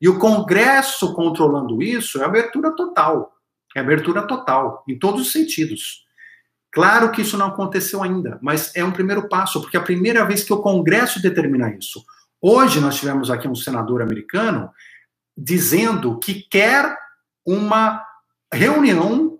E 0.00 0.08
o 0.08 0.18
Congresso 0.18 1.12
controlando 1.12 1.82
isso 1.82 2.22
é 2.22 2.24
abertura 2.24 2.74
total. 2.74 3.34
É 3.76 3.80
abertura 3.80 4.26
total, 4.26 4.82
em 4.88 4.98
todos 4.98 5.20
os 5.20 5.30
sentidos. 5.30 6.06
Claro 6.72 7.10
que 7.12 7.20
isso 7.20 7.36
não 7.36 7.48
aconteceu 7.48 8.02
ainda, 8.02 8.38
mas 8.40 8.74
é 8.74 8.82
um 8.82 8.92
primeiro 8.92 9.28
passo, 9.28 9.60
porque 9.60 9.76
é 9.76 9.80
a 9.80 9.84
primeira 9.84 10.24
vez 10.24 10.42
que 10.42 10.52
o 10.52 10.62
Congresso 10.62 11.20
determina 11.20 11.70
isso. 11.74 12.02
Hoje 12.40 12.80
nós 12.80 12.96
tivemos 12.96 13.30
aqui 13.30 13.46
um 13.46 13.54
senador 13.54 14.00
americano 14.00 14.70
dizendo 15.36 16.18
que 16.18 16.42
quer 16.48 16.96
uma 17.44 18.02
reunião 18.52 19.38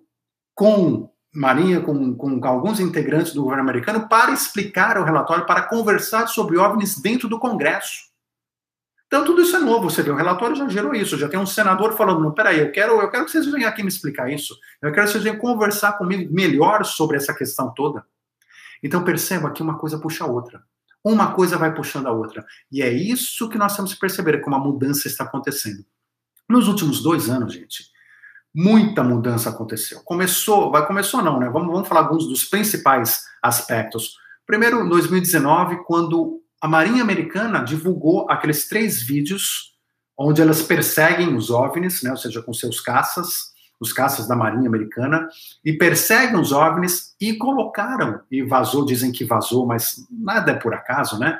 com 0.55 1.11
Marinha, 1.38 1.81
com, 1.81 2.14
com 2.16 2.44
alguns 2.44 2.81
integrantes 2.81 3.33
do 3.33 3.42
governo 3.42 3.62
americano, 3.62 4.09
para 4.09 4.33
explicar 4.33 4.98
o 4.98 5.05
relatório, 5.05 5.46
para 5.46 5.62
conversar 5.62 6.27
sobre 6.27 6.59
OVNIs 6.59 6.98
dentro 6.98 7.29
do 7.29 7.38
Congresso. 7.38 8.09
Então, 9.07 9.24
tudo 9.24 9.40
isso 9.40 9.55
é 9.55 9.61
novo. 9.61 9.88
Você 9.88 10.03
vê, 10.03 10.11
o 10.11 10.16
relatório 10.16 10.57
já 10.57 10.68
gerou 10.68 10.92
isso. 10.94 11.16
Já 11.16 11.29
tem 11.29 11.38
um 11.38 11.46
senador 11.46 11.96
falando: 11.96 12.20
não, 12.20 12.33
peraí, 12.33 12.59
eu 12.59 12.72
quero, 12.72 13.01
eu 13.01 13.09
quero 13.09 13.24
que 13.24 13.31
vocês 13.31 13.46
venham 13.46 13.68
aqui 13.68 13.83
me 13.83 13.88
explicar 13.88 14.31
isso. 14.31 14.55
Eu 14.83 14.90
quero 14.90 15.07
que 15.07 15.12
vocês 15.12 15.22
venham 15.22 15.38
conversar 15.38 15.92
comigo 15.92 16.33
melhor 16.35 16.85
sobre 16.85 17.16
essa 17.16 17.33
questão 17.33 17.72
toda. 17.72 18.05
Então, 18.83 19.05
perceba 19.05 19.51
que 19.53 19.62
uma 19.62 19.79
coisa 19.79 19.98
puxa 19.98 20.24
a 20.24 20.27
outra. 20.27 20.62
Uma 21.05 21.33
coisa 21.33 21.57
vai 21.57 21.72
puxando 21.72 22.09
a 22.09 22.12
outra. 22.12 22.44
E 22.70 22.83
é 22.83 22.92
isso 22.92 23.48
que 23.48 23.57
nós 23.57 23.77
temos 23.77 23.94
que 23.94 24.01
perceber, 24.01 24.40
como 24.40 24.57
a 24.57 24.59
mudança 24.59 25.07
está 25.07 25.22
acontecendo. 25.22 25.85
Nos 26.48 26.66
últimos 26.66 27.01
dois 27.01 27.31
anos, 27.31 27.55
gente, 27.55 27.85
muita 28.59 29.05
mudança 29.05 29.51
aconteceu. 29.51 30.01
Começou, 30.05 30.73
vai 30.73 30.85
começou 30.85 31.23
não, 31.23 31.38
né? 31.38 31.49
Vamos, 31.49 31.73
vamos 31.73 31.87
falar 31.87 32.01
alguns 32.01 32.27
dos 32.27 32.44
principais 32.44 33.23
aspectos. 33.40 34.16
Primeiro, 34.44 34.85
em 34.85 34.88
2019, 34.88 35.85
quando 35.85 36.42
a 36.61 36.66
Marinha 36.66 37.01
Americana 37.01 37.61
divulgou 37.61 38.29
aqueles 38.29 38.68
três 38.68 39.01
vídeos 39.01 39.77
onde 40.18 40.42
elas 40.42 40.61
perseguem 40.61 41.37
os 41.37 41.51
OVNIs, 41.51 42.03
né, 42.03 42.11
ou 42.11 42.16
seja, 42.16 42.42
com 42.42 42.53
seus 42.53 42.81
caças, 42.81 43.53
os 43.79 43.92
caças 43.92 44.27
da 44.27 44.35
Marinha 44.35 44.68
Americana, 44.68 45.29
e 45.64 45.75
perseguem 45.75 46.40
os 46.40 46.51
OVNIs 46.51 47.14
e 47.21 47.35
colocaram, 47.35 48.21
e 48.29 48.42
vazou, 48.42 48.85
dizem 48.85 49.12
que 49.12 49.25
vazou, 49.25 49.64
mas 49.66 50.05
nada 50.11 50.51
é 50.51 50.55
por 50.55 50.75
acaso, 50.75 51.16
né? 51.16 51.38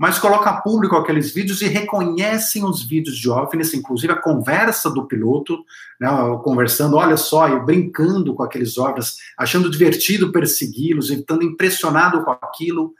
Mas 0.00 0.18
coloca 0.18 0.62
público 0.62 0.96
aqueles 0.96 1.30
vídeos 1.30 1.60
e 1.60 1.68
reconhecem 1.68 2.64
os 2.64 2.82
vídeos 2.82 3.18
de 3.18 3.28
OVNIs, 3.28 3.74
inclusive 3.74 4.12
a 4.14 4.20
conversa 4.20 4.88
do 4.88 5.06
piloto, 5.06 5.62
né, 6.00 6.08
conversando, 6.42 6.96
olha 6.96 7.18
só, 7.18 7.46
e 7.48 7.60
brincando 7.60 8.34
com 8.34 8.42
aqueles 8.42 8.78
OVNIs, 8.78 9.18
achando 9.36 9.70
divertido 9.70 10.32
persegui-los, 10.32 11.10
estando 11.10 11.42
impressionado 11.42 12.24
com 12.24 12.30
aquilo 12.30 12.94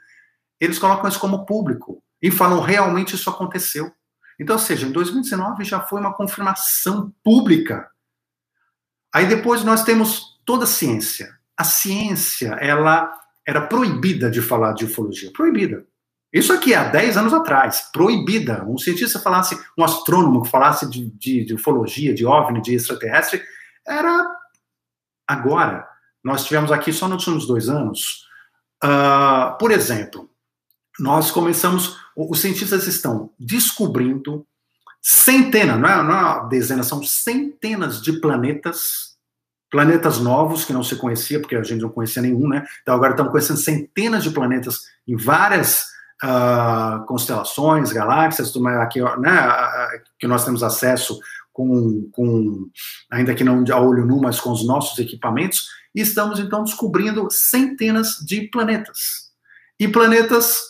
eles 0.61 0.77
colocam 0.77 1.09
isso 1.09 1.19
como 1.19 1.43
público 1.43 2.03
e 2.21 2.29
falam 2.29 2.61
realmente 2.61 3.15
isso 3.15 3.31
aconteceu. 3.31 3.91
Então, 4.39 4.55
ou 4.55 4.61
seja, 4.61 4.85
em 4.85 4.91
2019 4.91 5.63
já 5.63 5.81
foi 5.81 5.99
uma 5.99 6.13
confirmação 6.13 7.11
pública. 7.23 7.89
Aí 9.11 9.25
depois 9.25 9.63
nós 9.63 9.83
temos 9.83 10.39
toda 10.45 10.65
a 10.65 10.67
ciência. 10.67 11.35
A 11.57 11.63
ciência, 11.63 12.49
ela 12.61 13.11
era 13.45 13.65
proibida 13.65 14.29
de 14.29 14.39
falar 14.39 14.73
de 14.73 14.85
ufologia. 14.85 15.31
Proibida. 15.33 15.85
Isso 16.33 16.53
aqui 16.53 16.73
há 16.73 16.85
10 16.85 17.17
anos 17.17 17.33
atrás, 17.33 17.89
proibida. 17.91 18.63
Um 18.65 18.77
cientista 18.77 19.19
falasse, 19.19 19.59
um 19.77 19.83
astrônomo 19.83 20.43
que 20.43 20.49
falasse 20.49 20.89
de, 20.89 21.09
de, 21.11 21.43
de 21.43 21.53
ufologia, 21.55 22.13
de 22.13 22.25
OVNI, 22.25 22.61
de 22.61 22.75
extraterrestre, 22.75 23.41
era 23.85 24.31
agora. 25.27 25.87
Nós 26.23 26.45
tivemos 26.45 26.71
aqui 26.71 26.93
só 26.93 27.07
nos 27.07 27.27
últimos 27.27 27.47
dois 27.47 27.67
anos, 27.67 28.25
uh, 28.83 29.57
por 29.57 29.71
exemplo, 29.71 30.29
nós 30.99 31.31
começamos, 31.31 31.97
os 32.15 32.39
cientistas 32.39 32.87
estão 32.87 33.31
descobrindo 33.39 34.45
centenas, 35.01 35.79
não 35.79 35.89
é, 35.89 36.03
não 36.03 36.43
é 36.45 36.49
dezenas, 36.49 36.85
são 36.85 37.03
centenas 37.03 38.01
de 38.01 38.19
planetas, 38.19 39.17
planetas 39.69 40.19
novos 40.19 40.63
que 40.63 40.73
não 40.73 40.83
se 40.83 40.95
conhecia, 40.95 41.39
porque 41.39 41.55
a 41.55 41.63
gente 41.63 41.81
não 41.81 41.89
conhecia 41.89 42.21
nenhum, 42.21 42.47
né? 42.47 42.65
Então 42.81 42.93
agora 42.93 43.11
estamos 43.11 43.31
conhecendo 43.31 43.59
centenas 43.59 44.23
de 44.23 44.29
planetas 44.29 44.81
em 45.07 45.15
várias 45.15 45.90
uh, 46.23 47.05
constelações, 47.05 47.91
galáxias, 47.91 48.53
aqui, 48.81 49.01
né, 49.19 49.31
que 50.19 50.27
nós 50.27 50.45
temos 50.45 50.63
acesso 50.63 51.19
com, 51.51 52.09
com, 52.11 52.69
ainda 53.11 53.35
que 53.35 53.43
não 53.43 53.63
a 53.71 53.79
olho 53.79 54.05
nu, 54.05 54.21
mas 54.21 54.39
com 54.39 54.51
os 54.51 54.65
nossos 54.65 54.97
equipamentos, 54.99 55.67
e 55.93 56.01
estamos 56.01 56.39
então 56.39 56.63
descobrindo 56.63 57.29
centenas 57.29 58.15
de 58.25 58.49
planetas. 58.49 59.31
E 59.79 59.87
planetas 59.87 60.61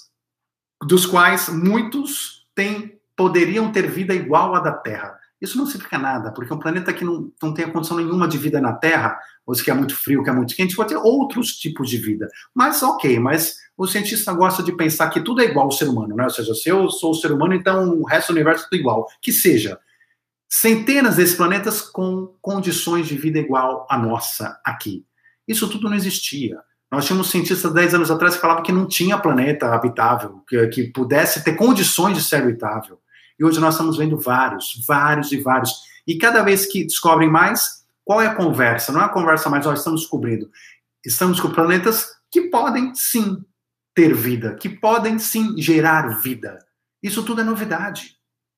dos 0.83 1.05
quais 1.05 1.49
muitos 1.49 2.47
têm, 2.55 2.99
poderiam 3.15 3.71
ter 3.71 3.89
vida 3.89 4.15
igual 4.15 4.55
à 4.55 4.59
da 4.59 4.71
Terra. 4.71 5.19
Isso 5.39 5.57
não 5.57 5.65
significa 5.65 5.97
nada, 5.97 6.31
porque 6.31 6.53
um 6.53 6.59
planeta 6.59 6.93
que 6.93 7.03
não, 7.03 7.31
não 7.41 7.53
tem 7.53 7.71
condição 7.71 7.97
nenhuma 7.97 8.27
de 8.27 8.37
vida 8.37 8.61
na 8.61 8.73
Terra, 8.73 9.19
ou 9.51 9.55
se 9.55 9.63
que 9.63 9.69
é 9.69 9.73
muito 9.73 9.93
frio, 9.93 10.23
que 10.23 10.29
é 10.29 10.33
muito 10.33 10.55
quente, 10.55 10.77
pode 10.77 10.89
ter 10.89 10.97
outros 10.97 11.57
tipos 11.57 11.89
de 11.89 11.97
vida. 11.97 12.29
Mas 12.55 12.81
ok, 12.81 13.19
mas 13.19 13.55
o 13.77 13.85
cientista 13.85 14.31
gosta 14.31 14.63
de 14.63 14.71
pensar 14.71 15.09
que 15.09 15.19
tudo 15.19 15.41
é 15.41 15.45
igual 15.45 15.65
ao 15.65 15.71
ser 15.71 15.89
humano, 15.89 16.15
né? 16.15 16.23
Ou 16.23 16.29
seja, 16.29 16.55
se 16.55 16.69
eu 16.69 16.89
sou 16.89 17.11
o 17.11 17.15
ser 17.15 17.33
humano, 17.33 17.53
então 17.53 17.99
o 17.99 18.05
resto 18.05 18.29
do 18.29 18.35
universo 18.35 18.63
é 18.63 18.69
tudo 18.69 18.79
igual. 18.79 19.07
Que 19.21 19.33
seja. 19.33 19.77
Centenas 20.47 21.17
desses 21.17 21.35
planetas 21.35 21.81
com 21.81 22.33
condições 22.41 23.07
de 23.07 23.17
vida 23.17 23.39
igual 23.39 23.85
à 23.89 23.97
nossa 23.97 24.57
aqui. 24.63 25.05
Isso 25.45 25.69
tudo 25.69 25.89
não 25.89 25.97
existia. 25.97 26.59
Nós 26.89 27.05
tínhamos 27.05 27.29
cientistas 27.29 27.73
10 27.73 27.95
anos 27.95 28.11
atrás 28.11 28.35
que 28.35 28.41
falavam 28.41 28.63
que 28.63 28.71
não 28.71 28.87
tinha 28.87 29.17
planeta 29.17 29.73
habitável, 29.73 30.43
que, 30.47 30.67
que 30.67 30.83
pudesse 30.91 31.43
ter 31.43 31.55
condições 31.55 32.17
de 32.17 32.23
ser 32.23 32.37
habitável. 32.37 32.99
E 33.37 33.43
hoje 33.43 33.59
nós 33.59 33.73
estamos 33.73 33.97
vendo 33.97 34.17
vários, 34.17 34.81
vários 34.87 35.33
e 35.33 35.41
vários. 35.41 35.73
E 36.07 36.17
cada 36.17 36.41
vez 36.41 36.65
que 36.65 36.85
descobrem 36.85 37.29
mais, 37.29 37.80
qual 38.11 38.21
é 38.21 38.27
a 38.27 38.35
conversa? 38.35 38.91
Não 38.91 38.99
é 38.99 39.05
a 39.05 39.07
conversa 39.09 39.49
mais, 39.49 39.65
nós 39.65 39.79
estamos 39.79 40.01
descobrindo. 40.01 40.51
Estamos 41.05 41.39
com 41.39 41.49
planetas 41.49 42.09
que 42.29 42.41
podem 42.49 42.93
sim 42.93 43.37
ter 43.95 44.13
vida, 44.13 44.53
que 44.55 44.67
podem 44.67 45.17
sim 45.17 45.55
gerar 45.57 46.19
vida. 46.19 46.59
Isso 47.01 47.23
tudo 47.23 47.39
é 47.39 47.43
novidade. 47.45 48.17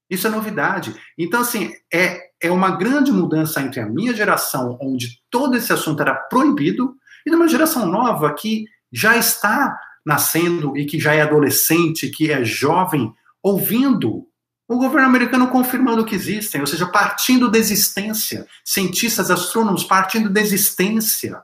Isso 0.09 0.25
é 0.25 0.31
novidade. 0.31 0.99
Então, 1.15 1.41
assim, 1.41 1.71
é, 1.93 2.31
é 2.41 2.49
uma 2.49 2.71
grande 2.71 3.11
mudança 3.11 3.61
entre 3.61 3.79
a 3.79 3.85
minha 3.85 4.15
geração, 4.15 4.75
onde 4.81 5.21
todo 5.29 5.55
esse 5.55 5.71
assunto 5.71 6.01
era 6.01 6.15
proibido, 6.15 6.95
e 7.23 7.29
numa 7.29 7.47
geração 7.47 7.85
nova 7.85 8.33
que 8.33 8.65
já 8.91 9.15
está 9.17 9.79
nascendo 10.03 10.75
e 10.75 10.83
que 10.83 10.99
já 10.99 11.13
é 11.13 11.21
adolescente, 11.21 12.09
que 12.09 12.31
é 12.31 12.43
jovem, 12.43 13.13
ouvindo 13.43 14.27
o 14.67 14.77
governo 14.77 15.07
americano 15.07 15.49
confirmando 15.49 16.05
que 16.05 16.15
existem, 16.15 16.61
ou 16.61 16.67
seja, 16.67 16.87
partindo 16.87 17.51
da 17.51 17.57
existência, 17.57 18.47
cientistas, 18.63 19.29
astrônomos 19.29 19.83
partindo 19.83 20.29
da 20.29 20.41
existência. 20.41 21.43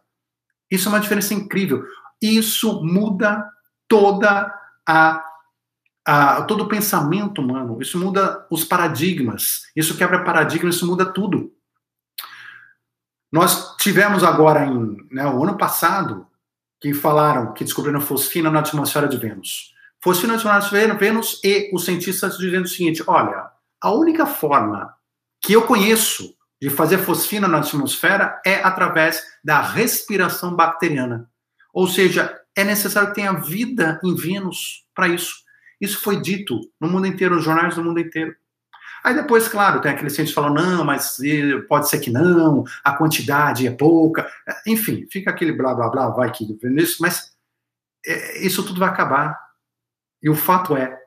Isso 0.71 0.87
é 0.87 0.91
uma 0.91 0.99
diferença 0.99 1.33
incrível. 1.33 1.83
Isso 2.21 2.83
muda 2.83 3.45
toda 3.87 4.53
a, 4.87 5.23
a, 6.05 6.41
todo 6.43 6.63
o 6.63 6.67
pensamento 6.67 7.41
humano. 7.41 7.81
Isso 7.81 7.97
muda 7.99 8.45
os 8.49 8.63
paradigmas. 8.63 9.63
Isso 9.75 9.97
quebra 9.97 10.23
paradigmas. 10.23 10.75
Isso 10.75 10.87
muda 10.87 11.05
tudo. 11.05 11.53
Nós 13.31 13.75
tivemos 13.77 14.23
agora, 14.23 14.65
em, 14.65 14.97
né, 15.11 15.25
o 15.27 15.43
ano 15.43 15.57
passado, 15.57 16.25
que 16.81 16.93
falaram 16.93 17.53
que 17.53 17.63
descobriram 17.63 18.01
fosfina 18.01 18.49
na 18.49 18.59
atmosfera 18.59 19.07
de 19.07 19.17
Vênus. 19.17 19.73
Atmosfera 20.03 20.93
de 20.93 20.99
Vênus 20.99 21.39
e 21.43 21.69
os 21.73 21.85
cientistas 21.85 22.37
dizendo 22.37 22.65
o 22.65 22.69
seguinte: 22.69 23.03
olha, 23.05 23.49
a 23.81 23.91
única 23.91 24.25
forma 24.25 24.93
que 25.41 25.53
eu 25.53 25.63
conheço 25.63 26.35
de 26.61 26.69
fazer 26.69 26.97
fosfina 26.97 27.47
na 27.47 27.59
atmosfera 27.59 28.41
é 28.45 28.55
através 28.55 29.23
da 29.43 29.61
respiração 29.61 30.55
bacteriana. 30.55 31.29
Ou 31.73 31.87
seja, 31.87 32.37
é 32.55 32.63
necessário 32.63 33.09
que 33.09 33.15
tenha 33.15 33.31
vida 33.33 33.99
em 34.03 34.15
Vênus 34.15 34.85
para 34.93 35.07
isso. 35.07 35.35
Isso 35.79 36.01
foi 36.01 36.21
dito 36.21 36.59
no 36.79 36.89
mundo 36.89 37.07
inteiro, 37.07 37.35
nos 37.35 37.45
jornais 37.45 37.75
do 37.75 37.83
mundo 37.83 37.99
inteiro. 37.99 38.35
Aí 39.01 39.13
depois, 39.13 39.47
claro, 39.47 39.79
tem 39.79 39.91
aqueles 39.91 40.13
cientistas 40.13 40.43
que 40.43 40.49
falam, 40.49 40.53
não, 40.53 40.83
mas 40.83 41.17
pode 41.69 41.89
ser 41.89 41.99
que 41.99 42.09
não, 42.09 42.65
a 42.83 42.91
quantidade 42.93 43.65
é 43.65 43.71
pouca. 43.71 44.29
Enfim, 44.67 45.07
fica 45.09 45.29
aquele 45.29 45.53
blá, 45.53 45.73
blá, 45.73 45.89
blá, 45.89 46.09
vai 46.09 46.31
que 46.31 46.43
isso, 46.75 46.97
mas 47.01 47.31
é, 48.05 48.45
isso 48.45 48.61
tudo 48.65 48.79
vai 48.79 48.89
acabar. 48.89 49.48
E 50.21 50.29
o 50.29 50.35
fato 50.35 50.75
é, 50.75 50.97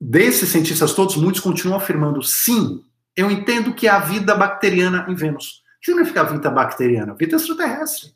desses 0.00 0.48
cientistas 0.48 0.94
todos, 0.94 1.16
muitos 1.16 1.40
continuam 1.40 1.78
afirmando, 1.78 2.22
sim, 2.22 2.84
eu 3.16 3.30
entendo 3.30 3.74
que 3.74 3.88
há 3.88 3.98
vida 3.98 4.34
bacteriana 4.34 5.06
em 5.08 5.14
Vênus. 5.14 5.62
O 5.76 5.80
que 5.80 5.90
significa 5.92 6.24
vida 6.24 6.50
bacteriana? 6.50 7.14
Vida 7.14 7.36
extraterrestre. 7.36 8.12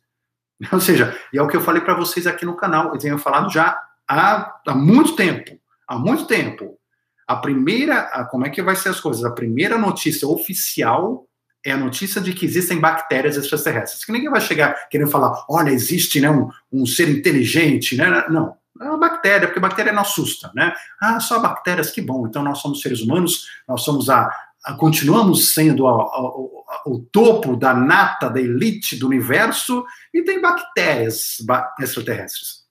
Ou 0.73 0.81
seja, 0.81 1.19
e 1.33 1.39
é 1.39 1.43
o 1.43 1.49
que 1.49 1.57
eu 1.57 1.61
falei 1.61 1.83
para 1.83 1.95
vocês 1.95 2.27
aqui 2.27 2.45
no 2.45 2.57
canal, 2.57 2.93
eu 2.93 2.99
tenho 2.99 3.19
falado 3.19 3.51
já 3.51 3.81
há, 4.09 4.61
há 4.67 4.75
muito 4.75 5.17
tempo, 5.17 5.59
há 5.87 5.99
muito 5.99 6.27
tempo. 6.27 6.79
A 7.27 7.37
primeira, 7.37 8.01
a, 8.01 8.25
como 8.25 8.47
é 8.47 8.51
que 8.51 8.63
vai 8.63 8.77
ser 8.77 8.91
as 8.91 9.01
coisas? 9.01 9.25
A 9.25 9.31
primeira 9.31 9.79
notícia 9.79 10.29
oficial 10.29 11.27
é 11.65 11.73
a 11.73 11.77
notícia 11.77 12.21
de 12.21 12.35
que 12.35 12.45
existem 12.45 12.79
bactérias 12.79 13.37
extraterrestres. 13.37 14.05
Que 14.05 14.13
ninguém 14.13 14.31
vai 14.31 14.41
chegar 14.41 14.89
querendo 14.91 15.11
falar, 15.11 15.45
olha, 15.49 15.71
existe 15.71 16.21
né, 16.21 16.31
um, 16.31 16.51
um 16.71 16.85
ser 16.85 17.09
inteligente, 17.09 17.97
né? 17.97 18.27
Não, 18.29 18.55
é 18.87 18.91
uma 18.91 18.99
bactéria, 18.99 19.49
porque 19.49 19.61
bactéria 19.61 19.93
não 19.93 20.03
assusta, 20.03 20.51
né? 20.55 20.75
Ah, 21.01 21.21
só 21.21 21.39
bactérias, 21.41 21.91
que 21.91 22.01
bom. 22.01 22.27
Então 22.27 22.43
nós 22.43 22.59
somos 22.59 22.81
seres 22.81 23.01
humanos, 23.01 23.47
nós 23.67 23.83
somos 23.83 24.09
a, 24.11 24.31
a 24.65 24.75
continuamos 24.75 25.53
sendo 25.53 25.87
a, 25.87 25.93
a, 25.93 26.83
o 26.87 27.07
topo 27.13 27.57
da 27.57 27.75
nata, 27.75 28.29
da 28.29 28.41
elite 28.41 28.97
do 28.97 29.07
universo, 29.07 29.85
e 30.13 30.23
tem 30.23 30.41
bactérias 30.41 31.39
extraterrestres. 31.81 32.65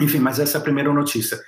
Enfim, 0.00 0.18
mas 0.18 0.38
essa 0.38 0.58
é 0.58 0.60
a 0.60 0.64
primeira 0.64 0.92
notícia, 0.92 1.38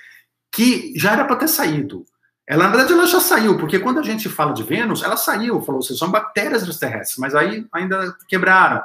que 0.51 0.93
já 0.95 1.13
era 1.13 1.25
para 1.25 1.35
ter 1.35 1.47
saído. 1.47 2.05
Ela, 2.47 2.63
na 2.63 2.69
verdade, 2.69 2.93
ela 2.93 3.05
já 3.05 3.19
saiu, 3.19 3.57
porque 3.57 3.77
quando 3.77 3.99
a 3.99 4.03
gente 4.03 4.29
fala 4.29 4.53
de 4.53 4.63
Vênus, 4.63 5.03
ela 5.03 5.17
saiu, 5.17 5.61
falou, 5.61 5.81
vocês 5.81 5.99
são 5.99 6.09
bactérias 6.09 6.63
extraterrestres, 6.63 7.17
mas 7.17 7.35
aí 7.35 7.67
ainda 7.73 8.15
quebraram. 8.29 8.81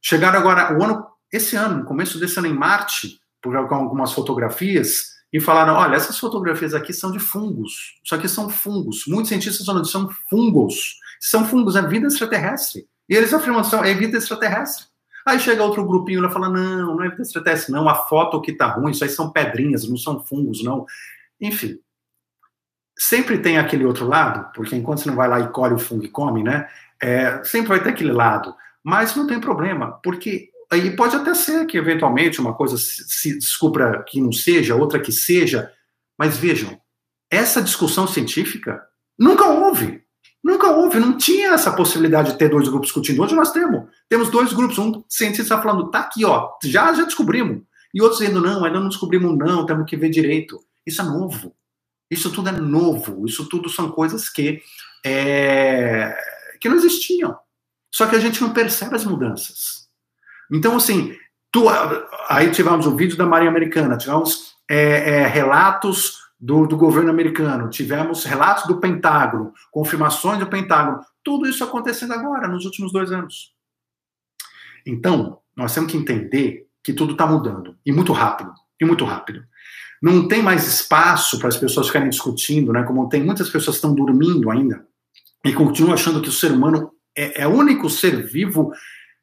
Chegaram 0.00 0.38
agora, 0.38 0.78
o 0.78 0.82
ano, 0.82 1.06
esse 1.30 1.56
ano, 1.56 1.78
no 1.78 1.84
começo 1.84 2.18
desse 2.18 2.38
ano 2.38 2.48
em 2.48 2.54
Marte, 2.54 3.20
por 3.46 3.74
algumas 3.74 4.12
fotografias, 4.12 5.16
e 5.32 5.40
falaram: 5.40 5.74
olha, 5.74 5.96
essas 5.96 6.18
fotografias 6.18 6.74
aqui 6.74 6.92
são 6.92 7.10
de 7.10 7.18
fungos. 7.18 8.00
Isso 8.04 8.14
aqui 8.14 8.28
são 8.28 8.48
fungos. 8.48 9.04
Muitos 9.06 9.28
cientistas 9.28 9.66
falam 9.66 9.84
são 9.84 10.08
fungos. 10.28 10.98
São 11.20 11.44
fungos, 11.44 11.76
é 11.76 11.82
vida 11.82 12.06
extraterrestre. 12.06 12.86
E 13.08 13.14
eles 13.14 13.32
afirmam 13.32 13.62
que 13.62 13.74
é 13.74 13.94
vida 13.94 14.16
extraterrestre. 14.18 14.86
Aí 15.26 15.38
chega 15.40 15.62
outro 15.62 15.84
grupinho 15.84 16.24
e 16.24 16.32
fala: 16.32 16.48
não, 16.48 16.96
não 16.96 17.04
é 17.04 17.10
vida 17.10 17.22
extraterrestre, 17.22 17.72
não. 17.72 17.88
A 17.88 17.94
foto 17.94 18.40
que 18.40 18.52
tá 18.52 18.66
ruim, 18.66 18.92
isso 18.92 19.04
aí 19.04 19.10
são 19.10 19.30
pedrinhas, 19.30 19.88
não 19.88 19.96
são 19.96 20.24
fungos, 20.24 20.62
não. 20.62 20.86
Enfim. 21.40 21.78
Sempre 22.98 23.38
tem 23.38 23.58
aquele 23.58 23.84
outro 23.84 24.08
lado, 24.08 24.50
porque 24.54 24.74
enquanto 24.74 25.00
você 25.00 25.10
não 25.10 25.16
vai 25.16 25.28
lá 25.28 25.38
e 25.38 25.48
colhe 25.48 25.74
o 25.74 25.78
fungo 25.78 26.02
e 26.02 26.08
come, 26.08 26.42
né? 26.42 26.66
É, 27.02 27.44
sempre 27.44 27.68
vai 27.68 27.82
ter 27.82 27.90
aquele 27.90 28.12
lado. 28.12 28.54
Mas 28.82 29.14
não 29.14 29.26
tem 29.26 29.38
problema, 29.38 30.00
porque 30.02 30.48
aí 30.76 30.96
pode 30.96 31.16
até 31.16 31.34
ser 31.34 31.66
que 31.66 31.76
eventualmente 31.76 32.40
uma 32.40 32.54
coisa 32.54 32.76
se 32.78 33.38
descubra 33.38 34.02
que 34.04 34.20
não 34.20 34.32
seja, 34.32 34.76
outra 34.76 35.00
que 35.00 35.12
seja, 35.12 35.70
mas 36.18 36.36
vejam, 36.36 36.80
essa 37.30 37.62
discussão 37.62 38.06
científica 38.06 38.82
nunca 39.18 39.46
houve. 39.46 40.04
Nunca 40.42 40.70
houve, 40.70 41.00
não 41.00 41.18
tinha 41.18 41.48
essa 41.48 41.74
possibilidade 41.74 42.32
de 42.32 42.38
ter 42.38 42.48
dois 42.48 42.68
grupos 42.68 42.86
discutindo. 42.86 43.20
Hoje 43.20 43.34
nós 43.34 43.50
temos. 43.50 43.90
Temos 44.08 44.30
dois 44.30 44.52
grupos, 44.52 44.78
um 44.78 45.02
cientista 45.08 45.60
falando, 45.60 45.90
tá 45.90 46.00
aqui, 46.00 46.24
ó, 46.24 46.50
já 46.62 46.94
já 46.94 47.02
descobrimos. 47.02 47.62
E 47.92 48.00
outros 48.00 48.20
dizendo, 48.20 48.40
não, 48.40 48.64
ainda 48.64 48.78
não 48.78 48.88
descobrimos, 48.88 49.36
não, 49.36 49.66
temos 49.66 49.90
que 49.90 49.96
ver 49.96 50.08
direito. 50.08 50.60
Isso 50.86 51.02
é 51.02 51.04
novo. 51.04 51.52
Isso 52.08 52.30
tudo 52.30 52.48
é 52.48 52.52
novo. 52.52 53.26
Isso 53.26 53.48
tudo 53.48 53.68
são 53.68 53.90
coisas 53.90 54.28
que, 54.28 54.62
é, 55.04 56.16
que 56.60 56.68
não 56.68 56.76
existiam. 56.76 57.36
Só 57.92 58.06
que 58.06 58.14
a 58.14 58.20
gente 58.20 58.40
não 58.40 58.52
percebe 58.52 58.94
as 58.94 59.04
mudanças. 59.04 59.85
Então, 60.52 60.76
assim, 60.76 61.14
tu, 61.52 61.66
aí 62.28 62.50
tivemos 62.50 62.86
o 62.86 62.96
vídeo 62.96 63.16
da 63.16 63.26
Marinha 63.26 63.50
Americana, 63.50 63.96
tivemos 63.96 64.54
é, 64.68 65.20
é, 65.20 65.26
relatos 65.26 66.18
do, 66.38 66.66
do, 66.66 66.76
governo 66.76 67.10
americano, 67.10 67.70
tivemos 67.70 68.24
relatos 68.24 68.66
do 68.66 68.78
Pentágono, 68.78 69.52
confirmações 69.70 70.38
do 70.38 70.46
Pentágono, 70.46 71.00
tudo 71.24 71.48
isso 71.48 71.64
acontecendo 71.64 72.12
agora, 72.12 72.46
nos 72.46 72.64
últimos 72.64 72.92
dois 72.92 73.10
anos. 73.10 73.52
Então, 74.86 75.40
nós 75.56 75.74
temos 75.74 75.90
que 75.90 75.98
entender 75.98 76.66
que 76.84 76.92
tudo 76.92 77.12
está 77.12 77.26
mudando, 77.26 77.76
e 77.84 77.90
muito 77.90 78.12
rápido, 78.12 78.52
e 78.80 78.84
muito 78.84 79.04
rápido. 79.04 79.42
Não 80.00 80.28
tem 80.28 80.42
mais 80.42 80.68
espaço 80.68 81.38
para 81.38 81.48
as 81.48 81.56
pessoas 81.56 81.86
ficarem 81.86 82.10
discutindo, 82.10 82.72
né? 82.72 82.82
Como 82.82 83.08
tem 83.08 83.24
muitas 83.24 83.48
pessoas 83.48 83.76
que 83.76 83.86
estão 83.86 83.94
dormindo 83.94 84.50
ainda 84.50 84.86
e 85.44 85.52
continuam 85.52 85.94
achando 85.94 86.20
que 86.20 86.28
o 86.28 86.32
ser 86.32 86.52
humano 86.52 86.92
é, 87.16 87.42
é 87.42 87.48
o 87.48 87.54
único 87.54 87.88
ser 87.88 88.26
vivo 88.26 88.72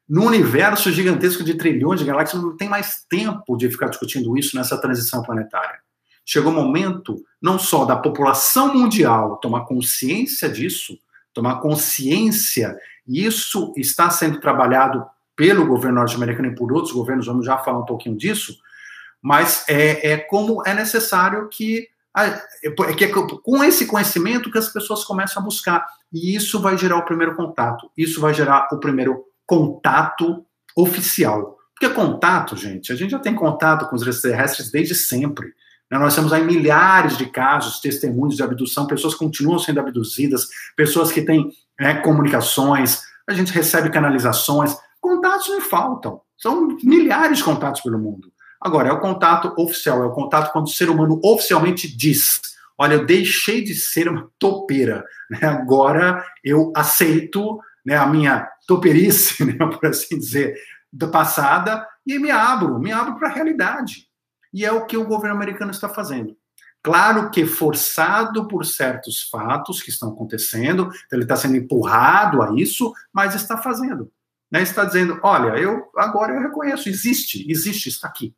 no 0.08 0.24
universo 0.24 0.92
gigantesco 0.92 1.42
de 1.42 1.54
trilhões 1.54 2.00
de 2.00 2.06
galáxias, 2.06 2.42
não 2.42 2.56
tem 2.56 2.68
mais 2.68 3.04
tempo 3.08 3.56
de 3.56 3.70
ficar 3.70 3.88
discutindo 3.88 4.36
isso 4.36 4.56
nessa 4.56 4.78
transição 4.78 5.22
planetária. 5.22 5.78
Chegou 6.26 6.52
o 6.52 6.54
momento, 6.54 7.22
não 7.40 7.58
só 7.58 7.84
da 7.84 7.96
população 7.96 8.74
mundial 8.74 9.36
tomar 9.36 9.64
consciência 9.64 10.48
disso, 10.48 10.98
tomar 11.32 11.60
consciência, 11.60 12.78
e 13.06 13.24
isso 13.24 13.72
está 13.76 14.08
sendo 14.10 14.40
trabalhado 14.40 15.04
pelo 15.36 15.66
governo 15.66 15.98
norte-americano 15.98 16.48
e 16.48 16.54
por 16.54 16.72
outros 16.72 16.92
governos, 16.92 17.26
vamos 17.26 17.44
já 17.44 17.58
falar 17.58 17.80
um 17.80 17.84
pouquinho 17.84 18.16
disso, 18.16 18.56
mas 19.20 19.64
é, 19.68 20.12
é 20.12 20.16
como 20.18 20.62
é 20.66 20.74
necessário 20.74 21.48
que, 21.48 21.88
é 22.16 22.92
que 22.94 23.04
é 23.04 23.08
com 23.08 23.64
esse 23.64 23.86
conhecimento 23.86 24.50
que 24.50 24.58
as 24.58 24.68
pessoas 24.68 25.02
começam 25.04 25.42
a 25.42 25.44
buscar, 25.44 25.86
e 26.12 26.36
isso 26.36 26.60
vai 26.60 26.78
gerar 26.78 26.98
o 26.98 27.04
primeiro 27.04 27.34
contato, 27.34 27.90
isso 27.96 28.20
vai 28.20 28.32
gerar 28.32 28.68
o 28.70 28.78
primeiro 28.78 29.24
contato 29.46 30.44
oficial. 30.76 31.56
Porque 31.74 31.94
contato, 31.94 32.56
gente, 32.56 32.92
a 32.92 32.96
gente 32.96 33.10
já 33.10 33.18
tem 33.18 33.34
contato 33.34 33.88
com 33.88 33.96
os 33.96 34.06
extraterrestres 34.06 34.70
desde 34.70 34.94
sempre. 34.94 35.52
Né? 35.90 35.98
Nós 35.98 36.14
temos 36.14 36.32
aí 36.32 36.44
milhares 36.44 37.16
de 37.16 37.26
casos, 37.26 37.80
testemunhos 37.80 38.36
de 38.36 38.42
abdução, 38.42 38.86
pessoas 38.86 39.14
continuam 39.14 39.58
sendo 39.58 39.80
abduzidas, 39.80 40.46
pessoas 40.76 41.10
que 41.10 41.22
têm 41.22 41.50
né, 41.78 41.94
comunicações, 41.96 43.02
a 43.28 43.32
gente 43.32 43.52
recebe 43.52 43.90
canalizações. 43.90 44.76
Contatos 45.00 45.48
não 45.48 45.60
faltam. 45.60 46.20
São 46.36 46.68
milhares 46.82 47.38
de 47.38 47.44
contatos 47.44 47.80
pelo 47.80 47.98
mundo. 47.98 48.32
Agora, 48.60 48.88
é 48.88 48.92
o 48.92 49.00
contato 49.00 49.52
oficial, 49.58 50.02
é 50.02 50.06
o 50.06 50.12
contato 50.12 50.52
quando 50.52 50.66
o 50.66 50.70
ser 50.70 50.88
humano 50.88 51.20
oficialmente 51.22 51.94
diz: 51.94 52.40
olha, 52.78 52.94
eu 52.94 53.06
deixei 53.06 53.62
de 53.62 53.74
ser 53.74 54.08
uma 54.08 54.30
topeira, 54.38 55.04
né? 55.30 55.46
agora 55.46 56.24
eu 56.42 56.72
aceito 56.74 57.60
né, 57.84 57.96
a 57.96 58.06
minha 58.06 58.48
toperice, 58.66 59.44
né, 59.44 59.54
por 59.54 59.86
assim 59.86 60.18
dizer, 60.18 60.54
da 60.92 61.08
passada, 61.08 61.86
e 62.06 62.18
me 62.18 62.30
abro, 62.30 62.78
me 62.78 62.92
abro 62.92 63.16
para 63.16 63.28
a 63.28 63.32
realidade. 63.32 64.08
E 64.52 64.64
é 64.64 64.72
o 64.72 64.86
que 64.86 64.96
o 64.96 65.06
governo 65.06 65.36
americano 65.36 65.70
está 65.70 65.88
fazendo. 65.88 66.36
Claro 66.82 67.30
que 67.30 67.46
forçado 67.46 68.46
por 68.46 68.64
certos 68.66 69.22
fatos 69.30 69.82
que 69.82 69.88
estão 69.88 70.10
acontecendo, 70.10 70.82
então 70.82 71.16
ele 71.16 71.22
está 71.22 71.34
sendo 71.34 71.56
empurrado 71.56 72.42
a 72.42 72.54
isso, 72.54 72.92
mas 73.12 73.34
está 73.34 73.56
fazendo. 73.56 74.12
Né? 74.50 74.62
Está 74.62 74.84
dizendo, 74.84 75.18
olha, 75.22 75.58
eu 75.58 75.90
agora 75.96 76.34
eu 76.34 76.42
reconheço, 76.42 76.88
existe, 76.88 77.50
existe, 77.50 77.88
está 77.88 78.06
aqui. 78.06 78.34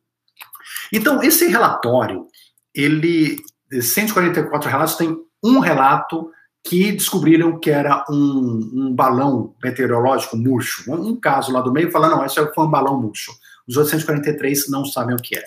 Então, 0.91 1.21
esse 1.21 1.47
relatório, 1.47 2.27
ele, 2.73 3.37
144 3.81 4.69
relatos, 4.69 4.95
tem 4.95 5.17
um 5.43 5.59
relato 5.59 6.31
que 6.67 6.91
descobriram 6.91 7.57
que 7.57 7.69
era 7.69 8.03
um, 8.09 8.71
um 8.73 8.93
balão 8.93 9.55
meteorológico 9.63 10.35
murcho. 10.35 10.91
Um, 10.91 11.11
um, 11.11 11.15
caso 11.15 11.49
lá 11.49 11.61
do 11.61 11.71
meio 11.71 11.89
falando, 11.89 12.17
não, 12.17 12.25
esse 12.25 12.35
foi 12.53 12.65
um 12.65 12.69
balão 12.69 12.99
murcho. 12.99 13.31
Os 13.65 13.77
843 13.77 14.69
não 14.69 14.83
sabem 14.83 15.15
o 15.15 15.21
que 15.21 15.37
é. 15.37 15.45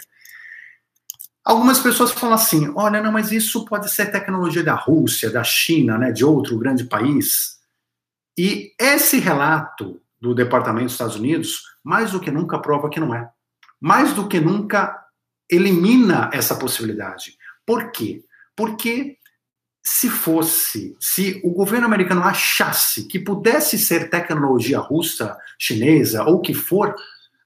Algumas 1.44 1.78
pessoas 1.78 2.10
falam 2.10 2.36
assim: 2.36 2.72
olha, 2.74 3.02
não, 3.02 3.12
mas 3.12 3.32
isso 3.32 3.66
pode 3.66 3.90
ser 3.90 4.10
tecnologia 4.10 4.64
da 4.64 4.74
Rússia, 4.74 5.30
da 5.30 5.44
China, 5.44 5.98
né, 5.98 6.10
de 6.10 6.24
outro 6.24 6.58
grande 6.58 6.84
país. 6.84 7.58
E 8.36 8.72
esse 8.78 9.18
relato 9.18 10.00
do 10.18 10.34
Departamento 10.34 10.86
dos 10.86 10.94
Estados 10.94 11.16
Unidos, 11.16 11.62
mais 11.84 12.12
do 12.12 12.20
que 12.20 12.30
nunca 12.30 12.58
prova 12.58 12.88
que 12.88 13.00
não 13.00 13.14
é. 13.14 13.28
Mais 13.78 14.14
do 14.14 14.26
que 14.26 14.40
nunca 14.40 14.96
elimina 15.50 16.30
essa 16.32 16.54
possibilidade. 16.54 17.36
Por 17.66 17.90
quê? 17.90 18.24
Porque 18.56 19.18
se 19.82 20.10
fosse, 20.10 20.94
se 21.00 21.40
o 21.42 21.50
governo 21.50 21.86
americano 21.86 22.22
achasse 22.22 23.04
que 23.04 23.18
pudesse 23.18 23.78
ser 23.78 24.10
tecnologia 24.10 24.78
russa, 24.78 25.36
chinesa 25.58 26.24
ou 26.24 26.40
que 26.40 26.52
for, 26.52 26.94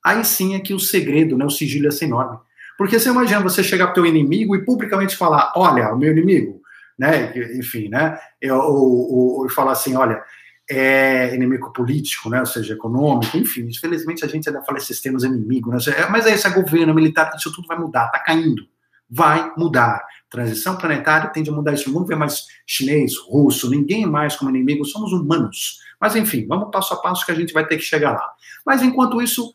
aí 0.05 0.25
sim 0.25 0.55
é 0.55 0.61
que 0.61 0.75
o 0.75 0.81
segredo, 0.81 1.37
né, 1.37 1.45
o 1.45 1.51
sigilo 1.51 1.85
ia 1.85 1.93
ser 1.93 2.07
enorme. 2.07 2.39
Porque 2.77 2.99
você 2.99 3.09
imagina 3.09 3.41
você 3.41 3.63
chegar 3.63 3.87
para 3.87 3.93
o 3.93 3.95
teu 3.95 4.07
inimigo 4.07 4.57
e 4.57 4.65
publicamente 4.65 5.17
falar, 5.17 5.53
olha, 5.55 5.95
o 5.95 5.99
meu 5.99 6.11
inimigo, 6.11 6.61
né, 6.99 7.33
enfim, 7.57 7.89
né, 7.89 8.19
ou, 8.51 9.43
ou, 9.43 9.49
falar 9.49 9.73
assim, 9.73 9.95
olha, 9.95 10.21
é 10.69 11.35
inimigo 11.35 11.73
político, 11.73 12.31
né? 12.31 12.41
ou 12.41 12.47
seja, 12.47 12.73
econômico, 12.73 13.37
enfim, 13.37 13.69
infelizmente 13.69 14.25
a 14.25 14.29
gente 14.29 14.49
ainda 14.49 14.63
fala 14.63 14.79
esses 14.79 14.99
termos 15.01 15.23
inimigo, 15.23 15.71
né? 15.71 15.79
mas 16.11 16.27
é 16.27 16.35
isso, 16.35 16.47
é 16.47 16.51
governo, 16.51 16.95
militar, 16.95 17.31
isso 17.37 17.53
tudo 17.53 17.69
vai 17.69 17.79
mudar, 17.79 18.07
está 18.07 18.19
caindo, 18.19 18.67
vai 19.15 19.53
mudar. 19.57 20.05
Transição 20.29 20.77
planetária 20.77 21.31
tende 21.31 21.49
a 21.49 21.53
mudar 21.53 21.73
isso, 21.73 21.93
não 21.93 22.05
vê 22.05 22.17
mais 22.17 22.47
chinês, 22.67 23.17
russo, 23.17 23.71
ninguém 23.71 24.05
mais 24.05 24.35
como 24.35 24.51
inimigo, 24.51 24.85
somos 24.85 25.13
humanos. 25.13 25.79
Mas 26.01 26.17
enfim, 26.17 26.45
vamos 26.49 26.71
passo 26.73 26.95
a 26.95 26.97
passo 26.97 27.25
que 27.25 27.31
a 27.31 27.35
gente 27.35 27.53
vai 27.53 27.65
ter 27.65 27.77
que 27.77 27.85
chegar 27.85 28.13
lá. 28.13 28.29
Mas 28.67 28.83
enquanto 28.83 29.23
isso, 29.23 29.55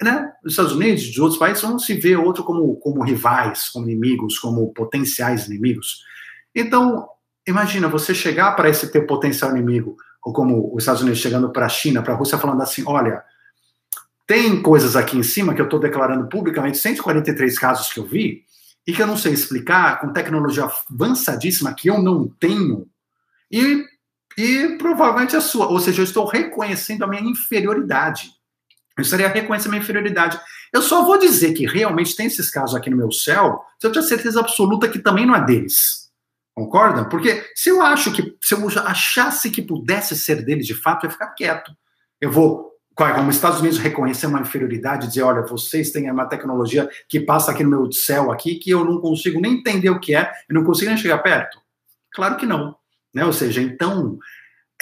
né, 0.00 0.32
os 0.42 0.52
Estados 0.52 0.72
Unidos 0.72 1.02
e 1.02 1.20
outros 1.20 1.38
países 1.38 1.62
vão 1.62 1.78
se 1.78 1.92
ver 1.94 2.16
outro 2.16 2.42
como, 2.44 2.76
como 2.76 3.04
rivais, 3.04 3.68
como 3.68 3.88
inimigos, 3.88 4.38
como 4.38 4.72
potenciais 4.72 5.46
inimigos. 5.46 6.02
Então, 6.54 7.06
imagina 7.46 7.88
você 7.88 8.14
chegar 8.14 8.52
para 8.52 8.70
esse 8.70 8.90
teu 8.90 9.06
potencial 9.06 9.50
inimigo 9.50 9.96
ou 10.24 10.32
como 10.32 10.74
os 10.74 10.82
Estados 10.82 11.02
Unidos 11.02 11.20
chegando 11.20 11.50
para 11.50 11.66
a 11.66 11.68
China, 11.68 12.02
para 12.02 12.14
a 12.14 12.16
Rússia, 12.16 12.38
falando 12.38 12.62
assim: 12.62 12.84
olha, 12.86 13.22
tem 14.26 14.62
coisas 14.62 14.96
aqui 14.96 15.18
em 15.18 15.22
cima 15.22 15.54
que 15.54 15.60
eu 15.60 15.66
estou 15.66 15.78
declarando 15.78 16.28
publicamente, 16.28 16.78
143 16.78 17.58
casos 17.58 17.92
que 17.92 18.00
eu 18.00 18.06
vi, 18.06 18.44
e 18.88 18.92
que 18.94 19.02
eu 19.02 19.06
não 19.06 19.18
sei 19.18 19.34
explicar, 19.34 20.00
com 20.00 20.14
tecnologia 20.14 20.66
avançadíssima 20.90 21.74
que 21.74 21.90
eu 21.90 22.02
não 22.02 22.26
tenho, 22.26 22.88
e, 23.52 23.84
e 24.34 24.78
provavelmente 24.78 25.36
a 25.36 25.42
sua. 25.42 25.66
Ou 25.66 25.78
seja, 25.78 26.00
eu 26.00 26.04
estou 26.04 26.26
reconhecendo 26.26 27.04
a 27.04 27.06
minha 27.06 27.20
inferioridade. 27.20 28.32
Eu 28.96 29.02
estaria 29.02 29.28
reconhecendo 29.28 29.68
a 29.68 29.70
minha 29.72 29.82
inferioridade. 29.82 30.40
Eu 30.72 30.80
só 30.80 31.04
vou 31.04 31.18
dizer 31.18 31.52
que 31.52 31.66
realmente 31.66 32.16
tem 32.16 32.28
esses 32.28 32.50
casos 32.50 32.74
aqui 32.74 32.88
no 32.88 32.96
meu 32.96 33.12
céu 33.12 33.62
se 33.78 33.86
eu 33.86 33.92
tiver 33.92 34.06
certeza 34.06 34.40
absoluta 34.40 34.88
que 34.88 34.98
também 34.98 35.26
não 35.26 35.36
é 35.36 35.44
deles. 35.44 36.10
Concordam? 36.54 37.10
Porque 37.10 37.44
se 37.54 37.68
eu 37.68 37.82
acho 37.82 38.10
que, 38.10 38.38
se 38.42 38.54
eu 38.54 38.66
achasse 38.86 39.50
que 39.50 39.60
pudesse 39.60 40.16
ser 40.16 40.42
dele 40.42 40.62
de 40.62 40.74
fato, 40.74 41.04
eu 41.04 41.08
ia 41.08 41.12
ficar 41.12 41.28
quieto. 41.34 41.76
Eu 42.18 42.32
vou, 42.32 42.67
como 42.98 43.28
os 43.28 43.36
Estados 43.36 43.60
Unidos 43.60 43.78
reconhecer 43.78 44.26
uma 44.26 44.40
inferioridade, 44.40 45.06
dizer, 45.06 45.22
olha, 45.22 45.42
vocês 45.42 45.92
têm 45.92 46.10
uma 46.10 46.26
tecnologia 46.26 46.90
que 47.08 47.20
passa 47.20 47.52
aqui 47.52 47.62
no 47.62 47.70
meu 47.70 47.92
céu 47.92 48.32
aqui, 48.32 48.56
que 48.56 48.70
eu 48.70 48.84
não 48.84 49.00
consigo 49.00 49.40
nem 49.40 49.54
entender 49.54 49.88
o 49.88 50.00
que 50.00 50.16
é, 50.16 50.28
eu 50.48 50.54
não 50.56 50.64
consigo 50.64 50.90
nem 50.90 50.98
chegar 50.98 51.18
perto. 51.18 51.60
Claro 52.12 52.36
que 52.36 52.44
não. 52.44 52.74
Né? 53.14 53.24
Ou 53.24 53.32
seja, 53.32 53.62
então, 53.62 54.18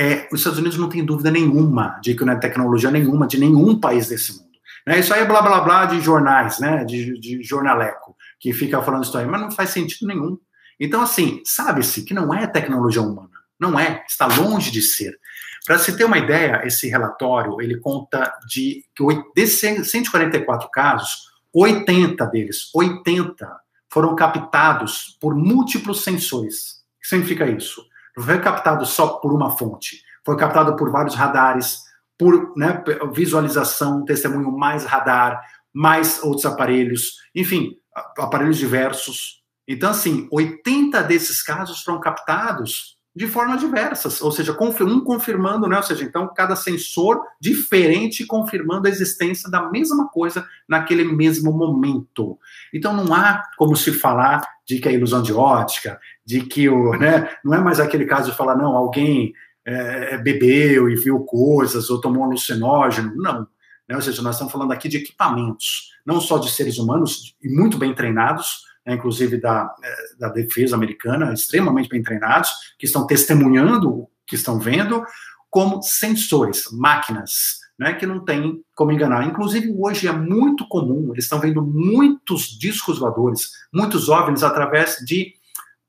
é, 0.00 0.26
os 0.33 0.40
Estados 0.40 0.59
Unidos 0.59 0.79
não 0.79 0.88
tem 0.88 1.05
dúvida 1.05 1.31
nenhuma 1.31 2.00
de 2.02 2.14
que 2.14 2.24
não 2.24 2.33
é 2.33 2.37
tecnologia 2.37 2.90
nenhuma 2.90 3.26
de 3.26 3.38
nenhum 3.38 3.79
país 3.79 4.09
desse 4.09 4.33
mundo. 4.33 4.46
Né? 4.87 4.98
Isso 4.98 5.12
aí 5.12 5.20
é 5.20 5.26
blá 5.26 5.42
blá 5.42 5.61
blá 5.61 5.85
de 5.85 6.00
jornais, 6.00 6.59
né? 6.59 6.87
de, 6.87 7.20
de 7.20 7.42
jornaleco, 7.42 8.16
que 8.40 8.50
fica 8.55 8.81
falando 8.81 9.05
isso 9.05 9.18
aí, 9.18 9.26
mas 9.26 9.42
não 9.42 9.50
faz 9.50 9.68
sentido 9.68 10.07
nenhum. 10.09 10.38
Então, 10.81 11.02
assim, 11.02 11.42
sabe-se 11.44 12.02
que 12.02 12.14
não 12.14 12.33
é 12.33 12.46
tecnologia 12.46 13.02
humana. 13.02 13.29
Não 13.61 13.79
é, 13.79 14.02
está 14.09 14.26
longe 14.26 14.70
de 14.70 14.81
ser. 14.81 15.18
Para 15.66 15.79
se 15.79 15.96
ter 15.96 16.05
uma 16.05 16.18
ideia, 16.18 16.62
esse 16.64 16.88
relatório, 16.88 17.61
ele 17.61 17.81
conta 17.81 18.33
de 18.46 18.85
que 18.94 19.05
desses 19.35 19.90
144 19.90 20.70
casos, 20.70 21.31
80 21.52 22.24
deles, 22.26 22.70
80 22.74 23.61
foram 23.90 24.14
captados 24.14 25.16
por 25.20 25.35
múltiplos 25.35 26.05
sensores. 26.05 26.85
O 26.96 27.00
que 27.02 27.09
significa 27.09 27.46
isso? 27.46 27.83
Não 28.16 28.24
foi 28.24 28.38
captado 28.40 28.87
só 28.87 29.18
por 29.18 29.33
uma 29.33 29.57
fonte, 29.57 30.02
foi 30.24 30.37
captado 30.37 30.76
por 30.76 30.90
vários 30.90 31.14
radares, 31.14 31.83
por 32.18 32.57
né, 32.57 32.83
visualização, 33.12 34.05
testemunho 34.05 34.50
mais 34.50 34.85
radar, 34.85 35.42
mais 35.72 36.22
outros 36.22 36.46
aparelhos, 36.46 37.16
enfim, 37.35 37.76
aparelhos 38.16 38.57
diversos, 38.57 39.44
então, 39.68 39.90
assim, 39.90 40.29
80 40.31 41.02
desses 41.02 41.42
casos 41.42 41.83
foram 41.83 42.00
captados 42.00 42.95
de 43.16 43.26
formas 43.26 43.61
diversas, 43.61 44.20
ou 44.20 44.31
seja, 44.31 44.55
um 44.83 45.00
confirmando, 45.00 45.66
né? 45.66 45.79
Ou 45.79 45.83
seja, 45.83 46.05
então 46.05 46.31
cada 46.37 46.55
sensor 46.55 47.18
diferente 47.40 48.26
confirmando 48.26 48.87
a 48.87 48.90
existência 48.90 49.50
da 49.50 49.70
mesma 49.70 50.07
coisa 50.09 50.46
naquele 50.68 51.02
mesmo 51.02 51.50
momento. 51.50 52.38
Então 52.74 52.92
não 52.92 53.14
há 53.14 53.42
como 53.57 53.74
se 53.74 53.90
falar 53.90 54.46
de 54.66 54.79
que 54.79 54.87
é 54.87 54.92
ilusão 54.92 55.22
de 55.22 55.33
ótica, 55.33 55.98
de 56.26 56.42
que 56.42 56.68
o, 56.68 56.92
né? 56.98 57.31
Não 57.42 57.55
é 57.55 57.59
mais 57.59 57.81
aquele 57.81 58.05
caso 58.05 58.31
de 58.31 58.37
falar 58.37 58.55
não, 58.55 58.76
alguém 58.76 59.33
é, 59.64 60.14
é 60.14 60.18
bebeu 60.18 60.90
e 60.90 60.94
viu 60.94 61.20
coisas 61.20 61.88
ou 61.88 61.98
tomou 61.98 62.24
alucinógeno, 62.24 63.16
não. 63.16 63.48
Né? 63.88 63.96
Ou 63.96 64.02
seja, 64.02 64.20
nós 64.20 64.35
estamos 64.35 64.52
falando 64.52 64.72
aqui 64.72 64.90
de 64.90 64.98
equipamentos, 64.98 65.90
não 66.05 66.20
só 66.20 66.37
de 66.37 66.50
seres 66.50 66.76
humanos 66.76 67.35
e 67.42 67.48
muito 67.48 67.79
bem 67.79 67.94
treinados, 67.94 68.66
inclusive 68.94 69.38
da, 69.38 69.75
é, 69.83 69.96
da 70.18 70.29
defesa 70.29 70.77
americana, 70.77 71.33
extremamente 71.33 71.88
bem 71.88 72.03
treinados, 72.03 72.51
que 72.79 72.87
estão 72.87 73.07
testemunhando 73.07 73.90
o 73.90 74.11
que 74.27 74.35
estão 74.35 74.59
vendo, 74.59 75.05
como 75.51 75.83
sensores, 75.83 76.64
máquinas, 76.72 77.61
né, 77.79 77.94
que 77.94 78.07
não 78.07 78.25
tem 78.25 78.62
como 78.75 78.92
enganar. 78.92 79.27
Inclusive, 79.27 79.75
hoje 79.79 80.09
é 80.09 80.12
muito 80.12 80.66
comum, 80.68 81.11
eles 81.12 81.25
estão 81.25 81.40
vendo 81.40 81.62
muitos 81.62 82.59
discos 82.59 82.99
voadores, 82.99 83.51
muitos 83.72 84.09
OVNIs, 84.09 84.42
através 84.42 84.96
de 85.05 85.35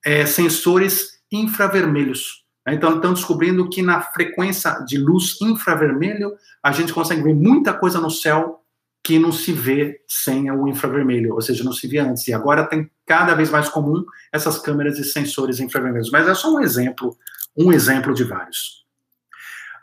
é, 0.05 0.25
sensores 0.25 1.19
infravermelhos. 1.31 2.45
Né. 2.65 2.75
Então, 2.75 2.95
estão 2.95 3.13
descobrindo 3.13 3.69
que 3.69 3.81
na 3.81 4.01
frequência 4.01 4.71
de 4.85 4.97
luz 4.97 5.39
infravermelho, 5.41 6.33
a 6.61 6.71
gente 6.71 6.93
consegue 6.93 7.23
ver 7.23 7.35
muita 7.35 7.73
coisa 7.73 7.99
no 7.99 8.09
céu 8.09 8.56
que 9.07 9.17
não 9.17 9.31
se 9.31 9.53
vê 9.53 10.01
sem 10.05 10.51
o 10.51 10.67
infravermelho, 10.67 11.33
ou 11.33 11.41
seja, 11.41 11.63
não 11.63 11.71
se 11.71 11.87
via 11.87 12.03
antes. 12.03 12.27
E 12.27 12.33
agora 12.33 12.65
tem 12.65 12.91
cada 13.05 13.33
vez 13.33 13.49
mais 13.49 13.69
comum 13.69 14.03
essas 14.33 14.59
câmeras 14.59 14.99
e 14.99 15.05
sensores 15.05 15.61
infravermelhos. 15.61 16.11
Mas 16.11 16.27
é 16.27 16.35
só 16.35 16.53
um 16.53 16.59
exemplo, 16.59 17.17
um 17.55 17.71
exemplo 17.71 18.13
de 18.13 18.25
vários. 18.25 18.85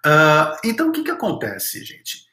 Uh, 0.05 0.61
então, 0.63 0.91
o 0.91 0.93
que, 0.93 1.03
que 1.03 1.11
acontece, 1.11 1.83
gente? 1.83 2.27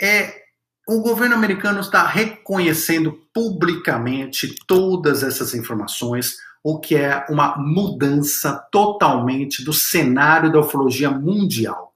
É 0.00 0.44
o 0.86 1.00
governo 1.02 1.34
americano 1.34 1.80
está 1.80 2.06
reconhecendo 2.06 3.20
publicamente 3.34 4.54
todas 4.64 5.24
essas 5.24 5.54
informações, 5.54 6.36
o 6.62 6.78
que 6.78 6.94
é 6.94 7.26
uma 7.28 7.56
mudança 7.58 8.64
totalmente 8.70 9.64
do 9.64 9.72
cenário 9.72 10.52
da 10.52 10.60
ufologia 10.60 11.10
mundial. 11.10 11.92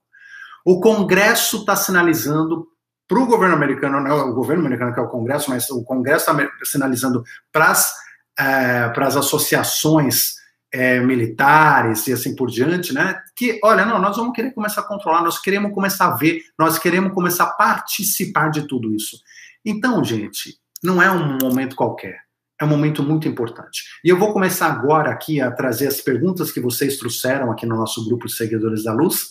O 0.65 0.81
Congresso 0.81 1.59
está 1.59 1.77
sinalizando 1.77 2.67
para 3.13 3.21
o 3.21 3.27
governo 3.27 3.55
americano, 3.55 3.99
não 4.01 4.07
é 4.07 4.13
o 4.23 4.33
governo 4.33 4.65
americano 4.65 4.91
que 4.91 4.99
é 4.99 5.03
o 5.03 5.07
Congresso, 5.07 5.51
mas 5.51 5.69
o 5.69 5.83
Congresso 5.83 6.31
está 6.31 6.49
sinalizando 6.63 7.23
para 7.51 7.69
as 7.69 7.93
é, 8.39 8.91
associações 8.97 10.33
é, 10.71 10.99
militares 10.99 12.07
e 12.07 12.13
assim 12.13 12.35
por 12.35 12.49
diante, 12.49 12.91
né? 12.91 13.21
Que, 13.35 13.59
olha, 13.63 13.85
não, 13.85 13.99
nós 13.99 14.17
vamos 14.17 14.35
querer 14.35 14.51
começar 14.51 14.81
a 14.81 14.87
controlar, 14.87 15.21
nós 15.21 15.39
queremos 15.39 15.71
começar 15.71 16.07
a 16.07 16.15
ver, 16.15 16.41
nós 16.57 16.79
queremos 16.79 17.13
começar 17.13 17.43
a 17.43 17.51
participar 17.51 18.49
de 18.49 18.67
tudo 18.67 18.91
isso. 18.95 19.19
Então, 19.63 20.03
gente, 20.03 20.57
não 20.83 20.99
é 20.99 21.11
um 21.11 21.37
momento 21.39 21.75
qualquer, 21.75 22.17
é 22.59 22.65
um 22.65 22.69
momento 22.69 23.03
muito 23.03 23.27
importante. 23.27 23.83
E 24.03 24.09
eu 24.09 24.17
vou 24.17 24.33
começar 24.33 24.71
agora 24.71 25.11
aqui 25.11 25.39
a 25.39 25.51
trazer 25.51 25.85
as 25.85 26.01
perguntas 26.01 26.51
que 26.51 26.59
vocês 26.59 26.97
trouxeram 26.97 27.51
aqui 27.51 27.67
no 27.67 27.75
nosso 27.75 28.03
grupo 28.05 28.25
de 28.25 28.33
seguidores 28.33 28.83
da 28.83 28.91
luz 28.91 29.29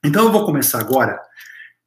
Então 0.05 0.25
eu 0.25 0.33
vou 0.33 0.45
começar 0.45 0.81
agora. 0.81 1.21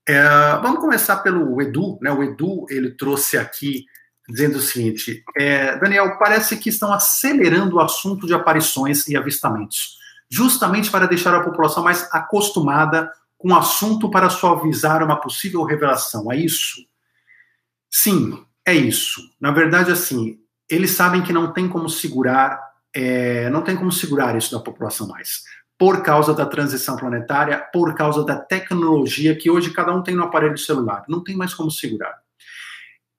É, 0.08 0.21
vamos 0.62 0.79
começar 0.79 1.17
pelo 1.17 1.61
Edu, 1.61 1.97
né? 2.01 2.11
O 2.11 2.24
Edu 2.24 2.65
ele 2.70 2.91
trouxe 2.91 3.38
aqui 3.38 3.86
dizendo 4.28 4.57
o 4.57 4.61
seguinte: 4.61 5.24
é, 5.38 5.78
Daniel, 5.78 6.17
parece 6.17 6.57
que 6.57 6.70
estão 6.70 6.91
acelerando 6.91 7.76
o 7.76 7.80
assunto 7.80 8.28
de 8.28 8.34
aparições 8.34 9.07
e 9.07 9.15
avistamentos, 9.15 9.97
justamente 10.30 10.89
para 10.89 11.07
deixar 11.07 11.34
a 11.36 11.43
população 11.43 11.84
mais 11.84 12.07
acostumada 12.11 13.09
com 13.38 13.51
o 13.51 13.55
assunto 13.55 14.09
para 14.09 14.30
suavizar 14.30 15.03
uma 15.03 15.15
possível 15.15 15.63
revelação. 15.63 16.32
É 16.32 16.36
isso? 16.36 16.89
Sim, 17.90 18.44
é 18.66 18.74
isso. 18.74 19.22
Na 19.40 19.52
verdade, 19.52 19.92
assim, 19.92 20.40
eles 20.70 20.92
sabem 20.92 21.24
que 21.24 21.34
não 21.34 21.52
tem 21.52 21.68
como 21.68 21.90
segurar, 21.90 22.60
é, 22.94 23.50
não 23.50 23.62
tem 23.62 23.76
como 23.76 23.92
segurar 23.92 24.38
isso 24.38 24.52
da 24.52 24.64
população 24.64 25.08
mais, 25.08 25.44
por 25.78 26.04
causa 26.04 26.34
da 26.34 26.46
transição 26.46 26.96
planetária, 26.96 27.58
por 27.74 27.96
causa 27.96 28.24
da 28.24 28.36
tecnologia 28.36 29.36
que 29.36 29.50
hoje 29.50 29.72
cada 29.72 29.94
um 29.94 30.04
tem 30.04 30.16
no 30.16 30.24
aparelho 30.24 30.58
celular. 30.58 31.04
Não 31.08 31.24
tem 31.24 31.36
mais 31.36 31.54
como 31.54 31.72
segurar. 31.72 32.20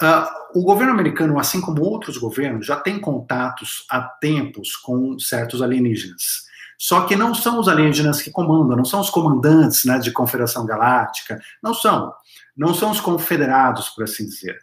Uh, 0.03 0.59
o 0.59 0.63
governo 0.63 0.95
americano, 0.95 1.39
assim 1.39 1.61
como 1.61 1.83
outros 1.83 2.17
governos, 2.17 2.67
já 2.67 2.77
tem 2.77 2.99
contatos 2.99 3.85
há 3.91 4.01
tempos 4.01 4.75
com 4.77 5.19
certos 5.19 5.61
alienígenas. 5.61 6.49
Só 6.79 7.03
que 7.03 7.15
não 7.15 7.35
são 7.35 7.61
os 7.61 7.69
alienígenas 7.69 8.23
que 8.23 8.31
comandam, 8.31 8.75
não 8.75 8.85
são 8.87 9.01
os 9.01 9.11
comandantes 9.11 9.85
né, 9.85 9.99
de 9.99 10.11
Confederação 10.11 10.65
Galáctica, 10.65 11.39
não 11.63 11.75
são. 11.75 12.15
Não 12.61 12.75
são 12.75 12.91
os 12.91 13.01
confederados, 13.01 13.89
por 13.89 14.05
assim 14.05 14.27
dizer. 14.27 14.59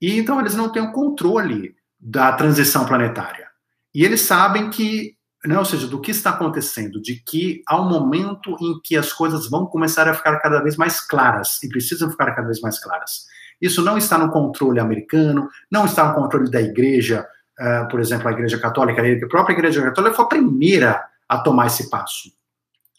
E 0.00 0.18
então 0.18 0.40
eles 0.40 0.54
não 0.54 0.72
têm 0.72 0.80
o 0.80 0.90
controle 0.90 1.76
da 2.00 2.32
transição 2.32 2.86
planetária. 2.86 3.46
E 3.94 4.06
eles 4.06 4.22
sabem 4.22 4.70
que, 4.70 5.14
né, 5.44 5.58
ou 5.58 5.64
seja, 5.66 5.86
do 5.86 6.00
que 6.00 6.12
está 6.12 6.30
acontecendo, 6.30 6.98
de 6.98 7.16
que 7.16 7.62
há 7.68 7.78
um 7.78 7.86
momento 7.86 8.56
em 8.58 8.80
que 8.82 8.96
as 8.96 9.12
coisas 9.12 9.50
vão 9.50 9.66
começar 9.66 10.08
a 10.08 10.14
ficar 10.14 10.38
cada 10.38 10.62
vez 10.62 10.78
mais 10.78 10.98
claras 10.98 11.62
e 11.62 11.68
precisam 11.68 12.10
ficar 12.10 12.34
cada 12.34 12.46
vez 12.46 12.58
mais 12.62 12.82
claras. 12.82 13.26
Isso 13.60 13.82
não 13.82 13.98
está 13.98 14.16
no 14.16 14.30
controle 14.30 14.80
americano, 14.80 15.46
não 15.70 15.84
está 15.84 16.08
no 16.08 16.14
controle 16.14 16.50
da 16.50 16.62
igreja, 16.62 17.28
uh, 17.60 17.86
por 17.88 18.00
exemplo, 18.00 18.28
a 18.28 18.32
igreja 18.32 18.58
católica, 18.58 19.02
a 19.02 19.28
própria 19.28 19.52
igreja 19.52 19.82
católica 19.82 20.16
foi 20.16 20.24
a 20.24 20.28
primeira 20.28 21.04
a 21.28 21.36
tomar 21.36 21.66
esse 21.66 21.90
passo. 21.90 22.32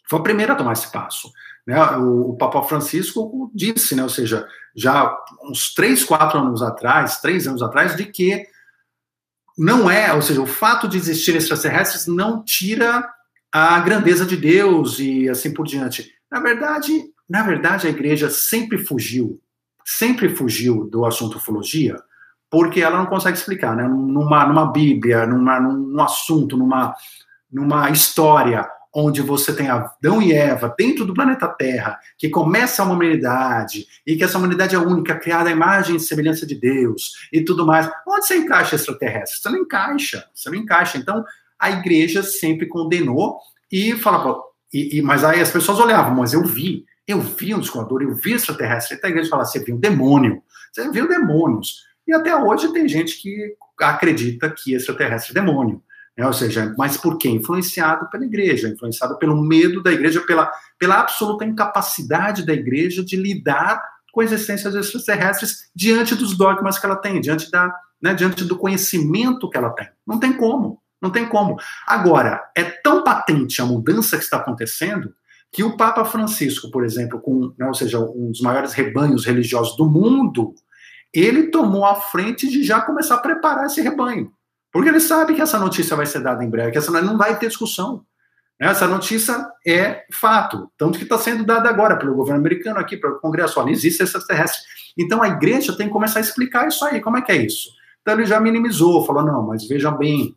Foi 0.08 0.20
a 0.20 0.22
primeira 0.22 0.52
a 0.52 0.56
tomar 0.56 0.74
esse 0.74 0.92
passo. 0.92 1.28
Né? 1.66 1.80
O, 1.96 2.30
o 2.30 2.36
Papa 2.36 2.62
Francisco 2.62 3.50
disse, 3.54 3.94
né, 3.94 4.02
ou 4.02 4.08
seja, 4.08 4.46
já 4.74 5.16
uns 5.42 5.72
três, 5.72 6.04
quatro 6.04 6.38
anos 6.38 6.62
atrás, 6.62 7.20
três 7.20 7.46
anos 7.46 7.62
atrás, 7.62 7.96
de 7.96 8.04
que 8.04 8.46
não 9.56 9.88
é, 9.88 10.12
ou 10.12 10.20
seja, 10.20 10.42
o 10.42 10.46
fato 10.46 10.88
de 10.88 10.96
existir 10.96 11.36
extraterrestres 11.36 12.06
não 12.06 12.42
tira 12.44 13.08
a 13.52 13.78
grandeza 13.80 14.26
de 14.26 14.36
Deus 14.36 14.98
e 14.98 15.28
assim 15.28 15.52
por 15.52 15.64
diante. 15.64 16.12
Na 16.30 16.40
verdade, 16.40 17.04
na 17.28 17.42
verdade, 17.42 17.86
a 17.86 17.90
igreja 17.90 18.28
sempre 18.28 18.78
fugiu, 18.78 19.40
sempre 19.84 20.28
fugiu 20.28 20.84
do 20.90 21.06
assunto 21.06 21.38
ufologia, 21.38 21.96
porque 22.50 22.80
ela 22.80 22.98
não 22.98 23.06
consegue 23.06 23.38
explicar, 23.38 23.76
né? 23.76 23.86
Numa, 23.86 24.44
numa 24.46 24.72
Bíblia, 24.72 25.24
numa, 25.26 25.60
num 25.60 26.02
assunto, 26.02 26.56
numa, 26.56 26.94
numa 27.50 27.90
história 27.90 28.68
onde 28.94 29.20
você 29.20 29.52
tem 29.52 29.68
Adão 29.68 30.22
e 30.22 30.32
Eva 30.32 30.72
dentro 30.78 31.04
do 31.04 31.12
planeta 31.12 31.48
Terra, 31.48 31.98
que 32.16 32.28
começa 32.28 32.84
uma 32.84 32.94
humanidade, 32.94 33.86
e 34.06 34.14
que 34.14 34.22
essa 34.22 34.38
humanidade 34.38 34.76
é 34.76 34.78
única, 34.78 35.18
criada 35.18 35.48
à 35.48 35.52
imagem 35.52 35.96
e 35.96 36.00
semelhança 36.00 36.46
de 36.46 36.54
Deus, 36.54 37.12
e 37.32 37.42
tudo 37.42 37.66
mais. 37.66 37.90
Onde 38.06 38.26
você 38.26 38.36
encaixa 38.36 38.76
extraterrestre? 38.76 39.40
Você 39.40 39.48
não 39.50 39.58
encaixa, 39.58 40.24
você 40.32 40.48
não 40.48 40.56
encaixa. 40.56 40.96
Então, 40.96 41.24
a 41.58 41.70
igreja 41.70 42.22
sempre 42.22 42.66
condenou 42.66 43.38
e 43.70 43.96
falava, 43.96 44.38
e, 44.72 44.98
e, 44.98 45.02
mas 45.02 45.24
aí 45.24 45.40
as 45.40 45.50
pessoas 45.50 45.80
olhavam, 45.80 46.14
mas 46.14 46.32
eu 46.32 46.44
vi, 46.44 46.84
eu 47.06 47.20
vi 47.20 47.54
um 47.54 47.60
descoador, 47.60 48.02
eu 48.02 48.14
vi 48.14 48.32
extraterrestre. 48.32 48.96
Então 48.96 49.08
a 49.08 49.10
igreja 49.10 49.30
fala, 49.30 49.44
você 49.44 49.58
viu 49.58 49.74
um 49.74 49.80
demônio, 49.80 50.42
você 50.72 50.90
viu 50.90 51.08
demônios. 51.08 51.84
E 52.06 52.12
até 52.12 52.34
hoje 52.36 52.72
tem 52.72 52.88
gente 52.88 53.20
que 53.20 53.56
acredita 53.80 54.50
que 54.50 54.74
extraterrestre 54.74 55.36
é 55.36 55.40
demônio. 55.40 55.82
Né? 56.16 56.26
Ou 56.26 56.32
seja, 56.32 56.74
mas 56.78 56.96
por 56.96 57.18
quê? 57.18 57.28
Influenciado 57.28 58.08
pela 58.10 58.24
igreja, 58.24 58.68
influenciado 58.68 59.18
pelo 59.18 59.40
medo 59.40 59.82
da 59.82 59.92
igreja, 59.92 60.20
pela, 60.20 60.50
pela 60.78 61.00
absoluta 61.00 61.44
incapacidade 61.44 62.46
da 62.46 62.52
igreja 62.52 63.04
de 63.04 63.16
lidar 63.16 63.82
com 64.12 64.20
as 64.20 64.30
essências 64.30 64.74
extraterrestres 64.74 65.70
diante 65.74 66.14
dos 66.14 66.36
dogmas 66.36 66.78
que 66.78 66.86
ela 66.86 66.96
tem, 66.96 67.20
diante, 67.20 67.50
da, 67.50 67.74
né, 68.00 68.14
diante 68.14 68.44
do 68.44 68.56
conhecimento 68.56 69.50
que 69.50 69.58
ela 69.58 69.70
tem. 69.70 69.88
Não 70.06 70.20
tem 70.20 70.32
como, 70.32 70.80
não 71.02 71.10
tem 71.10 71.26
como. 71.26 71.56
Agora, 71.86 72.40
é 72.56 72.62
tão 72.62 73.02
patente 73.02 73.60
a 73.60 73.66
mudança 73.66 74.16
que 74.16 74.22
está 74.22 74.36
acontecendo 74.36 75.12
que 75.50 75.62
o 75.62 75.76
Papa 75.76 76.04
Francisco, 76.04 76.70
por 76.70 76.84
exemplo, 76.84 77.20
com, 77.20 77.52
né, 77.58 77.66
ou 77.66 77.74
seja, 77.74 77.98
um 77.98 78.30
dos 78.30 78.40
maiores 78.40 78.72
rebanhos 78.72 79.24
religiosos 79.24 79.76
do 79.76 79.88
mundo, 79.88 80.54
ele 81.12 81.44
tomou 81.44 81.84
a 81.84 81.94
frente 81.94 82.48
de 82.48 82.62
já 82.64 82.80
começar 82.80 83.16
a 83.16 83.20
preparar 83.20 83.66
esse 83.66 83.80
rebanho. 83.80 84.32
Porque 84.74 84.88
ele 84.88 84.98
sabe 84.98 85.34
que 85.34 85.40
essa 85.40 85.56
notícia 85.56 85.94
vai 85.94 86.04
ser 86.04 86.18
dada 86.18 86.42
em 86.42 86.50
breve, 86.50 86.72
que 86.72 86.78
essa 86.78 86.90
não 87.00 87.16
vai 87.16 87.38
ter 87.38 87.46
discussão. 87.46 88.04
Né? 88.58 88.66
Essa 88.66 88.88
notícia 88.88 89.46
é 89.64 90.02
fato, 90.12 90.68
tanto 90.76 90.98
que 90.98 91.04
está 91.04 91.16
sendo 91.16 91.44
dada 91.44 91.68
agora 91.68 91.96
pelo 91.96 92.16
governo 92.16 92.40
americano 92.40 92.80
aqui, 92.80 92.96
pelo 92.96 93.20
Congresso. 93.20 93.60
Olha, 93.60 93.70
existe 93.70 94.02
extraterrestre. 94.02 94.62
Então 94.98 95.22
a 95.22 95.28
igreja 95.28 95.76
tem 95.76 95.86
que 95.86 95.92
começar 95.92 96.18
a 96.18 96.22
explicar 96.22 96.66
isso 96.66 96.84
aí. 96.84 97.00
Como 97.00 97.16
é 97.16 97.22
que 97.22 97.30
é 97.30 97.36
isso? 97.36 97.68
Então 98.02 98.14
ele 98.14 98.26
já 98.26 98.40
minimizou, 98.40 99.06
falou: 99.06 99.24
não, 99.24 99.46
mas 99.46 99.64
veja 99.64 99.92
bem, 99.92 100.36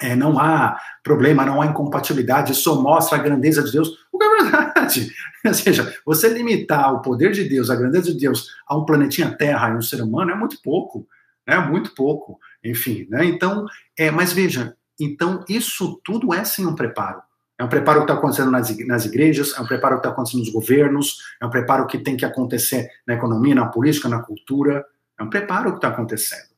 é, 0.00 0.14
não 0.14 0.38
há 0.38 0.78
problema, 1.02 1.44
não 1.44 1.60
há 1.60 1.66
incompatibilidade, 1.66 2.52
isso 2.52 2.80
mostra 2.80 3.18
a 3.18 3.20
grandeza 3.20 3.64
de 3.64 3.72
Deus. 3.72 3.88
O 4.12 4.18
que 4.18 4.24
é 4.24 4.42
verdade. 4.44 5.12
Ou 5.44 5.54
seja, 5.54 5.92
você 6.06 6.28
limitar 6.28 6.94
o 6.94 7.02
poder 7.02 7.32
de 7.32 7.42
Deus, 7.48 7.68
a 7.68 7.74
grandeza 7.74 8.12
de 8.12 8.16
Deus 8.16 8.46
a 8.64 8.76
um 8.76 8.84
planetinha 8.84 9.36
Terra 9.36 9.70
e 9.70 9.74
um 9.74 9.82
ser 9.82 10.00
humano 10.00 10.30
é 10.30 10.36
muito 10.36 10.62
pouco 10.62 11.04
né? 11.46 11.58
Muito 11.58 11.94
pouco, 11.94 12.38
enfim, 12.64 13.06
né? 13.10 13.24
Então, 13.24 13.66
é, 13.98 14.10
mas 14.10 14.32
veja, 14.32 14.76
então 14.98 15.44
isso 15.48 16.00
tudo 16.04 16.32
é 16.32 16.44
sim 16.44 16.66
um 16.66 16.74
preparo. 16.74 17.22
É 17.58 17.64
um 17.64 17.68
preparo 17.68 18.00
que 18.00 18.04
está 18.04 18.14
acontecendo 18.14 18.50
nas, 18.50 19.04
igrejas, 19.04 19.54
é 19.56 19.60
um 19.60 19.66
preparo 19.66 19.96
que 19.96 20.00
está 20.00 20.10
acontecendo 20.10 20.40
nos 20.40 20.50
governos, 20.50 21.18
é 21.40 21.46
um 21.46 21.50
preparo 21.50 21.86
que 21.86 21.98
tem 21.98 22.16
que 22.16 22.24
acontecer 22.24 22.88
na 23.06 23.14
economia, 23.14 23.54
na 23.54 23.66
política, 23.66 24.08
na 24.08 24.20
cultura. 24.20 24.84
É 25.18 25.22
um 25.22 25.30
preparo 25.30 25.70
que 25.70 25.76
está 25.76 25.88
acontecendo. 25.88 26.52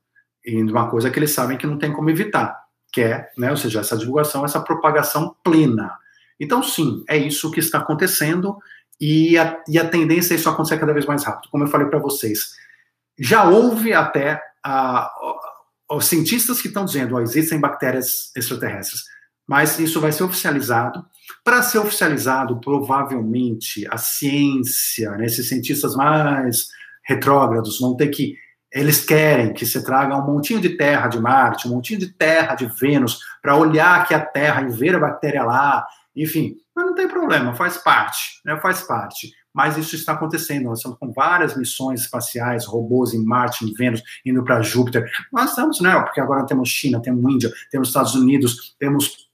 E 0.45 0.63
uma 0.63 0.89
coisa 0.89 1.11
que 1.11 1.19
eles 1.19 1.31
sabem 1.31 1.59
que 1.59 1.67
não 1.67 1.79
tem 1.79 1.93
como 1.93 2.09
evitar, 2.11 2.59
que 2.93 3.03
é, 3.03 3.29
né, 3.37 3.51
ou 3.51 3.57
seja, 3.57 3.81
essa 3.81 3.99
divulgação, 3.99 4.45
essa 4.45 4.61
propagação 4.61 5.37
plena. 5.43 5.93
Então, 6.39 6.63
sim, 6.63 7.05
é 7.09 7.17
isso 7.17 7.51
que 7.51 7.61
está 7.61 7.79
acontecendo 7.79 8.57
e 9.01 9.37
a, 9.37 9.63
e 9.69 9.79
a 9.79 9.89
tendência 9.89 10.35
é 10.35 10.37
isso 10.37 10.49
acontecer 10.49 10.79
cada 10.79 10.93
vez 10.93 11.05
mais 11.07 11.25
rápido. 11.25 11.51
Como 11.51 11.65
eu 11.65 11.69
falei 11.69 11.89
para 11.89 11.99
vocês, 11.99 12.55
já 13.19 13.45
houve 13.45 13.93
até 13.93 14.41
a, 14.63 15.13
os 15.95 16.07
cientistas 16.07 16.61
que 16.61 16.69
estão 16.69 16.85
dizendo, 16.85 17.17
ó, 17.17 17.21
existem 17.21 17.61
bactérias 17.61 18.31
extraterrestres, 18.37 19.03
mas 19.47 19.79
isso 19.79 20.01
vai 20.01 20.13
ser 20.13 20.25
oficializado. 20.25 21.05
Para 21.45 21.63
ser 21.63 21.79
oficializado, 21.79 22.61
provavelmente 22.61 23.87
a 23.91 23.99
ciência, 23.99 25.11
né, 25.13 25.27
esses 25.27 25.49
cientistas 25.49 25.95
mais 25.95 26.67
retrógrados 27.07 27.79
vão 27.79 27.97
ter 27.97 28.09
que 28.09 28.35
eles 28.73 29.05
querem 29.05 29.53
que 29.53 29.65
você 29.65 29.85
traga 29.85 30.17
um 30.17 30.27
montinho 30.27 30.61
de 30.61 30.71
terra 30.71 31.07
de 31.07 31.21
Marte, 31.21 31.69
um 31.69 31.71
montinho 31.71 32.01
de 32.01 32.13
terra 32.13 32.57
de 32.57 32.67
Vênus, 32.67 33.21
para 33.41 33.57
olhar 33.57 34.01
aqui 34.01 34.13
a 34.13 34.21
Terra 34.21 34.63
e 34.63 34.73
ver 34.73 34.97
a 34.97 34.99
bactéria 34.99 35.45
lá, 35.45 35.87
enfim. 36.17 36.57
Mas 36.75 36.87
não 36.87 36.95
tem 36.95 37.07
problema, 37.07 37.55
faz 37.55 37.79
parte, 37.79 38.41
né, 38.45 38.59
faz 38.61 38.83
parte 38.83 39.31
mas 39.55 39.79
isso 39.79 39.95
está 39.95 40.13
acontecendo. 40.13 40.65
Nós 40.65 40.79
estamos 40.79 40.99
com 40.99 41.13
várias 41.13 41.57
missões 41.57 42.01
espaciais, 42.01 42.67
robôs 42.67 43.15
em 43.15 43.25
Marte, 43.25 43.65
em 43.65 43.73
Vênus, 43.73 44.03
indo 44.27 44.43
para 44.43 44.61
Júpiter. 44.63 45.09
Nós 45.33 45.51
estamos, 45.51 45.81
né? 45.81 45.95
Porque 46.01 46.21
agora 46.21 46.45
temos 46.45 46.69
China, 46.69 47.01
temos 47.01 47.33
Índia, 47.33 47.53
temos 47.71 47.89
Estados 47.89 48.15
Unidos, 48.15 48.75
temos, 48.79 49.29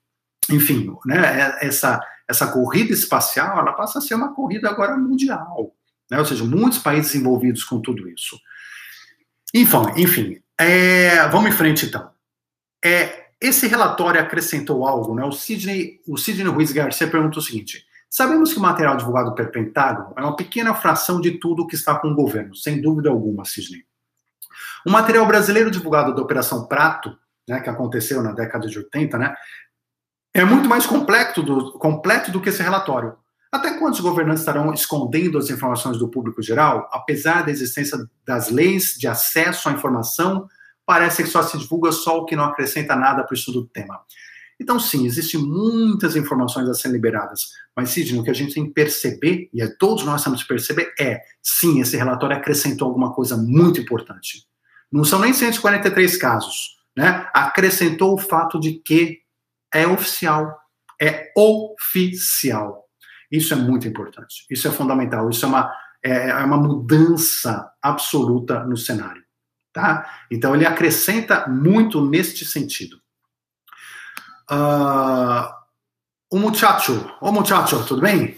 enfim, 0.50 0.94
né? 1.06 1.56
É, 1.60 1.66
essa 1.66 2.00
essa 2.30 2.46
corrida 2.46 2.92
espacial, 2.92 3.58
ela 3.58 3.72
passa 3.72 3.98
a 3.98 4.02
ser 4.02 4.14
uma 4.14 4.32
corrida 4.32 4.70
agora 4.70 4.96
mundial, 4.96 5.74
né? 6.08 6.16
Ou 6.18 6.24
seja, 6.24 6.44
muitos 6.44 6.78
países 6.78 7.12
envolvidos 7.16 7.64
com 7.64 7.80
tudo 7.80 8.08
isso. 8.08 8.38
Enfim, 9.52 9.76
enfim, 9.96 10.40
é, 10.58 11.26
vamos 11.28 11.50
em 11.50 11.56
frente 11.56 11.86
então. 11.86 12.08
É, 12.84 13.30
esse 13.40 13.66
relatório 13.66 14.20
acrescentou 14.20 14.86
algo, 14.86 15.14
né? 15.14 15.24
O 15.24 15.32
Sidney, 15.32 16.00
o 16.06 16.16
Sidney 16.16 16.46
Ruiz 16.46 16.70
Garcia 16.70 17.08
perguntou 17.08 17.42
o 17.42 17.44
seguinte: 17.44 17.84
Sabemos 18.10 18.52
que 18.52 18.58
o 18.58 18.62
material 18.62 18.96
divulgado 18.96 19.32
pelo 19.36 19.52
Pentágono 19.52 20.12
é 20.18 20.20
uma 20.20 20.34
pequena 20.34 20.74
fração 20.74 21.20
de 21.20 21.38
tudo 21.38 21.66
que 21.66 21.76
está 21.76 21.96
com 21.96 22.08
o 22.08 22.14
governo, 22.14 22.56
sem 22.56 22.82
dúvida 22.82 23.08
alguma, 23.08 23.44
Sidney. 23.44 23.84
O 24.84 24.90
material 24.90 25.24
brasileiro 25.26 25.70
divulgado 25.70 26.12
da 26.12 26.20
Operação 26.20 26.66
Prato, 26.66 27.16
né, 27.48 27.60
que 27.60 27.70
aconteceu 27.70 28.20
na 28.20 28.32
década 28.32 28.66
de 28.66 28.76
80, 28.76 29.16
né, 29.16 29.36
é 30.34 30.44
muito 30.44 30.68
mais 30.68 30.86
completo 30.86 31.40
do, 31.40 31.72
completo 31.78 32.32
do 32.32 32.40
que 32.40 32.48
esse 32.48 32.62
relatório. 32.62 33.16
Até 33.52 33.78
quando 33.78 33.94
os 33.94 34.00
governantes 34.00 34.42
estarão 34.42 34.72
escondendo 34.74 35.38
as 35.38 35.48
informações 35.48 35.96
do 35.96 36.08
público 36.08 36.42
geral, 36.42 36.88
apesar 36.92 37.44
da 37.44 37.50
existência 37.52 37.96
das 38.24 38.48
leis 38.48 38.96
de 38.98 39.06
acesso 39.06 39.68
à 39.68 39.72
informação, 39.72 40.48
parece 40.84 41.22
que 41.22 41.28
só 41.28 41.42
se 41.42 41.56
divulga 41.58 41.92
só 41.92 42.18
o 42.18 42.24
que 42.24 42.34
não 42.34 42.44
acrescenta 42.44 42.96
nada 42.96 43.22
para 43.22 43.32
o 43.32 43.36
estudo 43.36 43.62
do 43.62 43.68
tema. 43.68 44.00
Então, 44.60 44.78
sim, 44.78 45.06
existem 45.06 45.40
muitas 45.40 46.14
informações 46.16 46.68
a 46.68 46.74
serem 46.74 46.96
liberadas, 46.96 47.52
mas, 47.74 47.88
Sidney, 47.88 48.20
o 48.20 48.22
que 48.22 48.30
a 48.30 48.34
gente 48.34 48.52
tem 48.52 48.66
que 48.66 48.74
perceber, 48.74 49.48
e 49.54 49.62
é, 49.62 49.66
todos 49.66 50.04
nós 50.04 50.22
temos 50.22 50.42
que 50.42 50.48
perceber, 50.48 50.92
é, 51.00 51.22
sim, 51.42 51.80
esse 51.80 51.96
relatório 51.96 52.36
acrescentou 52.36 52.88
alguma 52.88 53.14
coisa 53.14 53.38
muito 53.38 53.80
importante. 53.80 54.44
Não 54.92 55.02
são 55.02 55.18
nem 55.18 55.32
143 55.32 56.14
casos, 56.18 56.76
né? 56.94 57.26
Acrescentou 57.32 58.12
o 58.12 58.18
fato 58.18 58.60
de 58.60 58.74
que 58.74 59.20
é 59.72 59.86
oficial, 59.86 60.54
é 61.00 61.32
oficial. 61.34 62.84
Isso 63.32 63.54
é 63.54 63.56
muito 63.56 63.88
importante, 63.88 64.44
isso 64.50 64.68
é 64.68 64.70
fundamental, 64.70 65.30
isso 65.30 65.46
é 65.46 65.48
uma, 65.48 65.72
é, 66.04 66.28
é 66.28 66.44
uma 66.44 66.58
mudança 66.58 67.70
absoluta 67.80 68.62
no 68.64 68.76
cenário, 68.76 69.22
tá? 69.72 70.26
Então, 70.30 70.54
ele 70.54 70.66
acrescenta 70.66 71.48
muito 71.48 72.04
neste 72.04 72.44
sentido. 72.44 73.00
Uh, 74.50 75.48
o 76.30 76.38
muchacho, 76.38 77.12
o 77.20 77.32
muchacho, 77.32 77.84
tudo 77.86 78.02
bem? 78.02 78.36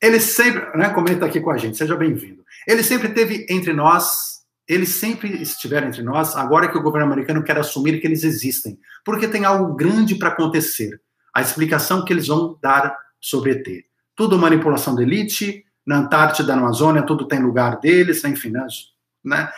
Ele 0.00 0.20
sempre, 0.20 0.76
né, 0.76 0.90
comenta 0.90 1.24
aqui 1.24 1.40
com 1.40 1.50
a 1.50 1.56
gente, 1.56 1.76
seja 1.76 1.96
bem-vindo. 1.96 2.44
Ele 2.66 2.82
sempre 2.82 3.08
teve 3.08 3.46
entre 3.48 3.72
nós 3.72 4.34
eles 4.66 4.90
sempre 4.90 5.42
estiveram 5.42 5.88
entre 5.88 6.02
nós, 6.02 6.34
agora 6.34 6.68
que 6.68 6.78
o 6.78 6.82
governo 6.82 7.12
americano 7.12 7.42
quer 7.42 7.58
assumir 7.58 8.00
que 8.00 8.06
eles 8.06 8.24
existem, 8.24 8.78
porque 9.04 9.28
tem 9.28 9.44
algo 9.44 9.74
grande 9.74 10.14
para 10.14 10.30
acontecer. 10.30 11.00
A 11.34 11.42
explicação 11.42 12.04
que 12.04 12.12
eles 12.12 12.28
vão 12.28 12.58
dar 12.62 12.96
sobre 13.20 13.52
ET. 13.52 13.84
Tudo 14.16 14.38
manipulação 14.38 14.94
da 14.94 15.02
elite, 15.02 15.64
na 15.86 15.98
Antártida, 15.98 16.54
na 16.54 16.62
Amazônia, 16.62 17.02
tudo 17.02 17.28
tem 17.28 17.42
lugar 17.42 17.78
deles, 17.78 18.24
enfim, 18.24 18.50
né? 18.50 18.66
né? 19.22 19.52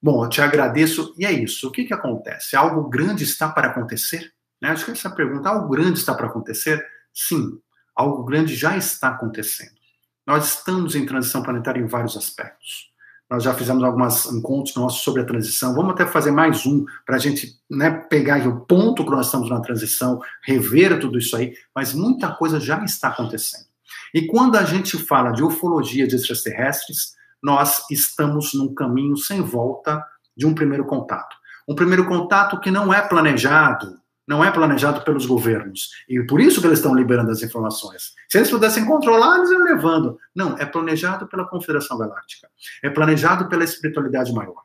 Bom, 0.00 0.24
eu 0.24 0.30
te 0.30 0.40
agradeço. 0.40 1.14
E 1.18 1.26
é 1.26 1.32
isso. 1.32 1.68
O 1.68 1.70
que, 1.70 1.84
que 1.84 1.92
acontece? 1.92 2.56
Algo 2.56 2.88
grande 2.88 3.24
está 3.24 3.48
para 3.48 3.68
acontecer? 3.68 4.32
Né? 4.62 4.68
Acho 4.70 4.84
que 4.84 4.92
essa 4.92 5.10
pergunta, 5.10 5.48
algo 5.48 5.68
grande 5.68 5.98
está 5.98 6.14
para 6.14 6.28
acontecer? 6.28 6.86
Sim, 7.12 7.58
algo 7.96 8.22
grande 8.22 8.54
já 8.54 8.76
está 8.76 9.08
acontecendo. 9.08 9.72
Nós 10.24 10.56
estamos 10.56 10.94
em 10.94 11.04
transição 11.04 11.42
planetária 11.42 11.80
em 11.80 11.86
vários 11.86 12.16
aspectos. 12.16 12.92
Nós 13.28 13.42
já 13.42 13.52
fizemos 13.54 13.82
alguns 13.82 14.26
encontros 14.26 14.76
nossos 14.76 15.00
sobre 15.00 15.22
a 15.22 15.24
transição. 15.24 15.74
Vamos 15.74 15.94
até 15.94 16.06
fazer 16.06 16.30
mais 16.30 16.64
um 16.64 16.84
para 17.04 17.16
a 17.16 17.18
gente 17.18 17.58
né, 17.68 17.90
pegar 17.90 18.46
o 18.46 18.60
ponto 18.60 19.04
que 19.04 19.10
nós 19.10 19.26
estamos 19.26 19.50
na 19.50 19.58
transição, 19.60 20.20
rever 20.44 21.00
tudo 21.00 21.18
isso 21.18 21.34
aí. 21.34 21.54
Mas 21.74 21.92
muita 21.92 22.30
coisa 22.30 22.60
já 22.60 22.84
está 22.84 23.08
acontecendo. 23.08 23.64
E 24.14 24.26
quando 24.26 24.56
a 24.56 24.64
gente 24.64 24.96
fala 24.98 25.32
de 25.32 25.42
ufologia 25.42 26.06
de 26.06 26.14
extraterrestres, 26.14 27.14
nós 27.42 27.82
estamos 27.90 28.54
num 28.54 28.74
caminho 28.74 29.16
sem 29.16 29.40
volta 29.40 30.04
de 30.36 30.46
um 30.46 30.54
primeiro 30.54 30.84
contato. 30.84 31.34
Um 31.66 31.74
primeiro 31.74 32.06
contato 32.06 32.60
que 32.60 32.70
não 32.70 32.92
é 32.92 33.00
planejado, 33.00 34.01
não 34.26 34.44
é 34.44 34.50
planejado 34.50 35.02
pelos 35.02 35.26
governos. 35.26 35.90
E 36.08 36.22
por 36.24 36.40
isso 36.40 36.60
que 36.60 36.66
eles 36.66 36.78
estão 36.78 36.94
liberando 36.94 37.30
as 37.30 37.42
informações. 37.42 38.12
Se 38.28 38.38
eles 38.38 38.50
pudessem 38.50 38.84
controlar, 38.84 39.38
eles 39.38 39.50
iam 39.50 39.64
levando. 39.64 40.18
Não, 40.34 40.56
é 40.58 40.64
planejado 40.64 41.26
pela 41.26 41.46
Confederação 41.46 41.98
Galáctica. 41.98 42.48
É 42.82 42.90
planejado 42.90 43.48
pela 43.48 43.64
espiritualidade 43.64 44.32
maior. 44.32 44.62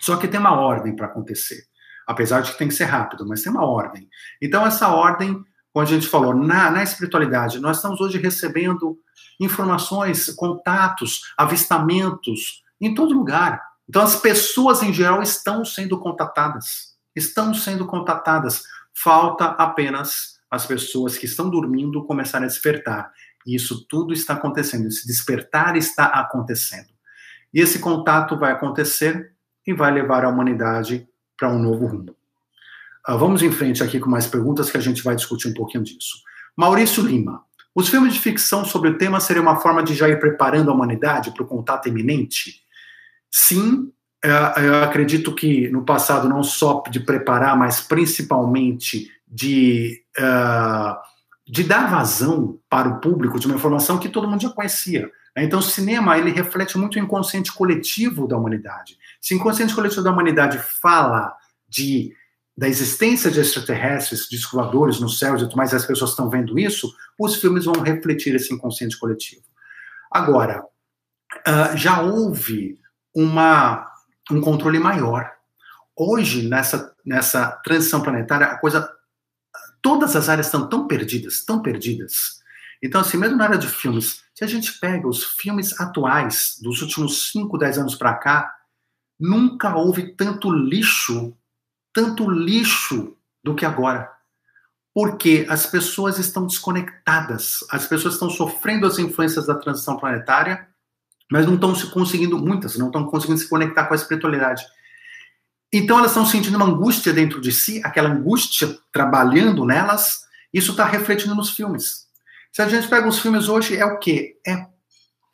Só 0.00 0.16
que 0.16 0.28
tem 0.28 0.38
uma 0.38 0.58
ordem 0.58 0.94
para 0.94 1.06
acontecer. 1.06 1.64
Apesar 2.06 2.40
de 2.40 2.52
que 2.52 2.58
tem 2.58 2.68
que 2.68 2.74
ser 2.74 2.84
rápido, 2.84 3.26
mas 3.26 3.42
tem 3.42 3.50
uma 3.50 3.66
ordem. 3.66 4.08
Então, 4.40 4.64
essa 4.64 4.88
ordem, 4.88 5.42
como 5.72 5.84
a 5.84 5.88
gente 5.88 6.06
falou, 6.06 6.32
na, 6.34 6.70
na 6.70 6.82
espiritualidade, 6.82 7.58
nós 7.58 7.76
estamos 7.76 8.00
hoje 8.00 8.18
recebendo 8.18 8.96
informações, 9.40 10.32
contatos, 10.34 11.22
avistamentos 11.36 12.62
em 12.80 12.94
todo 12.94 13.14
lugar. 13.14 13.60
Então, 13.88 14.02
as 14.02 14.16
pessoas 14.16 14.82
em 14.82 14.92
geral 14.92 15.20
estão 15.22 15.64
sendo 15.64 15.98
contatadas. 15.98 16.95
Estão 17.16 17.54
sendo 17.54 17.86
contatadas 17.86 18.62
falta 18.94 19.46
apenas 19.46 20.36
as 20.50 20.66
pessoas 20.66 21.18
que 21.18 21.26
estão 21.26 21.50
dormindo 21.50 22.04
começarem 22.04 22.44
a 22.44 22.48
despertar. 22.48 23.10
E 23.46 23.54
isso 23.54 23.86
tudo 23.88 24.12
está 24.12 24.34
acontecendo, 24.34 24.86
esse 24.86 25.06
despertar 25.06 25.76
está 25.76 26.06
acontecendo. 26.06 26.88
E 27.52 27.60
esse 27.60 27.78
contato 27.78 28.36
vai 28.36 28.52
acontecer 28.52 29.32
e 29.66 29.72
vai 29.72 29.92
levar 29.92 30.24
a 30.24 30.28
humanidade 30.28 31.08
para 31.36 31.48
um 31.48 31.58
novo 31.58 31.86
rumo. 31.86 32.16
Uh, 33.08 33.18
vamos 33.18 33.42
em 33.42 33.52
frente 33.52 33.82
aqui 33.82 34.00
com 34.00 34.10
mais 34.10 34.26
perguntas 34.26 34.70
que 34.70 34.76
a 34.76 34.80
gente 34.80 35.02
vai 35.02 35.14
discutir 35.14 35.48
um 35.48 35.54
pouquinho 35.54 35.84
disso. 35.84 36.18
Maurício 36.56 37.02
Lima. 37.04 37.44
Os 37.74 37.88
filmes 37.88 38.14
de 38.14 38.20
ficção 38.20 38.64
sobre 38.64 38.90
o 38.90 38.98
tema 38.98 39.20
seriam 39.20 39.42
uma 39.42 39.56
forma 39.56 39.82
de 39.82 39.94
já 39.94 40.08
ir 40.08 40.18
preparando 40.18 40.70
a 40.70 40.74
humanidade 40.74 41.30
para 41.30 41.42
o 41.42 41.46
contato 41.46 41.88
iminente? 41.88 42.62
Sim, 43.30 43.92
eu 44.28 44.82
acredito 44.82 45.34
que 45.34 45.68
no 45.68 45.84
passado 45.84 46.28
não 46.28 46.42
só 46.42 46.82
de 46.90 47.00
preparar, 47.00 47.56
mas 47.56 47.80
principalmente 47.80 49.10
de, 49.26 50.02
uh, 50.18 50.96
de 51.46 51.64
dar 51.64 51.90
vazão 51.90 52.58
para 52.68 52.88
o 52.88 53.00
público 53.00 53.38
de 53.38 53.46
uma 53.46 53.56
informação 53.56 53.98
que 53.98 54.08
todo 54.08 54.28
mundo 54.28 54.42
já 54.42 54.50
conhecia. 54.50 55.10
Então, 55.36 55.58
o 55.58 55.62
cinema 55.62 56.16
ele 56.16 56.30
reflete 56.30 56.78
muito 56.78 56.96
o 56.96 56.98
inconsciente 56.98 57.52
coletivo 57.52 58.26
da 58.26 58.38
humanidade. 58.38 58.96
Se 59.20 59.34
o 59.34 59.36
inconsciente 59.36 59.74
coletivo 59.74 60.02
da 60.02 60.10
humanidade 60.10 60.58
fala 60.58 61.34
de 61.68 62.14
da 62.56 62.66
existência 62.66 63.30
de 63.30 63.38
extraterrestres, 63.38 64.26
de 64.30 64.38
voadores 64.50 64.98
no 64.98 65.10
céu 65.10 65.36
e 65.36 65.40
tudo 65.40 65.56
mais, 65.58 65.74
as 65.74 65.84
pessoas 65.84 66.12
estão 66.12 66.30
vendo 66.30 66.58
isso, 66.58 66.90
os 67.18 67.36
filmes 67.36 67.66
vão 67.66 67.82
refletir 67.82 68.34
esse 68.34 68.54
inconsciente 68.54 68.98
coletivo. 68.98 69.42
Agora, 70.10 70.64
uh, 70.64 71.76
já 71.76 72.00
houve 72.00 72.78
uma 73.14 73.86
um 74.30 74.40
controle 74.40 74.78
maior. 74.78 75.30
Hoje, 75.96 76.48
nessa, 76.48 76.94
nessa 77.04 77.50
transição 77.64 78.02
planetária, 78.02 78.46
a 78.46 78.58
coisa. 78.58 78.90
Todas 79.80 80.16
as 80.16 80.28
áreas 80.28 80.46
estão 80.46 80.68
tão 80.68 80.86
perdidas, 80.86 81.44
tão 81.44 81.62
perdidas. 81.62 82.40
Então, 82.82 83.00
assim, 83.00 83.16
mesmo 83.16 83.36
na 83.36 83.44
área 83.44 83.58
de 83.58 83.68
filmes, 83.68 84.24
se 84.34 84.44
a 84.44 84.46
gente 84.46 84.78
pega 84.78 85.08
os 85.08 85.24
filmes 85.24 85.80
atuais, 85.80 86.58
dos 86.60 86.82
últimos 86.82 87.30
5, 87.30 87.56
10 87.56 87.78
anos 87.78 87.94
para 87.94 88.14
cá, 88.14 88.52
nunca 89.18 89.74
houve 89.74 90.14
tanto 90.14 90.50
lixo, 90.50 91.36
tanto 91.92 92.28
lixo 92.28 93.16
do 93.42 93.54
que 93.54 93.64
agora. 93.64 94.10
Porque 94.92 95.46
as 95.48 95.66
pessoas 95.66 96.18
estão 96.18 96.46
desconectadas, 96.46 97.64
as 97.70 97.86
pessoas 97.86 98.14
estão 98.14 98.28
sofrendo 98.28 98.86
as 98.86 98.98
influências 98.98 99.46
da 99.46 99.54
transição 99.54 99.96
planetária 99.96 100.68
mas 101.30 101.46
não 101.46 101.54
estão 101.54 101.74
se 101.74 101.86
conseguindo, 101.88 102.38
muitas, 102.38 102.76
não 102.76 102.86
estão 102.86 103.04
conseguindo 103.06 103.38
se 103.38 103.48
conectar 103.48 103.86
com 103.86 103.94
a 103.94 103.96
espiritualidade. 103.96 104.64
Então 105.72 105.98
elas 105.98 106.12
estão 106.12 106.24
sentindo 106.24 106.56
uma 106.56 106.66
angústia 106.66 107.12
dentro 107.12 107.40
de 107.40 107.52
si, 107.52 107.80
aquela 107.84 108.08
angústia 108.08 108.78
trabalhando 108.92 109.64
nelas, 109.64 110.20
isso 110.52 110.70
está 110.70 110.84
refletindo 110.84 111.34
nos 111.34 111.50
filmes. 111.50 112.06
Se 112.52 112.62
a 112.62 112.68
gente 112.68 112.88
pega 112.88 113.06
os 113.06 113.18
filmes 113.18 113.48
hoje, 113.48 113.76
é 113.76 113.84
o 113.84 113.98
quê? 113.98 114.38
É, 114.46 114.52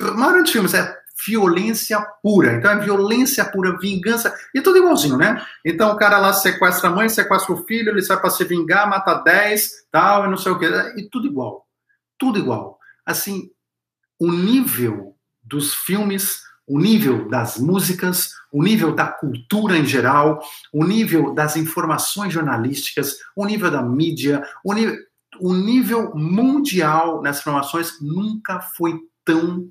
a 0.00 0.10
maioria 0.12 0.42
dos 0.42 0.50
filmes 0.50 0.74
é 0.74 1.02
violência 1.26 2.00
pura. 2.22 2.54
Então 2.54 2.70
é 2.70 2.78
violência 2.78 3.44
pura, 3.44 3.78
vingança, 3.78 4.34
e 4.54 4.60
tudo 4.60 4.78
igualzinho, 4.78 5.16
né? 5.16 5.44
Então 5.64 5.92
o 5.92 5.96
cara 5.96 6.18
lá 6.18 6.32
sequestra 6.32 6.88
a 6.88 6.92
mãe, 6.92 7.08
sequestra 7.08 7.54
o 7.54 7.64
filho, 7.64 7.90
ele 7.90 8.02
sai 8.02 8.18
para 8.18 8.30
se 8.30 8.44
vingar, 8.44 8.88
mata 8.88 9.14
10, 9.14 9.70
tal, 9.90 10.24
e 10.24 10.28
não 10.28 10.36
sei 10.36 10.52
o 10.52 10.58
quê. 10.58 10.66
E 10.96 11.08
tudo 11.08 11.26
igual. 11.26 11.66
Tudo 12.18 12.38
igual. 12.38 12.78
Assim, 13.06 13.50
o 14.18 14.30
nível 14.32 15.16
dos 15.52 15.74
filmes, 15.74 16.40
o 16.66 16.78
nível 16.78 17.28
das 17.28 17.58
músicas, 17.58 18.30
o 18.50 18.62
nível 18.62 18.94
da 18.94 19.06
cultura 19.06 19.76
em 19.76 19.84
geral, 19.84 20.42
o 20.72 20.84
nível 20.84 21.34
das 21.34 21.56
informações 21.56 22.32
jornalísticas, 22.32 23.18
o 23.36 23.44
nível 23.44 23.70
da 23.70 23.82
mídia, 23.82 24.42
o 24.64 24.72
nível, 24.72 24.96
o 25.38 25.52
nível 25.52 26.14
mundial 26.14 27.20
nas 27.20 27.38
informações 27.40 28.00
nunca 28.00 28.60
foi 28.60 28.98
tão 29.24 29.68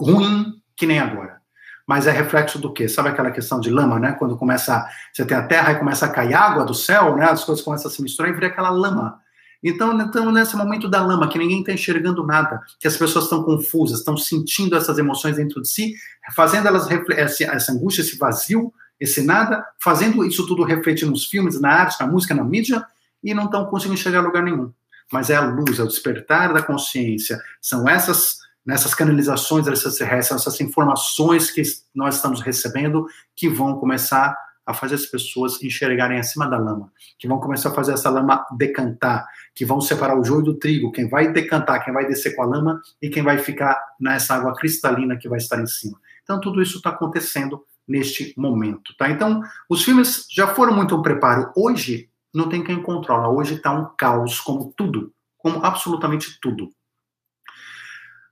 ruim 0.00 0.54
que 0.74 0.86
nem 0.86 0.98
agora. 0.98 1.38
Mas 1.86 2.06
é 2.06 2.10
reflexo 2.10 2.58
do 2.58 2.72
quê? 2.72 2.88
Sabe 2.88 3.10
aquela 3.10 3.30
questão 3.30 3.60
de 3.60 3.70
lama, 3.70 3.98
né? 3.98 4.12
Quando 4.12 4.36
começa, 4.36 4.86
você 5.12 5.24
tem 5.24 5.36
a 5.36 5.46
terra 5.46 5.72
e 5.72 5.78
começa 5.78 6.06
a 6.06 6.10
cair 6.10 6.34
água 6.34 6.64
do 6.64 6.74
céu, 6.74 7.16
né? 7.16 7.24
As 7.24 7.44
coisas 7.44 7.64
começam 7.64 7.90
a 7.90 7.94
se 7.94 8.02
misturar 8.02 8.30
e 8.30 8.34
vira 8.34 8.46
aquela 8.46 8.70
lama. 8.70 9.20
Então, 9.62 10.00
estamos 10.00 10.32
nesse 10.32 10.56
momento 10.56 10.88
da 10.88 11.04
lama, 11.04 11.28
que 11.28 11.38
ninguém 11.38 11.60
está 11.60 11.72
enxergando 11.72 12.24
nada, 12.24 12.60
que 12.78 12.86
as 12.86 12.96
pessoas 12.96 13.24
estão 13.24 13.42
confusas, 13.42 13.98
estão 13.98 14.16
sentindo 14.16 14.76
essas 14.76 14.98
emoções 14.98 15.36
dentro 15.36 15.60
de 15.60 15.68
si, 15.68 15.94
fazendo 16.34 16.68
elas 16.68 16.86
essa 17.10 17.72
angústia, 17.72 18.02
esse 18.02 18.16
vazio, 18.16 18.72
esse 19.00 19.22
nada, 19.22 19.64
fazendo 19.78 20.24
isso 20.24 20.46
tudo 20.46 20.62
refletir 20.64 21.06
nos 21.06 21.26
filmes, 21.26 21.60
na 21.60 21.70
arte, 21.70 22.00
na 22.00 22.06
música, 22.06 22.34
na 22.34 22.44
mídia, 22.44 22.84
e 23.22 23.34
não 23.34 23.46
estão 23.46 23.66
conseguindo 23.66 24.16
a 24.16 24.20
lugar 24.20 24.42
nenhum. 24.42 24.72
Mas 25.12 25.30
é 25.30 25.36
a 25.36 25.40
luz, 25.40 25.78
é 25.78 25.82
o 25.82 25.88
despertar 25.88 26.52
da 26.52 26.62
consciência, 26.62 27.40
são 27.60 27.88
essas 27.88 28.38
nessas 28.68 28.94
canalizações 28.94 29.66
extraterrestres, 29.66 30.42
essas 30.42 30.60
informações 30.60 31.50
que 31.50 31.62
nós 31.94 32.16
estamos 32.16 32.42
recebendo 32.42 33.06
que 33.34 33.48
vão 33.48 33.78
começar 33.78 34.36
a 34.66 34.74
fazer 34.74 34.96
as 34.96 35.06
pessoas 35.06 35.62
enxergarem 35.62 36.18
acima 36.18 36.46
da 36.46 36.58
lama, 36.58 36.92
que 37.18 37.26
vão 37.26 37.40
começar 37.40 37.70
a 37.70 37.74
fazer 37.74 37.94
essa 37.94 38.10
lama 38.10 38.44
decantar, 38.58 39.26
que 39.58 39.64
vão 39.64 39.80
separar 39.80 40.16
o 40.16 40.22
joio 40.22 40.40
do 40.40 40.54
trigo, 40.54 40.92
quem 40.92 41.08
vai 41.08 41.32
decantar, 41.32 41.84
quem 41.84 41.92
vai 41.92 42.06
descer 42.06 42.36
com 42.36 42.42
a 42.42 42.46
lama 42.46 42.80
e 43.02 43.10
quem 43.10 43.24
vai 43.24 43.38
ficar 43.38 43.76
nessa 43.98 44.36
água 44.36 44.54
cristalina 44.54 45.16
que 45.16 45.28
vai 45.28 45.38
estar 45.38 45.60
em 45.60 45.66
cima. 45.66 45.98
Então, 46.22 46.40
tudo 46.40 46.62
isso 46.62 46.76
está 46.76 46.90
acontecendo 46.90 47.66
neste 47.86 48.32
momento, 48.36 48.94
tá? 48.96 49.10
Então, 49.10 49.42
os 49.68 49.82
filmes 49.82 50.28
já 50.30 50.46
foram 50.46 50.72
muito 50.76 50.94
um 50.94 51.02
preparo. 51.02 51.50
Hoje, 51.56 52.08
não 52.32 52.48
tem 52.48 52.62
quem 52.62 52.80
controla. 52.80 53.30
Hoje 53.30 53.54
está 53.56 53.72
um 53.72 53.88
caos, 53.96 54.38
como 54.38 54.72
tudo, 54.76 55.12
como 55.36 55.66
absolutamente 55.66 56.38
tudo. 56.40 56.70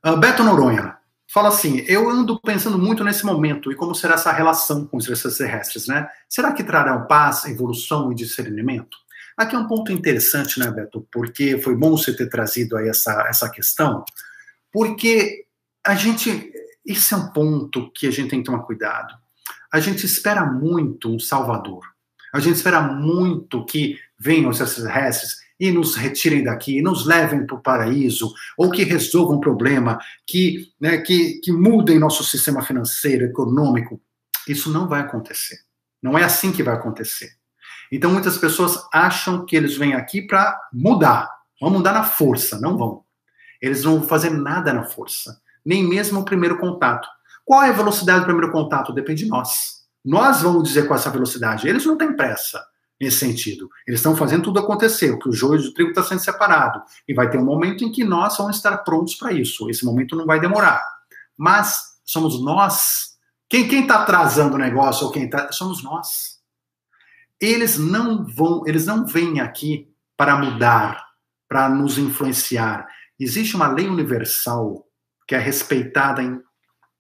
Uh, 0.07 0.17
Beto 0.17 0.45
Noronha, 0.45 0.97
fala 1.27 1.49
assim: 1.49 1.85
eu 1.89 2.09
ando 2.09 2.41
pensando 2.41 2.79
muito 2.79 3.03
nesse 3.03 3.27
momento 3.27 3.73
e 3.73 3.75
como 3.75 3.97
será 3.97 4.15
essa 4.15 4.31
relação 4.31 4.87
com 4.87 4.97
os 4.97 5.09
extraterrestres, 5.09 5.89
né? 5.89 6.09
Será 6.29 6.53
que 6.53 6.63
trarão 6.63 7.09
paz, 7.09 7.47
evolução 7.47 8.13
e 8.13 8.15
discernimento? 8.15 8.97
Aqui 9.37 9.55
é 9.55 9.59
um 9.59 9.67
ponto 9.67 9.93
interessante, 9.93 10.59
né, 10.59 10.71
Beto? 10.71 11.07
Porque 11.13 11.59
foi 11.59 11.77
bom 11.77 11.91
você 11.91 12.17
ter 12.17 12.29
trazido 12.29 12.77
aí 12.77 12.89
essa, 12.89 13.27
essa 13.29 13.51
questão, 13.51 14.05
porque 14.73 15.47
a 15.85 15.95
gente. 15.95 16.53
Esse 16.85 17.15
é 17.15 17.17
um 17.17 17.33
ponto 17.33 17.91
que 17.93 18.07
a 18.07 18.11
gente 18.11 18.31
tem 18.31 18.39
que 18.39 18.47
tomar 18.47 18.63
cuidado. 18.63 19.13
A 19.73 19.81
gente 19.81 20.07
espera 20.07 20.47
muito 20.47 21.13
um 21.13 21.19
Salvador. 21.19 21.83
A 22.33 22.39
gente 22.39 22.57
espera 22.57 22.81
muito 22.81 23.65
que 23.65 23.99
venham 24.19 24.51
os 24.51 24.61
extraterrestres 24.61 25.37
e 25.59 25.71
nos 25.71 25.97
retirem 25.97 26.45
daqui, 26.45 26.83
nos 26.83 27.07
levem 27.07 27.47
para 27.47 27.57
o 27.57 27.63
paraíso, 27.63 28.33
ou 28.57 28.71
que 28.71 28.85
resolvam 28.85 29.39
um 29.39 29.41
problema, 29.41 29.99
que, 30.27 30.73
né, 30.81 30.99
que, 30.99 31.41
que 31.41 31.51
mudem 31.51 31.99
nosso 31.99 32.23
sistema 32.25 32.63
financeiro, 32.63 33.25
econômico, 33.25 34.01
Isso 34.47 34.71
não 34.71 34.87
vai 34.87 35.01
acontecer. 35.01 35.59
Não 36.01 36.17
é 36.17 36.23
assim 36.23 36.53
que 36.53 36.63
vai 36.63 36.75
acontecer. 36.75 37.31
Então 37.91 38.11
muitas 38.11 38.39
pessoas 38.39 38.87
acham 38.93 39.45
que 39.45 39.57
eles 39.57 39.77
vêm 39.77 39.95
aqui 39.95 40.23
para 40.23 40.59
mudar. 40.73 41.31
Vão 41.61 41.71
mudar 41.71 41.93
na 41.93 42.05
força, 42.05 42.61
não 42.61 42.77
vão. 42.77 43.05
Eles 43.61 43.85
não 43.85 43.99
vão 43.99 44.09
fazer 44.09 44.31
nada 44.31 44.73
na 44.73 44.85
força, 44.85 45.41
nem 45.65 45.83
mesmo 45.83 46.21
o 46.21 46.25
primeiro 46.25 46.59
contato. 46.59 47.09
Qual 47.45 47.63
é 47.63 47.71
a 47.71 47.73
velocidade 47.73 48.21
do 48.21 48.27
primeiro 48.27 48.53
contato? 48.53 48.93
Depende 48.93 49.25
de 49.25 49.31
nós. 49.31 49.85
Nós 50.05 50.43
vamos 50.43 50.65
dizer 50.65 50.87
qual 50.87 50.97
é 50.97 51.01
essa 51.01 51.11
velocidade. 51.11 51.69
Eles 51.69 51.85
não 51.85 51.97
têm 51.97 52.15
pressa 52.15 52.65
nesse 53.01 53.19
sentido. 53.19 53.69
Eles 53.87 54.01
estão 54.01 54.17
fazendo 54.17 54.45
tudo 54.45 54.59
acontecer, 54.59 55.11
o 55.11 55.19
que 55.19 55.29
o 55.29 55.33
joio 55.33 55.63
do 55.63 55.73
trigo 55.73 55.91
está 55.91 56.03
sendo 56.03 56.21
separado. 56.21 56.83
E 57.07 57.15
vai 57.15 57.31
ter 57.31 57.39
um 57.39 57.45
momento 57.45 57.85
em 57.85 57.93
que 57.93 58.05
nós 58.05 58.37
vamos 58.37 58.57
estar 58.57 58.79
prontos 58.79 59.15
para 59.15 59.33
isso. 59.33 59.69
Esse 59.71 59.85
momento 59.85 60.17
não 60.17 60.27
vai 60.27 60.41
demorar. 60.41 60.83
Mas 61.37 61.97
somos 62.05 62.43
nós. 62.43 63.17
Quem 63.49 63.67
está 63.81 64.03
atrasando 64.03 64.57
o 64.57 64.59
negócio 64.59 65.07
ou 65.07 65.13
quem 65.13 65.25
está. 65.25 65.53
Somos 65.53 65.83
nós. 65.83 66.36
Eles 67.41 67.79
não 67.79 68.25
vão, 68.25 68.63
eles 68.67 68.87
não 68.87 69.07
vêm 69.07 69.41
aqui 69.41 69.89
para 70.17 70.37
mudar, 70.37 71.05
para 71.49 71.69
nos 71.69 71.99
influenciar. 71.99 72.87
Existe 73.19 73.57
uma 73.57 73.69
lei 73.69 73.89
universal 73.89 74.87
que 75.27 75.35
é 75.35 75.39
respeitada 75.39 76.23
em, 76.23 76.41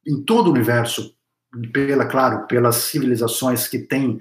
em 0.07 0.23
todo 0.25 0.49
o 0.49 0.51
universo, 0.51 1.15
pela, 1.73 2.05
claro, 2.07 2.47
pelas 2.47 2.77
civilizações 2.77 3.67
que 3.69 3.79
têm 3.79 4.19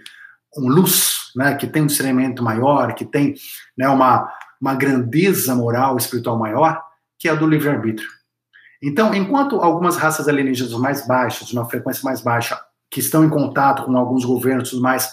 um 0.58 0.70
luz, 0.70 1.32
né, 1.36 1.56
que 1.56 1.68
tem 1.68 1.82
um 1.82 1.88
discernimento 1.88 2.44
maior, 2.44 2.94
que 2.96 3.04
tem 3.04 3.36
né, 3.78 3.90
uma, 3.90 4.32
uma 4.62 4.74
grandeza 4.74 5.54
moral 5.54 5.98
espiritual 5.98 6.38
maior, 6.38 6.82
que 7.20 7.28
é 7.28 7.32
a 7.32 7.36
do 7.36 7.48
livre-arbítrio. 7.48 8.10
Então, 8.82 9.14
enquanto 9.14 9.58
algumas 9.62 9.98
raças 9.98 10.28
alienígenas 10.28 10.74
mais 10.74 11.08
baixas, 11.08 11.48
de 11.48 11.54
uma 11.54 11.68
frequência 11.68 12.04
mais 12.04 12.22
baixa, 12.22 12.60
que 12.90 13.00
estão 13.00 13.26
em 13.26 13.30
contato 13.30 13.84
com 13.84 13.98
alguns 13.98 14.24
governos 14.24 14.72
mais, 14.74 15.12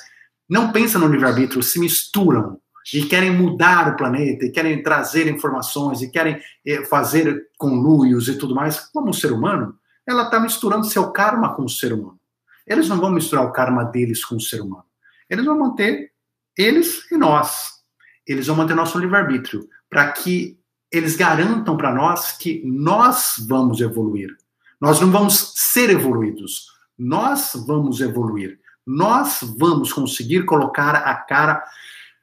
não 0.48 0.72
pensam 0.72 1.00
no 1.00 1.08
livre-arbítrio, 1.08 1.62
se 1.62 1.78
misturam 1.78 2.60
e 2.92 3.04
querem 3.04 3.30
mudar 3.30 3.92
o 3.92 3.96
planeta, 3.96 4.44
e 4.44 4.50
querem 4.50 4.82
trazer 4.82 5.28
informações, 5.28 6.02
e 6.02 6.10
querem 6.10 6.40
eh, 6.66 6.84
fazer 6.84 7.48
conluios 7.56 8.28
e 8.28 8.36
tudo 8.36 8.54
mais, 8.54 8.80
como 8.90 9.10
um 9.10 9.12
ser 9.12 9.32
humano, 9.32 9.76
ela 10.06 10.24
está 10.24 10.40
misturando 10.40 10.86
seu 10.86 11.10
karma 11.12 11.54
com 11.54 11.64
o 11.64 11.68
ser 11.68 11.92
humano. 11.92 12.18
Eles 12.66 12.88
não 12.88 12.98
vão 12.98 13.10
misturar 13.10 13.44
o 13.44 13.52
karma 13.52 13.84
deles 13.84 14.24
com 14.24 14.36
o 14.36 14.40
ser 14.40 14.60
humano. 14.60 14.84
Eles 15.30 15.44
vão 15.44 15.58
manter 15.58 16.12
eles 16.56 17.10
e 17.10 17.16
nós. 17.16 17.82
Eles 18.26 18.46
vão 18.46 18.56
manter 18.56 18.74
nosso 18.74 18.98
livre-arbítrio, 18.98 19.68
para 19.88 20.10
que 20.12 20.58
eles 20.90 21.16
garantam 21.16 21.76
para 21.76 21.94
nós 21.94 22.32
que 22.32 22.62
nós 22.64 23.34
vamos 23.48 23.80
evoluir. 23.80 24.36
Nós 24.80 25.00
não 25.00 25.10
vamos 25.10 25.54
ser 25.56 25.90
evoluídos, 25.90 26.66
nós 26.98 27.52
vamos 27.66 28.00
evoluir. 28.00 28.60
Nós 28.86 29.40
vamos 29.58 29.92
conseguir 29.92 30.44
colocar 30.44 30.94
a 30.94 31.14
cara 31.14 31.62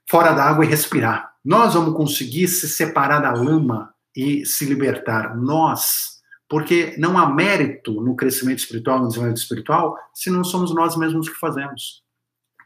fora 0.10 0.34
da 0.34 0.44
água 0.44 0.66
e 0.66 0.68
respirar. 0.68 1.32
Nós 1.44 1.74
vamos 1.74 1.96
conseguir 1.96 2.48
se 2.48 2.68
separar 2.68 3.20
da 3.20 3.32
lama 3.32 3.94
e 4.16 4.46
se 4.46 4.66
libertar. 4.66 5.38
Nós. 5.38 6.20
Porque 6.50 6.96
não 6.98 7.18
há 7.18 7.30
mérito 7.30 8.02
no 8.02 8.16
crescimento 8.16 8.60
espiritual, 8.60 9.00
no 9.00 9.08
desenvolvimento 9.08 9.42
espiritual, 9.42 9.96
se 10.14 10.32
não 10.32 10.44
somos 10.44 10.74
nós 10.74 10.98
mesmos 10.98 11.30
que 11.30 11.36
fazemos. 11.36 12.04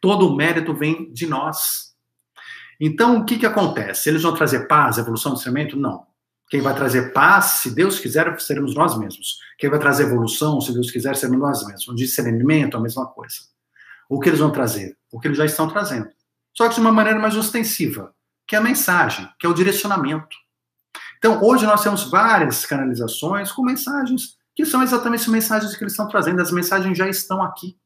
Todo 0.02 0.28
o 0.30 0.36
mérito 0.36 0.74
vem 0.74 1.12
de 1.12 1.28
nós. 1.28 1.94
Então, 2.80 3.18
o 3.18 3.26
que, 3.26 3.38
que 3.38 3.46
acontece? 3.46 4.10
Eles 4.10 4.24
vão 4.24 4.34
trazer 4.34 4.68
paz, 4.68 4.98
evolução 4.98 5.34
do 5.34 5.38
discernimento? 5.38 5.78
Não. 5.78 6.06
Quem 6.50 6.62
vai 6.62 6.74
trazer 6.76 7.14
paz, 7.14 7.46
se 7.62 7.74
Deus 7.74 8.00
quiser, 8.00 8.40
seremos 8.40 8.76
nós 8.76 8.98
mesmos. 8.98 9.38
Quem 9.58 9.70
vai 9.70 9.80
trazer 9.80 10.04
evolução, 10.04 10.62
se 10.62 10.74
Deus 10.74 10.92
quiser, 10.92 11.16
seremos 11.16 11.42
nós 11.42 11.68
mesmos. 11.68 11.96
Discernimento, 11.96 12.78
a 12.78 12.80
mesma 12.80 13.06
coisa. 13.06 13.53
O 14.10 14.20
que 14.20 14.30
eles 14.30 14.40
vão 14.40 14.52
trazer? 14.52 14.98
O 15.12 15.20
que 15.20 15.28
eles 15.28 15.38
já 15.38 15.46
estão 15.46 15.68
trazendo. 15.68 16.10
Só 16.56 16.70
que 16.70 16.76
de 16.76 16.82
uma 16.82 16.92
maneira 16.92 17.20
mais 17.20 17.36
ostensiva, 17.36 18.14
que 18.48 18.56
é 18.56 18.60
a 18.60 18.62
mensagem, 18.62 19.28
que 19.40 19.46
é 19.46 19.50
o 19.50 19.54
direcionamento. 19.54 20.36
Então, 21.18 21.42
hoje 21.42 21.66
nós 21.66 21.82
temos 21.82 22.10
várias 22.10 22.66
canalizações 22.66 23.52
com 23.52 23.64
mensagens 23.64 24.38
que 24.56 24.66
são 24.66 24.84
exatamente 24.84 25.22
as 25.22 25.28
mensagens 25.28 25.76
que 25.76 25.84
eles 25.84 25.94
estão 25.94 26.08
trazendo. 26.08 26.42
As 26.42 26.52
mensagens 26.52 26.98
já 26.98 27.08
estão 27.08 27.42
aqui. 27.42 27.78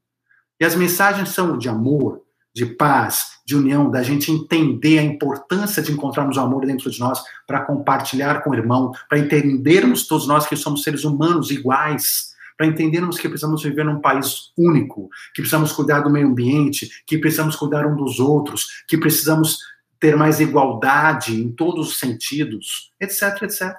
E 0.60 0.66
as 0.66 0.76
mensagens 0.76 1.30
são 1.30 1.58
de 1.58 1.70
amor, 1.70 2.24
de 2.54 2.66
paz, 2.66 3.38
de 3.46 3.56
união, 3.56 3.90
da 3.90 4.02
gente 4.02 4.32
entender 4.32 5.00
a 5.00 5.04
importância 5.04 5.82
de 5.82 5.92
encontrarmos 5.92 6.36
o 6.36 6.42
amor 6.42 6.66
dentro 6.66 6.90
de 6.90 7.00
nós 7.00 7.22
para 7.46 7.62
compartilhar 7.62 8.42
com 8.42 8.50
o 8.50 8.56
irmão, 8.56 8.92
para 9.08 9.20
entendermos 9.20 10.08
todos 10.08 10.28
nós 10.28 10.48
que 10.48 10.56
somos 10.56 10.84
seres 10.84 11.04
humanos 11.04 11.52
iguais, 11.52 12.34
para 12.58 12.66
entendermos 12.66 13.20
que 13.20 13.30
precisamos 13.30 13.62
viver 13.62 13.86
num 13.86 14.02
país 14.02 14.52
único, 14.58 15.10
que 15.34 15.42
precisamos 15.42 15.72
cuidar 15.72 16.00
do 16.02 16.10
meio 16.10 16.28
ambiente, 16.28 17.04
que 17.06 17.18
precisamos 17.18 17.56
cuidar 17.56 17.86
um 17.86 17.96
dos 17.96 18.20
outros, 18.20 18.84
que 18.88 18.98
precisamos 18.98 19.60
ter 20.00 20.16
mais 20.16 20.40
igualdade 20.40 21.40
em 21.40 21.52
todos 21.52 21.90
os 21.90 22.00
sentidos, 22.00 22.92
etc, 23.00 23.44
etc. 23.44 23.76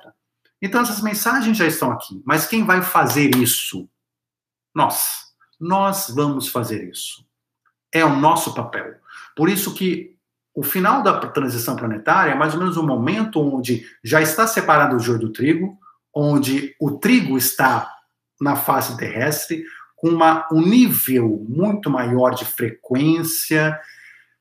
Então 0.62 0.80
essas 0.80 1.02
mensagens 1.02 1.56
já 1.56 1.66
estão 1.66 1.90
aqui, 1.90 2.22
mas 2.24 2.46
quem 2.46 2.64
vai 2.64 2.82
fazer 2.82 3.34
isso? 3.36 3.88
Nós. 4.74 5.28
Nós 5.60 6.08
vamos 6.14 6.48
fazer 6.48 6.88
isso. 6.88 7.26
É 7.92 8.04
o 8.04 8.16
nosso 8.16 8.54
papel. 8.54 8.94
Por 9.34 9.48
isso 9.48 9.74
que 9.74 10.16
o 10.54 10.62
final 10.62 11.02
da 11.02 11.18
transição 11.18 11.74
planetária 11.76 12.32
é 12.32 12.34
mais 12.34 12.54
ou 12.54 12.60
menos 12.60 12.76
um 12.76 12.86
momento 12.86 13.40
onde 13.40 13.86
já 14.02 14.20
está 14.20 14.46
separado 14.46 14.96
o 14.96 15.00
joio 15.00 15.18
do 15.18 15.32
trigo, 15.32 15.78
onde 16.14 16.74
o 16.80 16.98
trigo 16.98 17.36
está 17.36 17.97
na 18.40 18.56
face 18.56 18.96
terrestre 18.96 19.64
com 19.96 20.08
uma, 20.08 20.46
um 20.52 20.60
nível 20.60 21.44
muito 21.48 21.90
maior 21.90 22.30
de 22.30 22.44
frequência, 22.44 23.78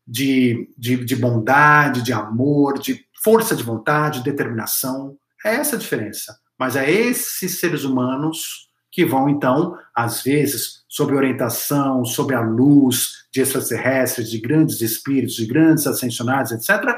de, 0.08 0.70
de, 0.78 1.04
de 1.04 1.16
bondade, 1.16 2.02
de 2.02 2.14
amor, 2.14 2.80
de 2.80 3.06
força 3.24 3.56
de 3.56 3.64
vontade, 3.64 4.24
determinação. 4.24 5.18
É 5.44 5.56
essa 5.56 5.76
a 5.76 5.80
diferença. 5.80 6.38
Mas 6.58 6.76
é 6.76 6.90
esses 6.90 7.60
seres 7.60 7.84
humanos 7.84 8.68
que 8.92 9.06
vão, 9.06 9.30
então, 9.30 9.78
às 9.94 10.24
vezes, 10.24 10.84
sob 10.88 11.14
orientação, 11.14 12.06
sob 12.06 12.34
a 12.34 12.40
luz 12.40 13.26
de 13.32 13.42
extraterrestres, 13.42 14.30
de 14.30 14.40
grandes 14.40 14.82
espíritos, 14.82 15.36
de 15.36 15.46
grandes 15.46 15.86
ascensionados, 15.86 16.52
etc., 16.52 16.96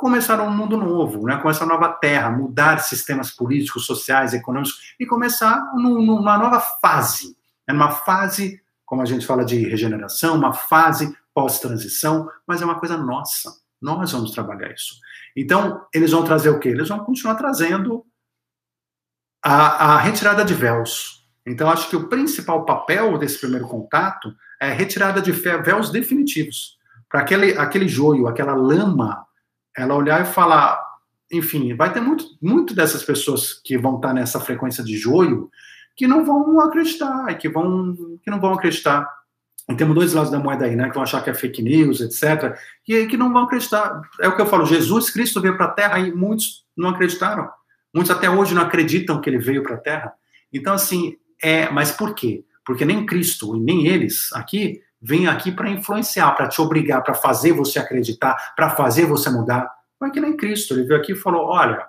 começar 0.00 0.40
um 0.40 0.50
mundo 0.50 0.76
novo, 0.76 1.26
né? 1.26 1.36
começar 1.36 1.64
uma 1.64 1.74
nova 1.74 1.92
terra, 1.92 2.30
mudar 2.30 2.78
sistemas 2.78 3.30
políticos, 3.30 3.86
sociais, 3.86 4.34
econômicos 4.34 4.94
e 4.98 5.06
começar 5.06 5.72
numa 5.74 6.38
nova 6.38 6.60
fase, 6.80 7.36
é 7.68 7.72
uma 7.72 7.90
fase, 7.90 8.60
como 8.84 9.02
a 9.02 9.04
gente 9.04 9.26
fala 9.26 9.44
de 9.44 9.58
regeneração, 9.68 10.36
uma 10.36 10.52
fase 10.52 11.16
pós-transição, 11.32 12.28
mas 12.46 12.60
é 12.60 12.64
uma 12.64 12.80
coisa 12.80 12.96
nossa. 12.96 13.50
Nós 13.80 14.12
vamos 14.12 14.32
trabalhar 14.32 14.72
isso. 14.72 14.96
Então, 15.36 15.86
eles 15.94 16.10
vão 16.10 16.24
trazer 16.24 16.50
o 16.50 16.58
quê? 16.58 16.70
Eles 16.70 16.88
vão 16.88 17.04
continuar 17.04 17.36
trazendo 17.36 18.04
a, 19.42 19.94
a 19.94 19.98
retirada 19.98 20.44
de 20.44 20.52
véus, 20.52 21.20
então, 21.46 21.70
acho 21.70 21.88
que 21.88 21.96
o 21.96 22.08
principal 22.08 22.64
papel 22.64 23.16
desse 23.18 23.38
primeiro 23.38 23.66
contato 23.66 24.32
é 24.60 24.72
retirada 24.72 25.20
de 25.20 25.32
véus 25.32 25.90
definitivos. 25.90 26.78
Para 27.08 27.20
aquele, 27.20 27.56
aquele 27.58 27.88
joio, 27.88 28.28
aquela 28.28 28.54
lama, 28.54 29.26
ela 29.76 29.94
olhar 29.94 30.22
e 30.22 30.32
falar. 30.32 30.80
Enfim, 31.32 31.74
vai 31.74 31.92
ter 31.92 32.00
muito, 32.00 32.24
muito 32.42 32.74
dessas 32.74 33.02
pessoas 33.02 33.52
que 33.52 33.78
vão 33.78 33.96
estar 33.96 34.12
nessa 34.12 34.40
frequência 34.40 34.82
de 34.82 34.96
joio 34.96 35.50
que 35.96 36.06
não 36.06 36.24
vão 36.24 36.60
acreditar, 36.60 37.32
que, 37.34 37.48
vão, 37.48 37.94
que 38.22 38.30
não 38.30 38.40
vão 38.40 38.54
acreditar. 38.54 39.06
E 39.68 39.74
temos 39.74 39.94
dois 39.94 40.14
lados 40.14 40.30
da 40.30 40.38
moeda 40.38 40.64
aí, 40.64 40.74
né? 40.74 40.88
Que 40.88 40.94
vão 40.94 41.02
achar 41.02 41.22
que 41.22 41.30
é 41.30 41.34
fake 41.34 41.62
news, 41.62 42.00
etc. 42.00 42.58
E 42.88 43.06
que 43.06 43.16
não 43.16 43.32
vão 43.32 43.44
acreditar. 43.44 44.00
É 44.20 44.26
o 44.26 44.34
que 44.34 44.42
eu 44.42 44.46
falo: 44.46 44.64
Jesus 44.64 45.10
Cristo 45.10 45.40
veio 45.40 45.56
para 45.56 45.66
a 45.66 45.70
Terra 45.70 45.98
e 46.00 46.10
muitos 46.10 46.64
não 46.76 46.88
acreditaram. 46.88 47.48
Muitos 47.94 48.10
até 48.10 48.30
hoje 48.30 48.54
não 48.54 48.62
acreditam 48.62 49.20
que 49.20 49.28
ele 49.28 49.38
veio 49.38 49.62
para 49.62 49.74
a 49.74 49.78
Terra. 49.78 50.12
Então, 50.52 50.74
assim, 50.74 51.16
é, 51.42 51.68
mas 51.70 51.92
por 51.92 52.14
quê? 52.14 52.44
Porque 52.64 52.84
nem 52.84 53.04
Cristo 53.04 53.56
e 53.56 53.60
nem 53.60 53.86
eles 53.86 54.32
aqui 54.32 54.80
vêm 55.00 55.26
aqui 55.26 55.50
para 55.50 55.70
influenciar, 55.70 56.32
para 56.32 56.48
te 56.48 56.60
obrigar, 56.60 57.02
para 57.02 57.14
fazer 57.14 57.52
você 57.52 57.78
acreditar, 57.78 58.54
para 58.54 58.70
fazer 58.70 59.06
você 59.06 59.30
mudar. 59.30 59.70
Não 60.00 60.08
é 60.08 60.10
que 60.10 60.20
nem 60.20 60.36
Cristo. 60.36 60.74
Ele 60.74 60.84
veio 60.84 61.00
aqui 61.00 61.12
e 61.12 61.16
falou: 61.16 61.46
olha, 61.46 61.86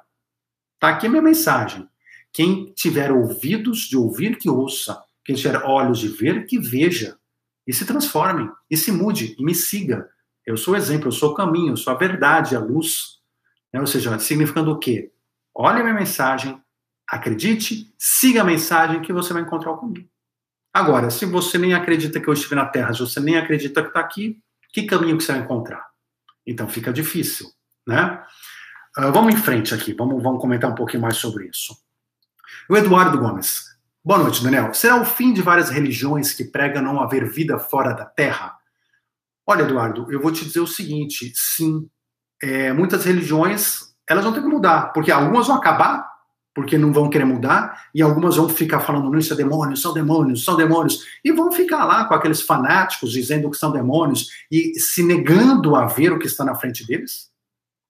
tá 0.80 0.90
aqui 0.90 1.08
a 1.08 1.10
minha 1.10 1.22
mensagem. 1.22 1.88
Quem 2.34 2.72
tiver 2.74 3.12
ouvidos 3.12 3.80
de 3.82 3.98
ouvir, 3.98 4.38
que 4.38 4.50
ouça. 4.50 5.02
Quem 5.24 5.36
tiver 5.36 5.62
olhos 5.64 6.00
de 6.00 6.08
ver, 6.08 6.46
que 6.46 6.58
veja. 6.58 7.18
E 7.68 7.74
se 7.74 7.86
transforme, 7.86 8.50
e 8.70 8.76
se 8.76 8.92
mude, 8.92 9.36
e 9.38 9.44
me 9.44 9.54
siga. 9.54 10.10
Eu 10.46 10.58
sou 10.58 10.74
o 10.74 10.78
exemplo, 10.78 11.08
eu 11.08 11.12
sou 11.12 11.32
o 11.32 11.36
caminho, 11.36 11.74
eu 11.74 11.78
sou 11.78 11.94
a 11.94 11.98
verdade, 11.98 12.56
a 12.56 12.60
luz. 12.60 13.20
Né? 13.72 13.80
Ou 13.80 13.86
seja, 13.86 14.18
significando 14.18 14.72
o 14.72 14.80
quê? 14.80 15.12
Olha 15.54 15.80
a 15.80 15.84
minha 15.84 15.94
mensagem, 15.94 16.60
Acredite, 17.12 17.94
siga 18.00 18.40
a 18.40 18.46
mensagem 18.46 19.02
que 19.02 19.12
você 19.12 19.34
vai 19.34 19.42
encontrar 19.42 19.74
o 19.74 19.78
caminho. 19.78 20.08
Agora, 20.74 21.10
se 21.10 21.26
você 21.26 21.58
nem 21.58 21.74
acredita 21.74 22.20
que 22.20 22.28
eu 22.28 22.34
estive 22.34 22.56
na 22.56 22.66
Terra, 22.66 22.94
se 22.94 23.00
você 23.00 23.20
nem 23.20 23.38
acredita 23.38 23.82
que 23.82 23.90
está 23.90 24.00
aqui, 24.00 24.40
que 24.72 24.84
caminho 24.84 25.18
que 25.18 25.24
você 25.24 25.34
vai 25.34 25.42
encontrar? 25.42 25.86
Então 26.46 26.68
fica 26.68 26.94
difícil, 26.94 27.48
né? 27.86 28.24
Uh, 28.98 29.12
vamos 29.12 29.34
em 29.34 29.38
frente 29.38 29.74
aqui, 29.74 29.94
vamos, 29.94 30.22
vamos 30.22 30.42
comentar 30.42 30.70
um 30.70 30.76
pouquinho 30.76 31.02
mais 31.02 31.18
sobre 31.18 31.48
isso. 31.48 31.76
O 32.70 32.78
Eduardo 32.78 33.18
Gomes, 33.18 33.72
Boa 34.04 34.18
noite, 34.18 34.44
Daniel. 34.44 34.74
Será 34.74 35.00
o 35.00 35.06
fim 35.06 35.32
de 35.32 35.44
várias 35.44 35.70
religiões 35.70 36.34
que 36.34 36.44
pregam 36.44 36.82
não 36.82 37.00
haver 37.00 37.30
vida 37.30 37.60
fora 37.60 37.94
da 37.94 38.04
Terra? 38.04 38.58
Olha, 39.46 39.62
Eduardo, 39.62 40.12
eu 40.12 40.20
vou 40.20 40.32
te 40.32 40.44
dizer 40.44 40.60
o 40.60 40.66
seguinte: 40.66 41.32
sim, 41.36 41.88
é, 42.42 42.74
muitas 42.74 43.06
religiões 43.06 43.94
elas 44.10 44.24
vão 44.24 44.34
ter 44.34 44.42
que 44.42 44.48
mudar, 44.48 44.92
porque 44.92 45.12
algumas 45.12 45.46
vão 45.46 45.56
acabar 45.56 46.10
porque 46.54 46.78
não 46.78 46.92
vão 46.92 47.10
querer 47.10 47.26
mudar, 47.26 47.88
e 47.96 48.02
algumas 48.02 48.36
vão 48.36 48.50
ficar 48.50 48.82
falando, 48.82 49.10
não, 49.10 49.18
isso 49.18 49.34
é 49.34 49.38
demônios, 49.38 49.82
são 49.82 49.94
demônios, 49.94 50.44
são 50.44 50.58
demônios, 50.58 51.06
e 51.24 51.32
vão 51.32 51.52
ficar 51.52 51.86
lá 51.86 52.06
com 52.06 52.14
aqueles 52.14 52.42
fanáticos 52.42 53.12
dizendo 53.12 53.50
que 53.50 53.58
são 53.58 53.72
demônios 53.72 54.28
e 54.52 54.78
se 54.80 55.02
negando 55.02 55.76
a 55.76 55.86
ver 55.86 56.12
o 56.12 56.20
que 56.20 56.28
está 56.28 56.44
na 56.44 56.56
frente 56.56 56.86
deles. 56.86 57.30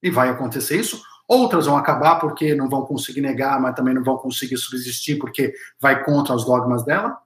E 0.04 0.10
vai 0.10 0.30
acontecer 0.30 0.80
isso. 0.80 1.02
Outras 1.28 1.66
vão 1.66 1.78
acabar 1.78 2.16
porque 2.16 2.54
não 2.54 2.68
vão 2.68 2.84
conseguir 2.84 3.22
negar, 3.22 3.60
mas 3.60 3.76
também 3.76 3.94
não 3.94 4.04
vão 4.04 4.18
conseguir 4.18 4.58
subsistir 4.58 5.18
porque 5.18 5.54
vai 5.80 6.04
contra 6.04 6.36
os 6.36 6.46
dogmas 6.46 6.84
dela. 6.84 7.18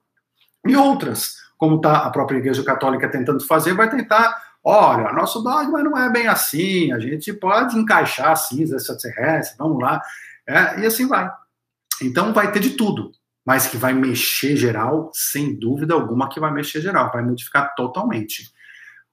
E 0.66 0.76
outras, 0.76 1.36
como 1.58 1.76
está 1.76 1.98
a 1.98 2.10
própria 2.10 2.38
Igreja 2.38 2.62
Católica 2.62 3.08
tentando 3.08 3.44
fazer, 3.44 3.74
vai 3.74 3.90
tentar 3.90 4.46
olha, 4.68 5.12
nosso 5.12 5.40
dogma 5.42 5.80
não 5.80 5.96
é 5.96 6.10
bem 6.10 6.26
assim, 6.26 6.90
a 6.90 6.98
gente 6.98 7.32
pode 7.32 7.78
encaixar 7.78 8.36
cinza 8.36 8.74
extraterrestre, 8.74 9.56
vamos 9.56 9.80
lá, 9.80 10.02
é, 10.48 10.80
e 10.80 10.86
assim 10.86 11.06
vai. 11.06 11.30
Então 12.02 12.32
vai 12.32 12.52
ter 12.52 12.60
de 12.60 12.70
tudo, 12.70 13.10
mas 13.44 13.66
que 13.66 13.76
vai 13.76 13.92
mexer 13.92 14.56
geral, 14.56 15.10
sem 15.14 15.58
dúvida 15.58 15.94
alguma 15.94 16.28
que 16.28 16.40
vai 16.40 16.52
mexer 16.52 16.80
geral, 16.80 17.10
vai 17.12 17.22
modificar 17.22 17.74
totalmente. 17.74 18.50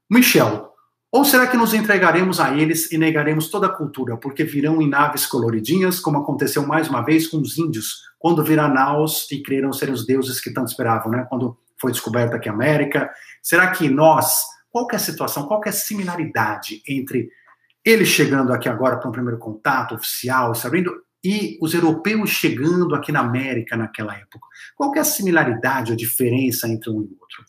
Michel, 0.09 0.71
ou 1.11 1.23
será 1.23 1.47
que 1.47 1.57
nos 1.57 1.73
entregaremos 1.73 2.39
a 2.39 2.55
eles 2.55 2.91
e 2.91 2.97
negaremos 2.97 3.49
toda 3.49 3.67
a 3.67 3.73
cultura, 3.73 4.17
porque 4.17 4.43
virão 4.43 4.81
em 4.81 4.89
naves 4.89 5.25
coloridinhas, 5.25 5.99
como 5.99 6.17
aconteceu 6.17 6.65
mais 6.65 6.89
uma 6.89 7.01
vez 7.01 7.27
com 7.27 7.37
os 7.37 7.57
índios, 7.57 8.01
quando 8.19 8.43
viram 8.43 8.73
naus 8.73 9.29
e 9.31 9.41
creram 9.41 9.71
ser 9.71 9.89
os 9.89 10.05
deuses 10.05 10.41
que 10.41 10.51
tanto 10.51 10.69
esperavam, 10.69 11.11
né? 11.11 11.25
Quando 11.29 11.57
foi 11.79 11.91
descoberta 11.91 12.37
aqui 12.37 12.49
a 12.49 12.53
América. 12.53 13.11
Será 13.41 13.69
que 13.71 13.89
nós 13.89 14.43
qual 14.73 14.87
é 14.91 14.95
a 14.95 14.99
situação, 14.99 15.45
qual 15.45 15.61
é 15.63 15.69
a 15.69 15.71
similaridade 15.73 16.81
entre 16.87 17.29
ele 17.85 18.05
chegando 18.05 18.51
aqui 18.51 18.67
agora 18.67 18.97
para 18.97 19.07
um 19.07 19.11
primeiro 19.11 19.37
contato 19.37 19.93
oficial, 19.93 20.55
sabendo, 20.55 20.91
e 21.23 21.57
os 21.61 21.73
europeus 21.73 22.29
chegando 22.29 22.93
aqui 22.95 23.11
na 23.11 23.21
América 23.21 23.77
naquela 23.77 24.15
época? 24.15 24.45
Qual 24.75 24.93
é 24.95 24.99
a 24.99 25.05
similaridade, 25.05 25.93
a 25.93 25.95
diferença 25.95 26.67
entre 26.67 26.89
um 26.89 27.01
e 27.01 27.15
outro? 27.19 27.45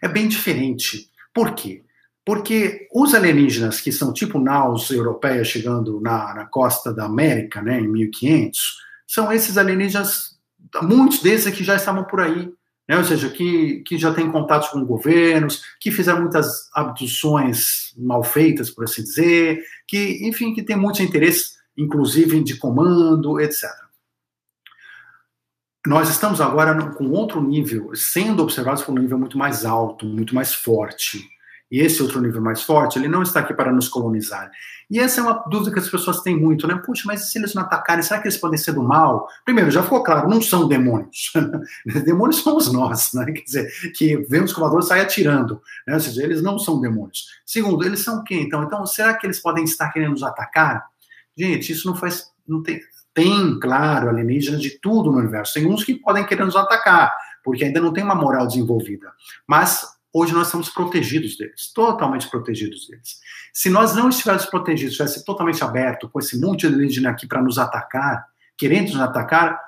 É 0.00 0.08
bem 0.08 0.28
diferente. 0.28 1.10
Por 1.34 1.54
quê? 1.54 1.82
Porque 2.24 2.86
os 2.94 3.14
alienígenas, 3.14 3.80
que 3.80 3.90
são 3.90 4.12
tipo 4.12 4.38
naus 4.38 4.90
europeias 4.90 5.48
chegando 5.48 6.00
na, 6.00 6.34
na 6.34 6.46
costa 6.46 6.92
da 6.92 7.06
América, 7.06 7.60
né, 7.60 7.80
em 7.80 7.88
1500, 7.88 8.76
são 9.06 9.32
esses 9.32 9.58
alienígenas, 9.58 10.38
muitos 10.82 11.20
desses 11.20 11.52
que 11.52 11.64
já 11.64 11.74
estavam 11.74 12.04
por 12.04 12.20
aí, 12.20 12.48
né? 12.88 12.96
ou 12.96 13.04
seja, 13.04 13.28
que, 13.28 13.82
que 13.86 13.98
já 13.98 14.12
tem 14.14 14.30
contatos 14.30 14.68
com 14.68 14.84
governos, 14.84 15.62
que 15.80 15.90
fizeram 15.90 16.20
muitas 16.20 16.70
abduções 16.72 17.92
mal 17.96 18.22
feitas, 18.22 18.70
por 18.70 18.84
assim 18.84 19.02
dizer, 19.02 19.62
que, 19.86 20.26
enfim, 20.26 20.54
que 20.54 20.62
tem 20.62 20.76
muitos 20.76 21.00
interesses, 21.00 21.56
inclusive 21.76 22.42
de 22.42 22.56
comando, 22.56 23.40
etc. 23.40 23.70
Nós 25.86 26.08
estamos 26.08 26.40
agora 26.40 26.92
com 26.92 27.10
outro 27.10 27.42
nível, 27.42 27.90
sendo 27.94 28.42
observados 28.42 28.82
por 28.82 28.92
um 28.92 28.98
nível 28.98 29.18
muito 29.18 29.36
mais 29.36 29.64
alto, 29.64 30.06
muito 30.06 30.34
mais 30.34 30.54
forte. 30.54 31.28
E 31.72 31.80
esse 31.80 32.02
outro 32.02 32.20
nível 32.20 32.42
mais 32.42 32.62
forte, 32.62 32.98
ele 32.98 33.08
não 33.08 33.22
está 33.22 33.40
aqui 33.40 33.54
para 33.54 33.72
nos 33.72 33.88
colonizar. 33.88 34.50
E 34.90 35.00
essa 35.00 35.20
é 35.20 35.24
uma 35.24 35.42
dúvida 35.48 35.72
que 35.72 35.78
as 35.78 35.88
pessoas 35.88 36.20
têm 36.20 36.38
muito, 36.38 36.68
né? 36.68 36.74
Puxa, 36.84 37.04
mas 37.06 37.32
se 37.32 37.38
eles 37.38 37.54
não 37.54 37.62
atacarem, 37.62 38.02
será 38.02 38.20
que 38.20 38.28
eles 38.28 38.36
podem 38.36 38.58
ser 38.58 38.72
do 38.72 38.82
mal? 38.82 39.26
Primeiro, 39.42 39.70
já 39.70 39.82
ficou 39.82 40.02
claro, 40.02 40.28
não 40.28 40.42
são 40.42 40.68
demônios. 40.68 41.32
demônios 42.04 42.42
somos 42.42 42.70
nós, 42.70 43.14
né? 43.14 43.24
Quer 43.24 43.42
dizer, 43.42 43.72
que 43.96 44.18
vemos 44.28 44.52
que 44.52 44.58
o 44.58 44.60
voador 44.60 44.82
sai 44.82 45.00
atirando, 45.00 45.62
né? 45.86 45.94
Ou 45.94 46.00
seja, 46.00 46.22
eles 46.22 46.42
não 46.42 46.58
são 46.58 46.78
demônios. 46.78 47.26
Segundo, 47.46 47.82
eles 47.86 48.00
são 48.00 48.22
quem? 48.22 48.42
Então, 48.42 48.62
então, 48.62 48.84
será 48.84 49.14
que 49.14 49.26
eles 49.26 49.40
podem 49.40 49.64
estar 49.64 49.90
querendo 49.90 50.10
nos 50.10 50.22
atacar? 50.22 50.91
Gente, 51.36 51.72
isso 51.72 51.86
não 51.86 51.96
faz. 51.96 52.30
Não 52.46 52.62
tem, 52.62 52.80
tem, 53.14 53.58
claro, 53.60 54.08
alienígenas 54.08 54.60
de 54.60 54.78
tudo 54.80 55.10
no 55.10 55.18
universo. 55.18 55.54
Tem 55.54 55.66
uns 55.66 55.84
que 55.84 55.94
podem 55.94 56.24
querer 56.24 56.44
nos 56.44 56.56
atacar, 56.56 57.14
porque 57.44 57.64
ainda 57.64 57.80
não 57.80 57.92
tem 57.92 58.02
uma 58.02 58.14
moral 58.14 58.46
desenvolvida. 58.46 59.12
Mas 59.46 59.86
hoje 60.12 60.32
nós 60.32 60.48
estamos 60.48 60.68
protegidos 60.68 61.36
deles, 61.36 61.72
totalmente 61.72 62.28
protegidos 62.28 62.86
deles. 62.86 63.20
Se 63.52 63.70
nós 63.70 63.94
não 63.94 64.08
estivéssemos 64.08 64.50
protegidos, 64.50 64.92
estivesse 64.92 65.24
totalmente 65.24 65.62
aberto, 65.64 66.08
com 66.08 66.18
esse 66.18 66.38
monte 66.40 66.60
de 66.60 66.66
alienígena 66.66 67.10
aqui 67.10 67.26
para 67.26 67.42
nos 67.42 67.58
atacar, 67.58 68.26
querendo 68.56 68.92
nos 68.92 69.00
atacar, 69.00 69.58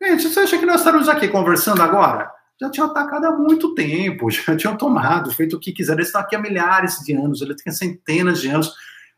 gente, 0.00 0.28
você 0.28 0.40
acha 0.40 0.58
que 0.58 0.66
nós 0.66 0.80
estamos 0.80 1.08
aqui 1.08 1.28
conversando 1.28 1.82
agora? 1.82 2.30
Já 2.60 2.70
tinham 2.70 2.86
atacado 2.88 3.26
há 3.26 3.32
muito 3.36 3.74
tempo, 3.74 4.30
já 4.30 4.56
tinham 4.56 4.76
tomado, 4.76 5.32
feito 5.32 5.56
o 5.56 5.60
que 5.60 5.72
quiseram. 5.72 5.98
Eles 5.98 6.08
estão 6.08 6.20
aqui 6.20 6.36
há 6.36 6.40
milhares 6.40 6.98
de 6.98 7.12
anos, 7.12 7.42
eles 7.42 7.60
têm 7.62 7.72
centenas 7.72 8.40
de 8.40 8.48
anos, 8.48 8.72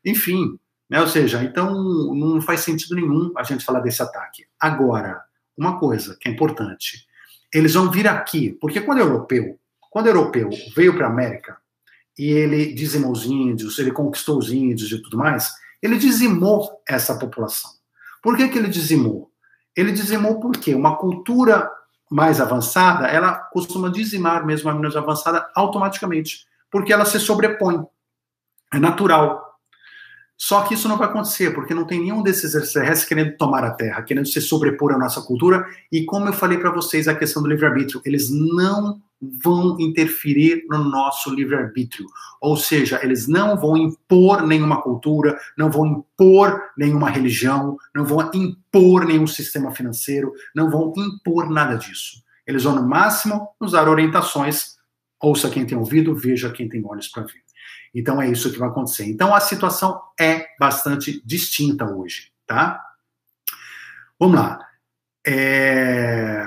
enfim. 0.05 0.59
Né? 0.95 1.01
Ou 1.01 1.09
seja, 1.09 1.43
então 1.43 1.75
não 2.15 2.41
faz 2.41 2.61
sentido 2.61 2.95
nenhum 2.95 3.33
a 3.37 3.43
gente 3.43 3.65
falar 3.65 3.81
desse 3.81 4.01
ataque. 4.01 4.47
Agora, 4.61 5.25
uma 5.59 5.77
coisa 5.77 6.17
que 6.21 6.29
é 6.29 6.31
importante: 6.31 7.05
eles 7.53 7.75
vão 7.75 7.91
vir 7.91 8.07
aqui, 8.07 8.57
porque 8.61 8.81
quando 8.81 8.99
é 8.99 9.03
europeu, 9.03 9.59
quando 9.91 10.07
o 10.07 10.11
europeu 10.11 10.51
veio 10.77 10.95
para 10.95 11.09
a 11.09 11.11
América 11.11 11.57
e 12.17 12.31
ele 12.31 12.73
dizimou 12.73 13.11
os 13.11 13.27
índios, 13.27 13.77
ele 13.81 13.91
conquistou 13.91 14.39
os 14.39 14.53
índios 14.53 14.93
e 14.93 15.03
tudo 15.03 15.19
mais, 15.19 15.53
ele 15.83 15.99
dizimou 15.99 16.81
essa 16.89 17.19
população. 17.19 17.73
Por 18.23 18.37
que, 18.37 18.47
que 18.47 18.57
ele 18.57 18.69
dizimou? 18.69 19.33
Ele 19.75 19.91
dizimou 19.91 20.39
porque 20.39 20.77
uma 20.77 20.97
cultura 20.97 21.69
mais 22.09 22.41
avançada, 22.41 23.09
ela 23.09 23.35
costuma 23.35 23.89
dizimar 23.89 24.47
mesmo 24.47 24.71
a 24.71 24.75
menos 24.75 24.97
avançada 24.97 25.51
automaticamente, 25.57 26.47
porque 26.71 26.93
ela 26.93 27.05
se 27.05 27.19
sobrepõe. 27.19 27.85
É 28.73 28.79
natural. 28.79 29.54
Só 30.37 30.63
que 30.63 30.75
isso 30.75 30.89
não 30.89 30.99
vai 30.99 31.09
acontecer, 31.09 31.55
porque 31.55 31.75
não 31.75 31.87
tem 31.87 32.01
nenhum 32.01 32.23
desses 32.23 32.55
extraterrestres 32.55 33.09
querendo 33.09 33.37
tomar 33.37 33.65
a 33.65 33.71
Terra, 33.71 34.03
querendo 34.03 34.27
se 34.27 34.41
sobrepor 34.41 34.93
à 34.93 34.99
nossa 34.99 35.23
cultura. 35.23 35.65
E 35.91 36.05
como 36.05 36.29
eu 36.29 36.33
falei 36.33 36.59
para 36.59 36.73
vocês, 36.73 37.07
a 37.07 37.15
questão 37.15 37.43
do 37.43 37.49
livre-arbítrio, 37.49 38.03
eles 38.05 38.31
não 38.31 39.01
vão 39.43 39.77
interferir 39.81 40.65
no 40.69 40.85
nosso 40.85 41.33
livre-arbítrio. 41.33 42.07
Ou 42.41 42.57
seja, 42.57 43.01
eles 43.03 43.27
não 43.27 43.57
vão 43.57 43.77
impor 43.77 44.47
nenhuma 44.47 44.83
cultura, 44.83 45.39
não 45.57 45.71
vão 45.71 45.87
impor 45.87 46.61
nenhuma 46.77 47.09
religião, 47.09 47.77
não 47.95 48.05
vão 48.05 48.29
impor 48.35 49.07
nenhum 49.07 49.27
sistema 49.27 49.71
financeiro, 49.71 50.33
não 50.55 50.69
vão 50.71 50.93
impor 50.97 51.49
nada 51.49 51.77
disso. 51.77 52.23
Eles 52.47 52.65
vão, 52.65 52.75
no 52.75 52.87
máximo, 52.87 53.49
nos 53.61 53.73
dar 53.73 53.89
orientações. 53.89 54.75
Ouça 55.23 55.49
quem 55.49 55.65
tem 55.65 55.79
ouvido, 55.79 56.15
veja 56.15 56.51
quem 56.51 56.69
tem 56.69 56.85
olhos 56.85 57.09
para 57.09 57.23
ver. 57.23 57.44
Então 57.95 58.21
é 58.21 58.29
isso 58.29 58.53
que 58.53 58.59
vai 58.59 58.69
acontecer. 58.69 59.07
Então 59.07 59.35
a 59.35 59.41
situação 59.41 60.01
é 60.19 60.47
bastante 60.59 61.23
distinta 61.25 61.85
hoje, 61.85 62.33
tá? 62.47 62.83
Vamos 64.19 64.41
lá. 64.41 64.59
É... 65.27 66.47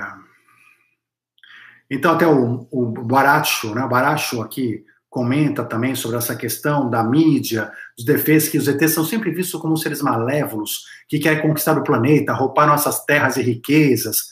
Então, 1.90 2.12
até 2.12 2.26
o, 2.26 2.68
o 2.70 2.86
Baracho, 3.04 3.74
né, 3.74 3.86
Baracho 3.86 4.42
aqui 4.42 4.84
comenta 5.08 5.64
também 5.64 5.94
sobre 5.94 6.18
essa 6.18 6.36
questão 6.36 6.90
da 6.90 7.02
mídia, 7.02 7.72
os 7.98 8.04
defeitos 8.04 8.48
que 8.48 8.58
os 8.58 8.68
ETs 8.68 8.92
são 8.92 9.04
sempre 9.04 9.30
vistos 9.30 9.58
como 9.60 9.76
seres 9.76 10.02
malévolos, 10.02 10.84
que 11.08 11.18
querem 11.18 11.40
conquistar 11.40 11.78
o 11.78 11.82
planeta, 11.82 12.34
roubar 12.34 12.66
nossas 12.66 13.04
terras 13.04 13.36
e 13.38 13.42
riquezas, 13.42 14.28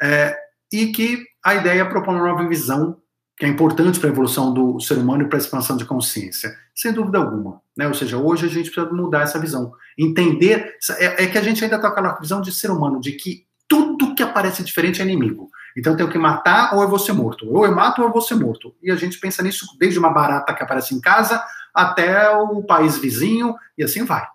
é, 0.00 0.36
e 0.72 0.92
que 0.92 1.24
a 1.44 1.56
ideia 1.56 1.88
propõe 1.88 2.14
uma 2.14 2.28
nova 2.28 2.48
visão 2.48 2.99
que 3.40 3.46
é 3.46 3.48
importante 3.48 3.98
para 3.98 4.10
a 4.10 4.12
evolução 4.12 4.52
do 4.52 4.78
ser 4.80 4.98
humano 4.98 5.22
e 5.22 5.26
para 5.26 5.38
a 5.38 5.40
expansão 5.40 5.74
de 5.74 5.86
consciência, 5.86 6.54
sem 6.74 6.92
dúvida 6.92 7.16
alguma. 7.16 7.62
Né? 7.74 7.88
Ou 7.88 7.94
seja, 7.94 8.18
hoje 8.18 8.44
a 8.44 8.50
gente 8.50 8.70
precisa 8.70 8.94
mudar 8.94 9.22
essa 9.22 9.38
visão, 9.38 9.72
entender, 9.98 10.76
é, 10.98 11.24
é 11.24 11.26
que 11.26 11.38
a 11.38 11.42
gente 11.42 11.64
ainda 11.64 11.76
está 11.76 11.88
com 11.90 11.98
aquela 11.98 12.20
visão 12.20 12.42
de 12.42 12.52
ser 12.52 12.70
humano, 12.70 13.00
de 13.00 13.12
que 13.12 13.46
tudo 13.66 14.14
que 14.14 14.22
aparece 14.22 14.62
diferente 14.62 15.00
é 15.00 15.04
inimigo. 15.06 15.48
Então 15.74 15.96
tenho 15.96 16.10
que 16.10 16.18
matar 16.18 16.74
ou 16.74 16.82
eu 16.82 16.88
vou 16.90 16.98
ser 16.98 17.14
morto. 17.14 17.48
Ou 17.50 17.64
eu 17.64 17.74
mato 17.74 18.02
ou 18.02 18.08
eu 18.08 18.12
vou 18.12 18.20
ser 18.20 18.34
morto. 18.34 18.74
E 18.82 18.90
a 18.90 18.96
gente 18.96 19.18
pensa 19.18 19.42
nisso 19.42 19.64
desde 19.78 19.98
uma 19.98 20.12
barata 20.12 20.52
que 20.52 20.62
aparece 20.62 20.94
em 20.94 21.00
casa 21.00 21.42
até 21.74 22.28
o 22.36 22.62
país 22.62 22.98
vizinho 22.98 23.54
e 23.78 23.82
assim 23.82 24.04
vai. 24.04 24.26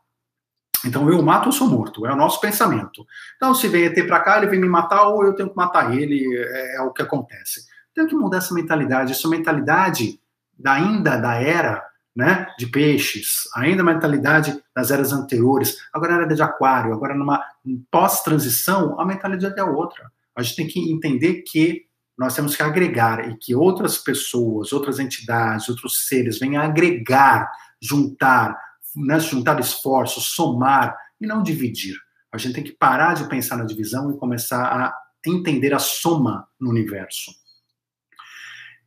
Então 0.83 1.07
eu 1.11 1.21
mato 1.21 1.45
ou 1.45 1.51
sou 1.51 1.67
morto, 1.67 2.07
é 2.07 2.11
o 2.11 2.15
nosso 2.15 2.41
pensamento. 2.41 3.05
Então 3.35 3.53
se 3.53 3.67
vem 3.67 3.85
ET 3.85 4.07
para 4.07 4.19
cá, 4.21 4.37
ele 4.39 4.47
vem 4.47 4.59
me 4.59 4.67
matar 4.67 5.09
ou 5.09 5.23
eu 5.23 5.35
tenho 5.35 5.49
que 5.49 5.55
matar 5.55 5.95
ele, 5.95 6.25
é, 6.35 6.77
é 6.77 6.81
o 6.81 6.91
que 6.91 7.03
acontece. 7.03 7.74
Tem 7.95 8.05
que 8.05 8.15
mudar 8.15 8.37
essa 8.37 8.53
mentalidade, 8.53 9.13
essa 9.13 9.27
mentalidade 9.29 10.19
da, 10.57 10.73
ainda 10.73 11.17
da 11.17 11.35
era 11.35 11.83
né, 12.15 12.47
de 12.57 12.67
peixes, 12.67 13.49
ainda 13.55 13.81
a 13.81 13.85
mentalidade 13.85 14.61
das 14.75 14.91
eras 14.91 15.11
anteriores, 15.11 15.77
agora 15.93 16.13
era 16.13 16.27
de 16.27 16.41
aquário, 16.41 16.93
agora 16.93 17.15
numa 17.15 17.43
pós-transição, 17.89 18.99
a 18.99 19.05
mentalidade 19.05 19.59
é 19.59 19.63
outra 19.63 20.11
a 20.35 20.43
gente 20.43 20.55
tem 20.55 20.67
que 20.67 20.91
entender 20.91 21.43
que 21.43 21.85
nós 22.17 22.35
temos 22.35 22.55
que 22.55 22.63
agregar 22.63 23.29
e 23.29 23.37
que 23.37 23.55
outras 23.55 23.97
pessoas, 23.97 24.73
outras 24.73 24.99
entidades, 24.99 25.69
outros 25.69 26.07
seres 26.07 26.39
venham 26.39 26.61
agregar, 26.61 27.49
juntar, 27.81 28.57
né, 28.95 29.19
juntar 29.19 29.59
esforços, 29.59 30.27
somar 30.35 30.95
e 31.19 31.25
não 31.25 31.41
dividir. 31.41 31.95
A 32.31 32.37
gente 32.37 32.55
tem 32.55 32.63
que 32.63 32.73
parar 32.73 33.13
de 33.13 33.27
pensar 33.29 33.57
na 33.57 33.65
divisão 33.65 34.11
e 34.11 34.17
começar 34.17 34.61
a 34.61 34.93
entender 35.25 35.73
a 35.73 35.79
soma 35.79 36.47
no 36.59 36.69
universo. 36.69 37.31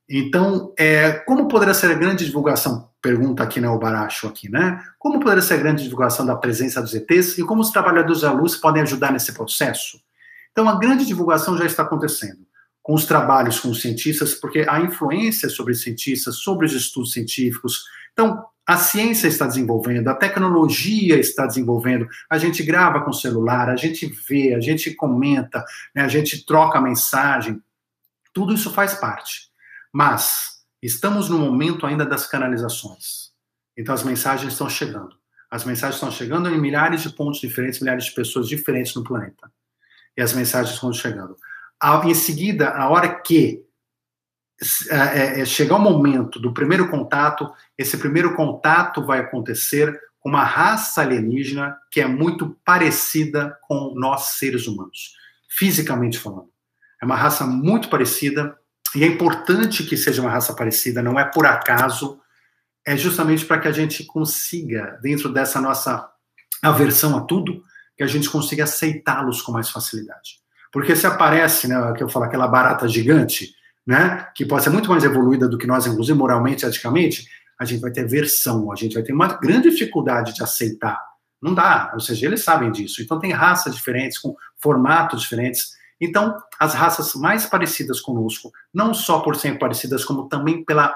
Então, 0.08 0.72
é, 0.78 1.12
como 1.12 1.48
poderia 1.48 1.74
ser 1.74 1.90
a 1.90 1.94
grande 1.94 2.24
divulgação? 2.24 2.88
Pergunta 3.02 3.42
aqui, 3.42 3.60
né, 3.60 3.68
o 3.68 3.78
Baracho 3.78 4.26
aqui, 4.26 4.48
né? 4.48 4.82
Como 4.98 5.20
poderia 5.20 5.42
ser 5.42 5.54
a 5.54 5.58
grande 5.58 5.84
divulgação 5.84 6.24
da 6.24 6.34
presença 6.34 6.80
dos 6.80 6.94
ETs 6.94 7.36
e 7.36 7.44
como 7.44 7.60
os 7.60 7.70
trabalhadores 7.70 8.22
da 8.22 8.32
luz 8.32 8.56
podem 8.56 8.82
ajudar 8.82 9.12
nesse 9.12 9.32
processo? 9.32 10.00
Então, 10.50 10.68
a 10.68 10.78
grande 10.78 11.04
divulgação 11.04 11.56
já 11.56 11.66
está 11.66 11.82
acontecendo 11.82 12.48
com 12.82 12.94
os 12.94 13.04
trabalhos 13.04 13.60
com 13.60 13.68
os 13.68 13.82
cientistas, 13.82 14.32
porque 14.32 14.64
a 14.66 14.80
influência 14.80 15.50
sobre 15.50 15.74
os 15.74 15.82
cientistas, 15.82 16.36
sobre 16.36 16.64
os 16.64 16.72
estudos 16.72 17.12
científicos. 17.12 17.84
Então, 18.14 18.42
a 18.66 18.78
ciência 18.78 19.28
está 19.28 19.46
desenvolvendo, 19.46 20.08
a 20.08 20.14
tecnologia 20.14 21.20
está 21.20 21.46
desenvolvendo, 21.46 22.08
a 22.30 22.38
gente 22.38 22.62
grava 22.62 23.02
com 23.02 23.10
o 23.10 23.14
celular, 23.14 23.68
a 23.68 23.76
gente 23.76 24.06
vê, 24.26 24.54
a 24.54 24.60
gente 24.60 24.94
comenta, 24.94 25.62
né, 25.94 26.02
a 26.02 26.08
gente 26.08 26.46
troca 26.46 26.80
mensagem, 26.80 27.62
tudo 28.32 28.54
isso 28.54 28.70
faz 28.72 28.94
parte. 28.94 29.47
Mas 29.92 30.58
estamos 30.82 31.28
no 31.28 31.38
momento 31.38 31.86
ainda 31.86 32.04
das 32.04 32.26
canalizações. 32.26 33.32
Então 33.76 33.94
as 33.94 34.02
mensagens 34.02 34.52
estão 34.52 34.68
chegando. 34.68 35.16
As 35.50 35.64
mensagens 35.64 35.96
estão 35.96 36.10
chegando 36.10 36.48
em 36.48 36.60
milhares 36.60 37.02
de 37.02 37.10
pontos 37.10 37.40
diferentes, 37.40 37.80
milhares 37.80 38.04
de 38.04 38.12
pessoas 38.12 38.48
diferentes 38.48 38.94
no 38.94 39.04
planeta. 39.04 39.50
E 40.16 40.20
as 40.20 40.32
mensagens 40.32 40.74
estão 40.74 40.92
chegando. 40.92 41.36
Em 42.04 42.14
seguida, 42.14 42.70
a 42.70 42.88
hora 42.88 43.08
que 43.08 43.64
é, 44.90 45.40
é, 45.40 45.44
chegar 45.44 45.76
o 45.76 45.80
momento 45.80 46.40
do 46.40 46.52
primeiro 46.52 46.90
contato, 46.90 47.50
esse 47.76 47.96
primeiro 47.96 48.34
contato 48.34 49.06
vai 49.06 49.20
acontecer 49.20 49.96
com 50.18 50.28
uma 50.28 50.42
raça 50.42 51.00
alienígena 51.00 51.76
que 51.90 52.00
é 52.00 52.06
muito 52.06 52.58
parecida 52.64 53.56
com 53.62 53.94
nós 53.94 54.30
seres 54.30 54.66
humanos, 54.66 55.14
fisicamente 55.48 56.18
falando. 56.18 56.50
É 57.00 57.04
uma 57.04 57.14
raça 57.14 57.46
muito 57.46 57.88
parecida, 57.88 58.58
e 58.94 59.04
é 59.04 59.06
importante 59.06 59.84
que 59.84 59.96
seja 59.96 60.22
uma 60.22 60.30
raça 60.30 60.54
parecida, 60.54 61.02
não 61.02 61.18
é 61.18 61.24
por 61.24 61.46
acaso, 61.46 62.18
é 62.86 62.96
justamente 62.96 63.44
para 63.44 63.58
que 63.58 63.68
a 63.68 63.72
gente 63.72 64.04
consiga, 64.04 64.98
dentro 65.02 65.32
dessa 65.32 65.60
nossa 65.60 66.08
aversão 66.62 67.16
a 67.16 67.20
tudo, 67.22 67.62
que 67.96 68.02
a 68.02 68.06
gente 68.06 68.30
consiga 68.30 68.64
aceitá-los 68.64 69.42
com 69.42 69.52
mais 69.52 69.70
facilidade. 69.70 70.38
Porque 70.72 70.94
se 70.96 71.06
aparece, 71.06 71.68
né, 71.68 71.92
que 71.96 72.02
eu 72.02 72.08
falo, 72.08 72.24
aquela 72.24 72.48
barata 72.48 72.88
gigante, 72.88 73.54
né, 73.86 74.28
que 74.34 74.46
pode 74.46 74.64
ser 74.64 74.70
muito 74.70 74.88
mais 74.88 75.04
evoluída 75.04 75.48
do 75.48 75.58
que 75.58 75.66
nós, 75.66 75.86
inclusive 75.86 76.16
moralmente, 76.16 76.64
eticamente, 76.64 77.26
a 77.58 77.64
gente 77.64 77.80
vai 77.80 77.90
ter 77.90 78.06
versão, 78.06 78.70
a 78.70 78.76
gente 78.76 78.94
vai 78.94 79.02
ter 79.02 79.12
uma 79.12 79.28
grande 79.34 79.70
dificuldade 79.70 80.34
de 80.34 80.42
aceitar. 80.42 80.98
Não 81.42 81.54
dá, 81.54 81.90
ou 81.94 82.00
seja, 82.00 82.26
eles 82.26 82.42
sabem 82.42 82.70
disso. 82.70 83.02
Então 83.02 83.18
tem 83.18 83.32
raças 83.32 83.74
diferentes, 83.74 84.18
com 84.18 84.34
formatos 84.60 85.22
diferentes, 85.22 85.77
então, 86.00 86.36
as 86.58 86.74
raças 86.74 87.14
mais 87.14 87.46
parecidas 87.46 88.00
conosco, 88.00 88.52
não 88.72 88.94
só 88.94 89.20
por 89.20 89.36
serem 89.36 89.58
parecidas, 89.58 90.04
como 90.04 90.28
também 90.28 90.64
pela 90.64 90.94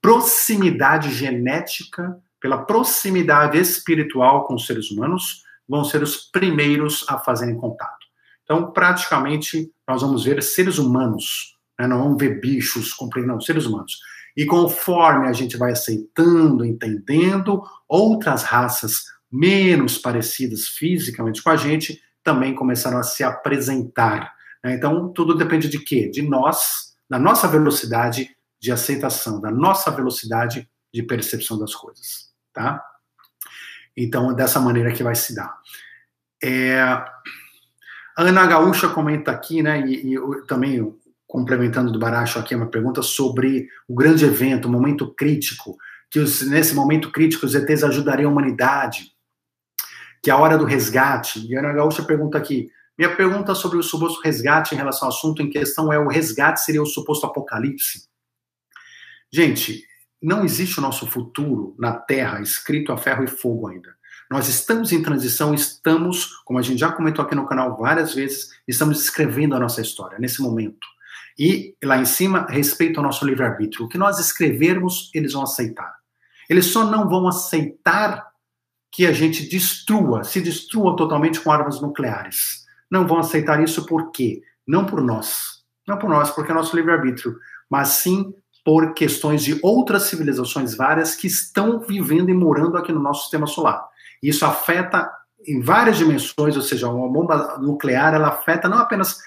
proximidade 0.00 1.10
genética, 1.14 2.18
pela 2.40 2.64
proximidade 2.64 3.58
espiritual 3.58 4.44
com 4.44 4.54
os 4.54 4.66
seres 4.66 4.90
humanos, 4.90 5.42
vão 5.66 5.82
ser 5.82 6.02
os 6.02 6.16
primeiros 6.16 7.04
a 7.08 7.18
fazerem 7.18 7.56
contato. 7.56 8.04
Então, 8.42 8.70
praticamente, 8.70 9.72
nós 9.88 10.02
vamos 10.02 10.24
ver 10.24 10.42
seres 10.42 10.76
humanos, 10.76 11.56
né? 11.78 11.86
não 11.86 12.02
vamos 12.02 12.18
ver 12.18 12.40
bichos, 12.40 12.94
não, 13.26 13.40
seres 13.40 13.64
humanos. 13.64 13.98
E 14.36 14.44
conforme 14.44 15.26
a 15.26 15.32
gente 15.32 15.56
vai 15.56 15.72
aceitando, 15.72 16.66
entendendo, 16.66 17.62
outras 17.88 18.42
raças 18.42 19.04
menos 19.32 19.96
parecidas 19.96 20.68
fisicamente 20.68 21.42
com 21.42 21.50
a 21.50 21.56
gente 21.56 22.00
também 22.22 22.54
começaram 22.54 22.98
a 22.98 23.02
se 23.02 23.24
apresentar. 23.24 24.33
Né? 24.64 24.74
Então, 24.74 25.12
tudo 25.12 25.36
depende 25.36 25.68
de 25.68 25.78
quê? 25.78 26.08
De 26.08 26.22
nós, 26.22 26.94
da 27.08 27.18
nossa 27.18 27.46
velocidade 27.46 28.34
de 28.60 28.72
aceitação, 28.72 29.40
da 29.40 29.50
nossa 29.50 29.90
velocidade 29.90 30.68
de 30.92 31.02
percepção 31.02 31.58
das 31.58 31.74
coisas, 31.74 32.32
tá? 32.52 32.82
Então, 33.94 34.30
é 34.30 34.34
dessa 34.34 34.58
maneira 34.58 34.92
que 34.92 35.02
vai 35.02 35.14
se 35.14 35.34
dar. 35.34 35.54
É, 36.42 36.80
Ana 38.16 38.46
Gaúcha 38.46 38.88
comenta 38.88 39.30
aqui, 39.30 39.62
né, 39.62 39.80
e, 39.86 40.14
e 40.14 40.46
também 40.46 40.94
complementando 41.26 41.92
do 41.92 41.98
Baracho 41.98 42.38
aqui, 42.38 42.54
uma 42.54 42.70
pergunta 42.70 43.02
sobre 43.02 43.68
o 43.88 43.94
grande 43.94 44.24
evento, 44.24 44.66
o 44.66 44.70
momento 44.70 45.12
crítico, 45.14 45.76
que 46.08 46.20
os, 46.20 46.42
nesse 46.48 46.74
momento 46.74 47.10
crítico 47.10 47.44
os 47.44 47.54
ETs 47.54 47.82
ajudariam 47.82 48.30
a 48.30 48.32
humanidade, 48.32 49.12
que 50.22 50.30
é 50.30 50.32
a 50.32 50.38
hora 50.38 50.56
do 50.56 50.64
resgate. 50.64 51.44
E 51.46 51.56
Ana 51.56 51.72
Gaúcha 51.72 52.04
pergunta 52.04 52.38
aqui: 52.38 52.70
minha 52.96 53.14
pergunta 53.16 53.54
sobre 53.54 53.78
o 53.78 53.82
suposto 53.82 54.20
resgate 54.22 54.74
em 54.74 54.78
relação 54.78 55.08
ao 55.08 55.14
assunto 55.14 55.42
em 55.42 55.50
questão 55.50 55.92
é: 55.92 55.98
o 55.98 56.08
resgate 56.08 56.60
seria 56.60 56.82
o 56.82 56.86
suposto 56.86 57.26
apocalipse? 57.26 58.08
Gente, 59.32 59.84
não 60.22 60.44
existe 60.44 60.78
o 60.78 60.82
nosso 60.82 61.06
futuro 61.06 61.74
na 61.78 61.92
Terra 61.92 62.40
escrito 62.40 62.92
a 62.92 62.96
ferro 62.96 63.24
e 63.24 63.28
fogo 63.28 63.68
ainda. 63.68 63.94
Nós 64.30 64.48
estamos 64.48 64.92
em 64.92 65.02
transição, 65.02 65.52
estamos, 65.52 66.36
como 66.44 66.58
a 66.58 66.62
gente 66.62 66.78
já 66.78 66.90
comentou 66.90 67.24
aqui 67.24 67.34
no 67.34 67.46
canal 67.46 67.76
várias 67.76 68.14
vezes, 68.14 68.50
estamos 68.66 69.02
escrevendo 69.02 69.54
a 69.54 69.60
nossa 69.60 69.80
história 69.80 70.18
nesse 70.18 70.40
momento. 70.40 70.86
E 71.38 71.76
lá 71.82 71.98
em 71.98 72.04
cima, 72.04 72.46
respeito 72.48 72.98
ao 72.98 73.04
nosso 73.04 73.26
livre-arbítrio. 73.26 73.84
O 73.84 73.88
que 73.88 73.98
nós 73.98 74.18
escrevermos, 74.18 75.10
eles 75.12 75.32
vão 75.32 75.42
aceitar. 75.42 75.94
Eles 76.48 76.66
só 76.66 76.84
não 76.84 77.08
vão 77.08 77.26
aceitar 77.26 78.26
que 78.90 79.04
a 79.04 79.12
gente 79.12 79.48
destrua, 79.48 80.22
se 80.22 80.40
destrua 80.40 80.96
totalmente 80.96 81.40
com 81.40 81.50
armas 81.50 81.80
nucleares. 81.80 82.63
Não 82.90 83.06
vão 83.06 83.18
aceitar 83.18 83.62
isso 83.62 83.86
por 83.86 84.10
quê? 84.10 84.42
Não 84.66 84.84
por 84.84 85.00
nós. 85.00 85.62
Não 85.86 85.98
por 85.98 86.08
nós, 86.08 86.30
porque 86.30 86.50
é 86.50 86.54
nosso 86.54 86.74
livre-arbítrio, 86.74 87.36
mas 87.70 87.88
sim 87.88 88.32
por 88.64 88.94
questões 88.94 89.44
de 89.44 89.58
outras 89.62 90.04
civilizações 90.04 90.74
várias 90.74 91.14
que 91.14 91.26
estão 91.26 91.80
vivendo 91.80 92.30
e 92.30 92.34
morando 92.34 92.78
aqui 92.78 92.92
no 92.92 93.00
nosso 93.00 93.22
sistema 93.22 93.46
solar. 93.46 93.86
Isso 94.22 94.46
afeta 94.46 95.10
em 95.46 95.60
várias 95.60 95.98
dimensões, 95.98 96.56
ou 96.56 96.62
seja, 96.62 96.88
uma 96.88 97.12
bomba 97.12 97.58
nuclear, 97.58 98.14
ela 98.14 98.28
afeta 98.28 98.68
não 98.68 98.78
apenas 98.78 99.18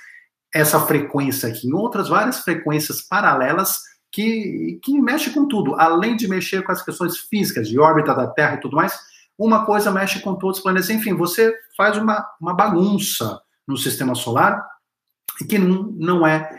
essa 0.52 0.80
frequência 0.80 1.50
aqui, 1.50 1.68
em 1.68 1.74
outras 1.74 2.10
várias 2.10 2.40
frequências 2.40 3.02
paralelas 3.02 3.82
que, 4.12 4.80
que 4.82 5.00
mexe 5.00 5.30
com 5.30 5.48
tudo, 5.48 5.76
além 5.76 6.16
de 6.16 6.28
mexer 6.28 6.64
com 6.64 6.72
as 6.72 6.82
questões 6.82 7.18
físicas, 7.18 7.68
de 7.68 7.80
órbita 7.80 8.16
da 8.16 8.28
Terra 8.28 8.56
e 8.56 8.60
tudo 8.60 8.76
mais, 8.76 8.98
uma 9.38 9.66
coisa 9.66 9.92
mexe 9.92 10.20
com 10.22 10.34
todos 10.36 10.58
os 10.58 10.64
planetas. 10.64 10.90
Enfim, 10.90 11.14
você 11.14 11.54
faz 11.76 11.98
uma, 11.98 12.26
uma 12.42 12.56
bagunça 12.56 13.40
no 13.68 13.78
sistema 13.78 14.16
solar 14.16 14.66
e 15.42 15.46
que 15.46 15.58
não, 15.58 15.84
não 15.84 16.26
é 16.26 16.50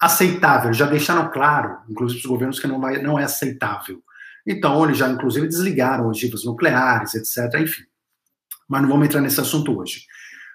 aceitável. 0.00 0.72
Já 0.72 0.86
deixaram 0.86 1.30
claro, 1.30 1.78
inclusive 1.88 2.20
os 2.20 2.26
governos, 2.26 2.58
que 2.58 2.66
não, 2.66 2.80
vai, 2.80 3.02
não 3.02 3.18
é 3.18 3.24
aceitável. 3.24 4.02
Então, 4.46 4.84
eles 4.84 4.96
já, 4.96 5.08
inclusive, 5.08 5.46
desligaram 5.46 6.08
ogivas 6.08 6.44
nucleares, 6.44 7.14
etc. 7.14 7.60
Enfim. 7.60 7.82
Mas 8.68 8.82
não 8.82 8.88
vamos 8.88 9.06
entrar 9.06 9.20
nesse 9.20 9.40
assunto 9.40 9.78
hoje. 9.78 10.06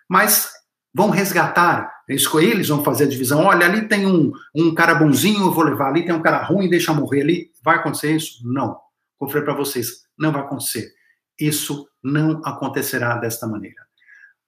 Mas 0.09 0.51
vão 0.93 1.09
resgatar, 1.09 2.03
eles 2.07 2.67
vão 2.67 2.83
fazer 2.83 3.03
a 3.03 3.09
divisão. 3.09 3.43
Olha, 3.43 3.65
ali 3.65 3.87
tem 3.87 4.07
um, 4.07 4.31
um 4.55 4.73
cara 4.73 4.95
bonzinho, 4.95 5.45
eu 5.45 5.51
vou 5.51 5.63
levar 5.63 5.89
ali, 5.89 6.05
tem 6.05 6.15
um 6.15 6.21
cara 6.21 6.43
ruim, 6.43 6.69
deixa 6.69 6.93
morrer 6.93 7.21
ali. 7.21 7.51
Vai 7.63 7.77
acontecer 7.77 8.15
isso? 8.15 8.41
Não. 8.43 8.79
Falar 9.19 9.43
para 9.43 9.53
vocês, 9.53 10.03
não 10.17 10.31
vai 10.31 10.41
acontecer. 10.41 10.93
Isso 11.39 11.87
não 12.03 12.41
acontecerá 12.45 13.17
desta 13.17 13.47
maneira. 13.47 13.84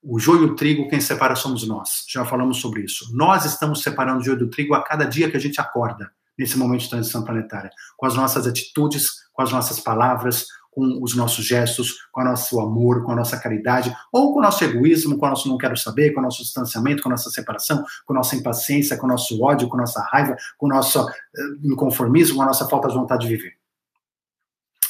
O 0.09 0.17
joio 0.19 0.43
e 0.43 0.45
o 0.51 0.55
trigo, 0.55 0.87
quem 0.87 1.01
separa 1.01 1.35
somos 1.35 1.67
nós. 1.67 2.05
Já 2.07 2.23
falamos 2.23 2.61
sobre 2.61 2.81
isso. 2.81 3.13
Nós 3.13 3.43
estamos 3.43 3.81
separando 3.81 4.21
o 4.21 4.23
joio 4.23 4.39
do 4.39 4.49
trigo 4.49 4.73
a 4.73 4.81
cada 4.81 5.03
dia 5.03 5.29
que 5.29 5.35
a 5.35 5.39
gente 5.39 5.59
acorda 5.59 6.09
nesse 6.37 6.57
momento 6.57 6.81
de 6.81 6.89
transição 6.89 7.25
planetária, 7.25 7.69
com 7.97 8.05
as 8.05 8.15
nossas 8.15 8.47
atitudes, 8.47 9.09
com 9.33 9.41
as 9.41 9.51
nossas 9.51 9.81
palavras, 9.81 10.45
com 10.71 11.03
os 11.03 11.13
nossos 11.13 11.43
gestos, 11.43 12.07
com 12.09 12.21
o 12.21 12.23
nosso 12.23 12.57
amor, 12.61 13.03
com 13.03 13.11
a 13.11 13.15
nossa 13.17 13.37
caridade, 13.37 13.93
ou 14.09 14.31
com 14.31 14.39
o 14.39 14.41
nosso 14.41 14.63
egoísmo, 14.63 15.17
com 15.17 15.25
o 15.25 15.29
nosso 15.29 15.49
não 15.49 15.57
quero 15.57 15.75
saber, 15.75 16.13
com 16.13 16.21
o 16.21 16.23
nosso 16.23 16.41
distanciamento, 16.41 17.03
com 17.03 17.09
a 17.09 17.11
nossa 17.11 17.29
separação, 17.29 17.83
com 18.05 18.13
a 18.13 18.17
nossa 18.17 18.33
impaciência, 18.37 18.95
com 18.95 19.07
o 19.07 19.09
nosso 19.09 19.43
ódio, 19.43 19.67
com 19.67 19.75
a 19.75 19.81
nossa 19.81 20.01
raiva, 20.03 20.37
com 20.57 20.67
o 20.67 20.69
nosso 20.69 21.01
eh, 21.01 21.41
inconformismo, 21.63 22.37
com 22.37 22.43
a 22.43 22.45
nossa 22.45 22.65
falta 22.69 22.87
de 22.87 22.93
vontade 22.93 23.27
de 23.27 23.35
viver. 23.35 23.55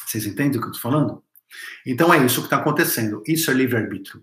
Vocês 0.06 0.28
entendem 0.28 0.60
o 0.60 0.62
que 0.62 0.68
eu 0.68 0.74
estou 0.74 0.92
falando? 0.92 1.24
Então 1.88 2.14
é 2.14 2.24
isso 2.24 2.42
que 2.42 2.48
está 2.48 2.58
acontecendo. 2.58 3.24
Isso 3.26 3.50
é 3.50 3.54
livre-arbítrio. 3.56 4.22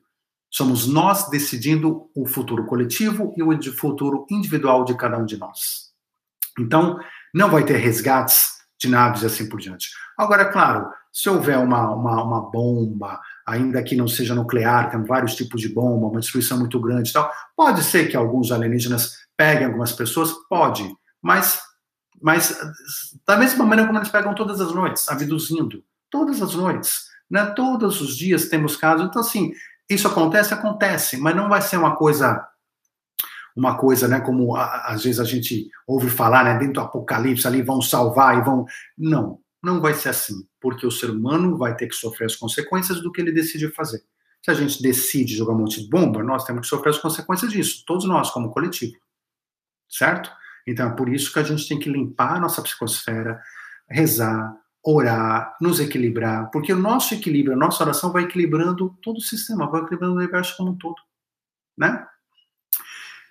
Somos 0.55 0.87
nós 0.87 1.29
decidindo 1.31 2.09
o 2.15 2.27
futuro 2.27 2.65
coletivo 2.65 3.35
e 3.37 3.43
o 3.43 3.73
futuro 3.73 4.25
individual 4.31 4.85
de 4.85 4.95
cada 4.95 5.19
um 5.19 5.25
de 5.25 5.37
nós. 5.37 5.91
Então, 6.57 6.97
não 7.35 7.51
vai 7.51 7.65
ter 7.65 7.77
resgates 7.79 8.53
de 8.79 8.89
naves 8.89 9.23
e 9.23 9.27
assim 9.27 9.49
por 9.49 9.59
diante. 9.59 9.89
Agora, 10.17 10.45
claro, 10.45 10.89
se 11.13 11.29
houver 11.29 11.59
uma, 11.59 11.91
uma, 11.91 12.23
uma 12.23 12.51
bomba, 12.53 13.21
ainda 13.45 13.83
que 13.83 13.97
não 13.97 14.07
seja 14.07 14.33
nuclear, 14.33 14.93
tem 14.93 15.03
vários 15.03 15.35
tipos 15.35 15.61
de 15.61 15.69
bomba, 15.69 16.07
uma 16.07 16.21
destruição 16.21 16.57
muito 16.57 16.81
grande 16.81 17.11
e 17.11 17.13
tal, 17.13 17.29
pode 17.57 17.83
ser 17.83 18.07
que 18.07 18.17
alguns 18.17 18.53
alienígenas 18.53 19.27
peguem 19.37 19.67
algumas 19.67 19.91
pessoas? 19.91 20.33
Pode, 20.49 20.89
mas, 21.21 21.61
mas 22.23 22.57
da 23.27 23.37
mesma 23.37 23.65
maneira 23.65 23.89
como 23.89 23.99
eles 23.99 24.09
pegam 24.09 24.33
todas 24.37 24.61
as 24.61 24.73
noites, 24.73 25.09
abduzindo, 25.09 25.83
todas 26.09 26.41
as 26.41 26.55
noites. 26.55 27.13
Né? 27.29 27.45
Todos 27.57 28.01
os 28.01 28.17
dias 28.17 28.49
temos 28.49 28.77
casos. 28.77 29.07
Então, 29.07 29.21
assim, 29.21 29.53
isso 29.89 30.09
acontece? 30.09 30.55
Acontece, 30.55 31.17
mas 31.17 31.37
não 31.37 31.49
vai 31.49 31.61
ser 31.63 31.77
uma 31.77 31.97
coisa 31.97 32.47
uma 33.57 33.79
coisa, 33.79 34.09
né, 34.09 34.21
como 34.21 34.57
a, 34.57 34.89
às 34.89 35.05
vezes 35.05 35.21
a 35.21 35.25
gente 35.25 35.71
ouve 35.87 36.11
falar, 36.11 36.45
né, 36.45 36.59
dentro 36.59 36.75
do 36.75 36.81
apocalipse 36.81 37.47
ali 37.47 37.63
vão 37.63 37.81
salvar 37.81 38.37
e 38.39 38.43
vão. 38.43 38.67
Não, 38.99 39.39
não 39.63 39.81
vai 39.81 39.95
ser 39.95 40.09
assim, 40.09 40.47
porque 40.61 40.87
o 40.87 40.91
ser 40.91 41.11
humano 41.11 41.57
vai 41.57 41.77
ter 41.77 41.87
que 41.87 41.95
sofrer 41.95 42.27
as 42.27 42.37
consequências 42.37 43.01
do 43.01 43.13
que 43.13 43.21
ele 43.21 43.33
decide 43.33 43.71
fazer. 43.71 44.03
Se 44.43 44.51
a 44.51 44.55
gente 44.55 44.83
decide 44.83 45.37
jogar 45.37 45.55
um 45.55 45.59
monte 45.59 45.83
de 45.83 45.89
bomba, 45.89 46.23
nós 46.23 46.45
temos 46.45 46.63
que 46.63 46.67
sofrer 46.67 46.91
as 46.91 46.99
consequências 46.99 47.51
disso, 47.51 47.85
todos 47.87 48.05
nós, 48.05 48.31
como 48.31 48.51
coletivo. 48.51 48.95
Certo? 49.89 50.31
Então 50.67 50.91
é 50.91 50.97
por 50.97 51.09
isso 51.09 51.33
que 51.33 51.39
a 51.39 51.43
gente 51.43 51.69
tem 51.69 51.79
que 51.79 51.89
limpar 51.89 52.37
a 52.37 52.41
nossa 52.41 52.61
psicosfera, 52.61 53.41
rezar, 53.89 54.55
orar, 54.85 55.57
nos 55.61 55.81
equilibrar, 55.81 56.51
porque 56.51 56.73
o 56.73 56.79
nosso 56.79 57.15
equilíbrio, 57.15 57.55
a 57.55 57.59
nossa 57.59 57.83
oração 57.83 58.13
vai 58.13 58.25
equilibrando 58.25 58.95
todo 59.03 59.17
o 59.17 59.23
sistema, 59.23 59.71
vai 59.71 59.81
equilibrando 59.81 60.15
o 60.15 60.19
universo 60.19 60.57
como 60.57 60.73
um 60.73 60.77
todo, 60.77 60.97
né? 61.77 62.07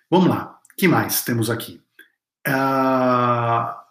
Vamos 0.10 0.30
lá, 0.30 0.60
que 0.78 0.88
mais 0.88 1.24
temos 1.24 1.49
aqui? 1.49 1.82
Uh, 2.47 3.84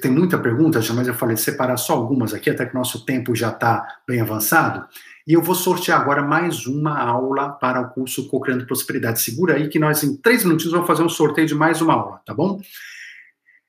tem 0.00 0.10
muita 0.10 0.38
pergunta, 0.38 0.80
mas 0.94 1.06
eu 1.06 1.14
falei 1.14 1.36
separar 1.36 1.76
só 1.76 1.92
algumas 1.92 2.32
aqui, 2.32 2.48
até 2.48 2.64
que 2.64 2.74
nosso 2.74 3.04
tempo 3.04 3.34
já 3.34 3.50
está 3.50 4.00
bem 4.06 4.20
avançado. 4.20 4.86
E 5.26 5.34
eu 5.34 5.42
vou 5.42 5.54
sortear 5.54 6.00
agora 6.00 6.22
mais 6.22 6.66
uma 6.66 6.98
aula 6.98 7.50
para 7.50 7.82
o 7.82 7.90
curso 7.90 8.28
Co-Criando 8.28 8.66
Prosperidade. 8.66 9.20
Segura 9.20 9.56
aí 9.56 9.68
que 9.68 9.78
nós, 9.78 10.02
em 10.02 10.16
três 10.16 10.42
minutinhos, 10.42 10.72
vamos 10.72 10.86
fazer 10.86 11.02
um 11.02 11.08
sorteio 11.08 11.46
de 11.46 11.54
mais 11.54 11.82
uma 11.82 11.92
aula, 11.92 12.22
tá 12.24 12.32
bom? 12.32 12.58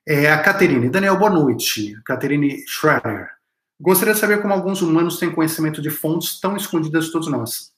É, 0.06 0.30
a 0.30 0.42
Caterine. 0.42 0.88
Daniel, 0.88 1.18
boa 1.18 1.30
noite. 1.30 1.94
Caterine 2.04 2.64
Schroeder. 2.66 3.28
Gostaria 3.78 4.14
de 4.14 4.20
saber 4.20 4.40
como 4.40 4.52
alguns 4.52 4.80
humanos 4.82 5.18
têm 5.18 5.30
conhecimento 5.30 5.80
de 5.82 5.90
fontes 5.90 6.40
tão 6.40 6.56
escondidas 6.56 7.06
de 7.06 7.12
todos 7.12 7.28
nós. 7.28 7.72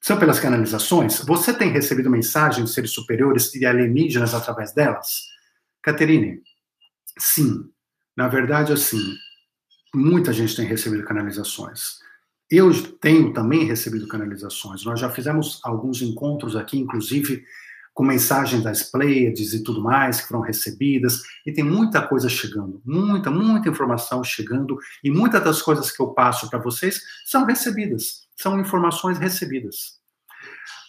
São 0.00 0.18
pelas 0.18 0.40
canalizações? 0.40 1.20
Você 1.20 1.52
tem 1.52 1.70
recebido 1.70 2.10
mensagens 2.10 2.68
de 2.68 2.74
seres 2.74 2.90
superiores 2.90 3.54
e 3.54 3.64
alienígenas 3.64 4.34
através 4.34 4.72
delas? 4.72 5.26
Caterine, 5.82 6.42
sim. 7.18 7.70
Na 8.16 8.26
verdade, 8.26 8.72
assim, 8.72 9.00
muita 9.94 10.32
gente 10.32 10.56
tem 10.56 10.66
recebido 10.66 11.04
canalizações. 11.04 12.00
Eu 12.50 12.72
tenho 12.98 13.32
também 13.32 13.64
recebido 13.64 14.08
canalizações. 14.08 14.84
Nós 14.84 14.98
já 14.98 15.08
fizemos 15.08 15.60
alguns 15.62 16.02
encontros 16.02 16.56
aqui, 16.56 16.78
inclusive 16.78 17.44
com 18.00 18.04
mensagens 18.06 18.62
das 18.62 18.82
Pleiades 18.82 19.52
e 19.52 19.62
tudo 19.62 19.82
mais 19.82 20.22
que 20.22 20.28
foram 20.28 20.40
recebidas, 20.40 21.20
e 21.44 21.52
tem 21.52 21.62
muita 21.62 22.00
coisa 22.00 22.30
chegando, 22.30 22.80
muita, 22.82 23.30
muita 23.30 23.68
informação 23.68 24.24
chegando, 24.24 24.78
e 25.04 25.10
muitas 25.10 25.44
das 25.44 25.60
coisas 25.60 25.90
que 25.90 26.00
eu 26.00 26.08
passo 26.14 26.48
para 26.48 26.58
vocês 26.58 27.02
são 27.26 27.44
recebidas, 27.44 28.26
são 28.34 28.58
informações 28.58 29.18
recebidas. 29.18 30.00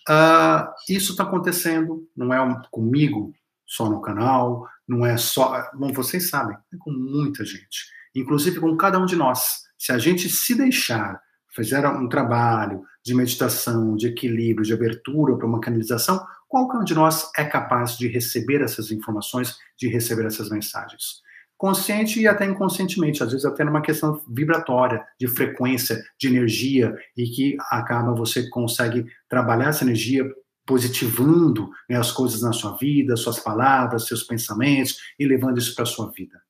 Uh, 0.08 0.72
isso 0.88 1.12
está 1.12 1.24
acontecendo, 1.24 2.08
não 2.16 2.34
é 2.34 2.62
comigo 2.72 3.34
só 3.68 3.90
no 3.90 4.00
canal, 4.00 4.66
não 4.88 5.06
é 5.06 5.18
só. 5.18 5.70
Bom, 5.74 5.92
vocês 5.92 6.30
sabem, 6.30 6.56
é 6.74 6.78
com 6.80 6.92
muita 6.92 7.44
gente, 7.44 7.88
inclusive 8.16 8.58
com 8.62 8.78
cada 8.78 8.98
um 8.98 9.06
de 9.06 9.18
nós. 9.18 9.64
Se 9.78 9.92
a 9.92 9.98
gente 9.98 10.30
se 10.30 10.56
deixar 10.56 11.22
fazer 11.54 11.86
um 11.86 12.08
trabalho 12.08 12.84
de 13.04 13.14
meditação, 13.14 13.98
de 13.98 14.08
equilíbrio, 14.08 14.66
de 14.66 14.74
abertura 14.74 15.36
para 15.36 15.46
uma 15.46 15.60
canalização, 15.60 16.26
qualquer 16.52 16.80
um 16.80 16.84
de 16.84 16.94
nós 16.94 17.32
é 17.38 17.46
capaz 17.46 17.98
de 17.98 18.10
receber 18.10 18.62
essas 18.62 18.92
informações, 18.92 19.58
de 19.80 19.88
receber 19.88 20.26
essas 20.26 20.50
mensagens. 20.50 21.22
Consciente 21.58 22.20
e 22.20 22.28
até 22.28 22.46
inconscientemente, 22.46 23.24
às 23.24 23.32
vezes 23.32 23.46
até 23.46 23.64
numa 23.64 23.82
questão 23.82 24.22
vibratória, 24.28 25.02
de 25.18 25.30
frequência, 25.30 26.04
de 26.20 26.28
energia, 26.28 26.94
e 27.16 27.24
que 27.24 27.56
acaba 27.70 28.14
você 28.14 28.50
consegue 28.50 29.06
trabalhar 29.30 29.70
essa 29.70 29.86
energia 29.86 30.30
positivando 30.66 31.70
né, 31.90 31.96
as 31.96 32.12
coisas 32.12 32.42
na 32.42 32.52
sua 32.52 32.76
vida, 32.76 33.16
suas 33.16 33.40
palavras, 33.40 34.06
seus 34.06 34.24
pensamentos 34.24 34.98
e 35.18 35.26
levando 35.26 35.58
isso 35.58 35.74
para 35.74 35.84
a 35.84 35.88
sua 35.88 36.12
vida, 36.12 36.42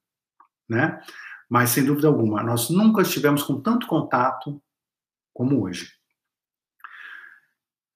né? 0.67 0.99
Mas 1.47 1.69
sem 1.69 1.83
dúvida 1.83 2.07
alguma, 2.07 2.41
nós 2.41 2.69
nunca 2.69 3.03
estivemos 3.03 3.43
com 3.43 3.61
tanto 3.61 3.85
contato 3.85 4.59
como 5.33 5.63
hoje. 5.63 6.00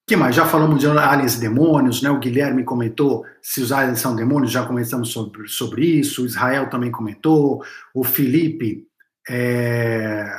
Que 0.07 0.15
mais? 0.15 0.35
Já 0.35 0.45
falamos 0.45 0.79
de 0.79 0.87
aliens 0.87 1.35
e 1.35 1.39
demônios, 1.39 2.01
né? 2.01 2.09
O 2.11 2.19
Guilherme 2.19 2.63
comentou 2.63 3.25
se 3.41 3.61
os 3.61 3.71
aliens 3.71 3.99
são 3.99 4.15
demônios, 4.15 4.51
já 4.51 4.65
começamos 4.65 5.09
sobre, 5.09 5.47
sobre 5.47 5.85
isso. 5.85 6.23
O 6.23 6.25
Israel 6.25 6.69
também 6.69 6.91
comentou. 6.91 7.63
O 7.93 8.03
Felipe 8.03 8.85
é, 9.27 10.29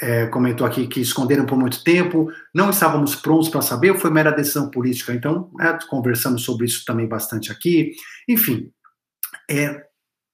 é, 0.00 0.26
comentou 0.26 0.66
aqui 0.66 0.86
que 0.86 1.00
esconderam 1.00 1.44
por 1.44 1.58
muito 1.58 1.84
tempo, 1.84 2.30
não 2.54 2.70
estávamos 2.70 3.14
prontos 3.14 3.48
para 3.48 3.60
saber, 3.60 3.98
foi 3.98 4.10
mera 4.10 4.30
decisão 4.30 4.70
política? 4.70 5.12
Então, 5.12 5.50
né, 5.54 5.78
conversamos 5.88 6.42
sobre 6.42 6.66
isso 6.66 6.84
também 6.86 7.06
bastante 7.06 7.52
aqui. 7.52 7.92
Enfim, 8.26 8.70
é, 9.50 9.84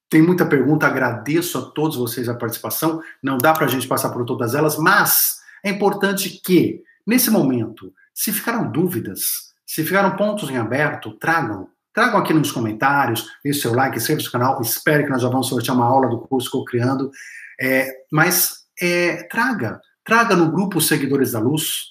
tem 0.08 0.22
muita 0.22 0.46
pergunta, 0.46 0.86
agradeço 0.86 1.58
a 1.58 1.62
todos 1.62 1.96
vocês 1.96 2.28
a 2.28 2.34
participação. 2.34 3.00
Não 3.22 3.36
dá 3.36 3.52
para 3.52 3.66
a 3.66 3.68
gente 3.68 3.88
passar 3.88 4.10
por 4.10 4.24
todas 4.24 4.54
elas, 4.54 4.78
mas 4.78 5.38
é 5.64 5.70
importante 5.70 6.40
que, 6.42 6.82
nesse 7.06 7.30
momento, 7.30 7.92
se 8.18 8.32
ficaram 8.32 8.68
dúvidas, 8.68 9.54
se 9.64 9.84
ficaram 9.84 10.16
pontos 10.16 10.50
em 10.50 10.56
aberto, 10.56 11.12
tragam. 11.12 11.68
Tragam 11.94 12.18
aqui 12.18 12.34
nos 12.34 12.50
comentários, 12.50 13.28
deixe 13.44 13.60
seu 13.60 13.72
like, 13.72 13.96
inscreva-se 13.96 14.26
no 14.26 14.32
canal. 14.32 14.60
Espero 14.60 15.04
que 15.04 15.10
nós 15.10 15.22
já 15.22 15.28
vamos 15.28 15.48
sortear 15.48 15.76
uma 15.76 15.86
aula 15.86 16.08
do 16.08 16.18
curso 16.22 16.50
Co-Criando. 16.50 17.12
É, 17.60 17.88
mas 18.10 18.64
é, 18.82 19.22
traga, 19.28 19.80
traga 20.04 20.34
no 20.34 20.50
grupo 20.50 20.80
Seguidores 20.80 21.30
da 21.30 21.38
Luz, 21.38 21.90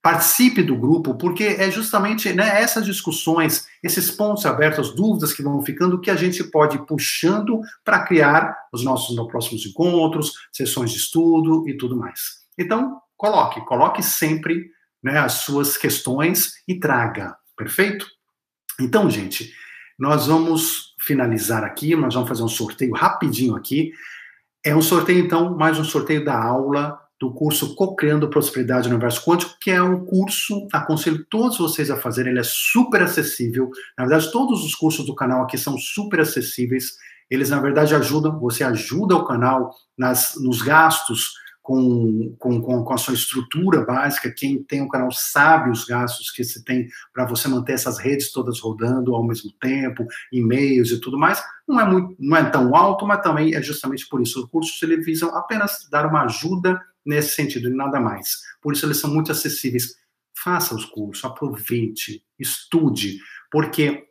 participe 0.00 0.62
do 0.62 0.76
grupo, 0.76 1.16
porque 1.16 1.42
é 1.44 1.68
justamente 1.72 2.32
né, 2.32 2.60
essas 2.62 2.86
discussões, 2.86 3.66
esses 3.82 4.12
pontos 4.12 4.46
abertos, 4.46 4.94
dúvidas 4.94 5.32
que 5.32 5.42
vão 5.42 5.60
ficando, 5.62 6.00
que 6.00 6.10
a 6.10 6.16
gente 6.16 6.44
pode 6.44 6.76
ir 6.76 6.86
puxando 6.86 7.60
para 7.84 8.04
criar 8.04 8.56
os 8.72 8.84
nossos 8.84 9.16
próximos 9.26 9.66
encontros, 9.66 10.34
sessões 10.52 10.92
de 10.92 10.98
estudo 10.98 11.68
e 11.68 11.76
tudo 11.76 11.96
mais. 11.96 12.42
Então, 12.56 13.00
coloque, 13.16 13.60
coloque 13.62 14.04
sempre 14.04 14.70
né, 15.02 15.18
as 15.18 15.32
suas 15.32 15.76
questões 15.76 16.52
e 16.66 16.78
traga, 16.78 17.36
perfeito? 17.56 18.06
Então, 18.80 19.10
gente, 19.10 19.52
nós 19.98 20.26
vamos 20.26 20.94
finalizar 21.00 21.64
aqui, 21.64 21.94
nós 21.94 22.14
vamos 22.14 22.28
fazer 22.28 22.42
um 22.42 22.48
sorteio 22.48 22.92
rapidinho 22.92 23.56
aqui. 23.56 23.92
É 24.64 24.74
um 24.74 24.82
sorteio, 24.82 25.24
então, 25.24 25.56
mais 25.56 25.78
um 25.78 25.84
sorteio 25.84 26.24
da 26.24 26.40
aula 26.40 26.98
do 27.20 27.32
curso 27.32 27.76
Co-Criando 27.76 28.28
Prosperidade 28.28 28.88
no 28.88 28.96
Universo 28.96 29.24
Quântico, 29.24 29.56
que 29.60 29.70
é 29.70 29.80
um 29.80 30.04
curso, 30.04 30.66
aconselho 30.72 31.24
todos 31.30 31.56
vocês 31.56 31.88
a 31.88 31.96
fazerem, 31.96 32.32
ele 32.32 32.40
é 32.40 32.44
super 32.44 33.00
acessível. 33.00 33.70
Na 33.96 34.06
verdade, 34.06 34.32
todos 34.32 34.64
os 34.64 34.74
cursos 34.74 35.06
do 35.06 35.14
canal 35.14 35.42
aqui 35.42 35.56
são 35.56 35.78
super 35.78 36.18
acessíveis. 36.20 36.96
Eles, 37.30 37.50
na 37.50 37.60
verdade, 37.60 37.94
ajudam, 37.94 38.40
você 38.40 38.64
ajuda 38.64 39.14
o 39.14 39.24
canal 39.24 39.72
nas, 39.96 40.34
nos 40.40 40.62
gastos 40.62 41.34
com, 41.62 42.34
com, 42.38 42.60
com, 42.60 42.92
a 42.92 42.98
sua 42.98 43.14
estrutura 43.14 43.84
básica, 43.84 44.34
quem 44.36 44.62
tem 44.64 44.80
o 44.80 44.84
um 44.84 44.88
canal 44.88 45.12
sabe 45.12 45.70
os 45.70 45.84
gastos 45.84 46.30
que 46.30 46.42
se 46.42 46.64
tem 46.64 46.88
para 47.14 47.24
você 47.24 47.46
manter 47.46 47.74
essas 47.74 47.98
redes 47.98 48.32
todas 48.32 48.58
rodando 48.58 49.14
ao 49.14 49.24
mesmo 49.24 49.52
tempo, 49.60 50.04
e-mails 50.32 50.90
e 50.90 51.00
tudo 51.00 51.16
mais, 51.16 51.40
não 51.66 51.80
é, 51.80 51.88
muito, 51.88 52.16
não 52.18 52.36
é 52.36 52.50
tão 52.50 52.74
alto, 52.74 53.06
mas 53.06 53.22
também 53.22 53.54
é 53.54 53.62
justamente 53.62 54.08
por 54.08 54.20
isso. 54.20 54.40
Os 54.40 54.50
cursos 54.50 54.82
eles 54.82 55.04
visam 55.04 55.34
apenas 55.36 55.88
dar 55.88 56.04
uma 56.06 56.24
ajuda 56.24 56.80
nesse 57.06 57.36
sentido 57.36 57.68
e 57.68 57.74
nada 57.74 58.00
mais. 58.00 58.40
Por 58.60 58.72
isso 58.72 58.84
eles 58.84 58.98
são 58.98 59.10
muito 59.12 59.30
acessíveis. 59.30 59.94
Faça 60.36 60.74
os 60.74 60.84
cursos, 60.84 61.24
aproveite, 61.24 62.24
estude, 62.38 63.18
porque 63.50 64.08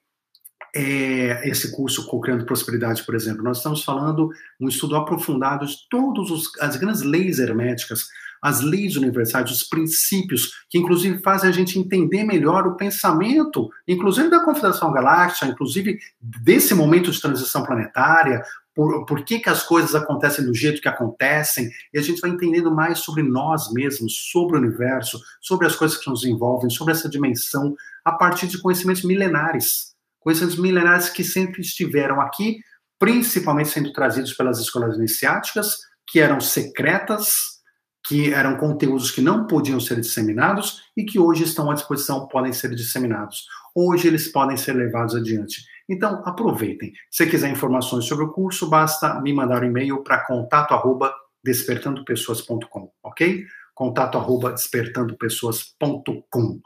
é, 0.76 1.48
esse 1.50 1.72
curso 1.72 2.08
Co-Criando 2.08 2.46
Prosperidade, 2.46 3.04
por 3.04 3.16
exemplo. 3.16 3.44
Nós 3.44 3.58
estamos 3.58 3.84
falando 3.84 4.30
um 4.60 4.68
estudo 4.68 4.96
aprofundado 4.96 5.66
de 5.66 5.76
todas 5.90 6.44
as 6.60 6.76
grandes 6.78 7.02
leis 7.02 7.40
herméticas, 7.40 8.08
as 8.42 8.62
leis 8.62 8.96
universais, 8.96 9.52
os 9.52 9.64
princípios, 9.64 10.66
que 10.70 10.80
inclusive 10.80 11.22
fazem 11.22 11.50
a 11.50 11.54
gente 11.54 11.78
entender 11.78 12.24
melhor 12.24 12.66
o 12.66 12.76
pensamento, 12.76 13.70
inclusive 13.88 14.30
da 14.30 14.44
Confederação 14.44 14.92
Galáctica, 14.92 15.46
inclusive 15.46 16.00
desse 16.20 16.74
momento 16.74 17.12
de 17.12 17.22
transição 17.22 17.64
planetária, 17.64 18.42
por, 18.74 19.06
por 19.06 19.24
que, 19.24 19.40
que 19.40 19.50
as 19.50 19.64
coisas 19.64 19.94
acontecem 19.94 20.46
do 20.46 20.56
jeito 20.56 20.82
que 20.82 20.88
acontecem, 20.88 21.70
e 21.94 22.00
a 22.00 22.02
gente 22.02 22.22
vai 22.22 22.32
entendendo 22.32 22.74
mais 22.74 23.00
sobre 23.00 23.22
nós 23.22 23.72
mesmos, 23.72 24.32
sobre 24.32 24.58
o 24.58 24.62
universo, 24.62 25.22
sobre 25.40 25.68
as 25.68 25.76
coisas 25.76 25.98
que 25.98 26.10
nos 26.10 26.24
envolvem, 26.24 26.70
sobre 26.70 26.94
essa 26.94 27.10
dimensão, 27.10 27.76
a 28.04 28.14
partir 28.14 28.48
de 28.48 28.60
conhecimentos 28.60 29.04
milenares 29.04 29.91
conhecimentos 30.22 30.58
milenares 30.58 31.10
que 31.10 31.24
sempre 31.24 31.62
estiveram 31.62 32.22
aqui, 32.22 32.60
principalmente 32.98 33.70
sendo 33.70 33.92
trazidos 33.92 34.34
pelas 34.34 34.60
escolas 34.60 34.96
iniciáticas, 34.96 35.78
que 36.08 36.20
eram 36.20 36.40
secretas, 36.40 37.60
que 38.06 38.34
eram 38.34 38.58
conteúdos 38.58 39.12
que 39.12 39.22
não 39.22 39.46
podiam 39.46 39.80
ser 39.80 40.00
disseminados 40.00 40.82
e 40.96 41.04
que 41.04 41.20
hoje 41.20 41.44
estão 41.44 41.70
à 41.70 41.74
disposição, 41.74 42.28
podem 42.28 42.54
ser 42.54 42.74
disseminados. 42.76 43.46
Hoje 43.76 44.08
eles 44.08 44.32
podem 44.32 44.58
ser 44.58 44.74
levados 44.74 45.16
adiante. 45.16 45.64
Então, 45.88 46.22
aproveitem. 46.26 46.92
Se 47.10 47.26
quiser 47.28 47.52
informações 47.52 48.06
sobre 48.06 48.26
o 48.26 48.32
curso, 48.32 48.70
basta 48.70 49.20
me 49.22 49.34
mandar 49.34 49.64
um 49.64 49.68
e-mail 49.68 50.04
para 50.04 50.26
contato 50.26 50.74
arroba 50.74 51.14
despertandopessoas.com, 51.44 52.92
ok? 53.04 53.46
Contato 53.74 54.18
arroba 54.18 54.52
despertandopessoas.com. 54.52 56.60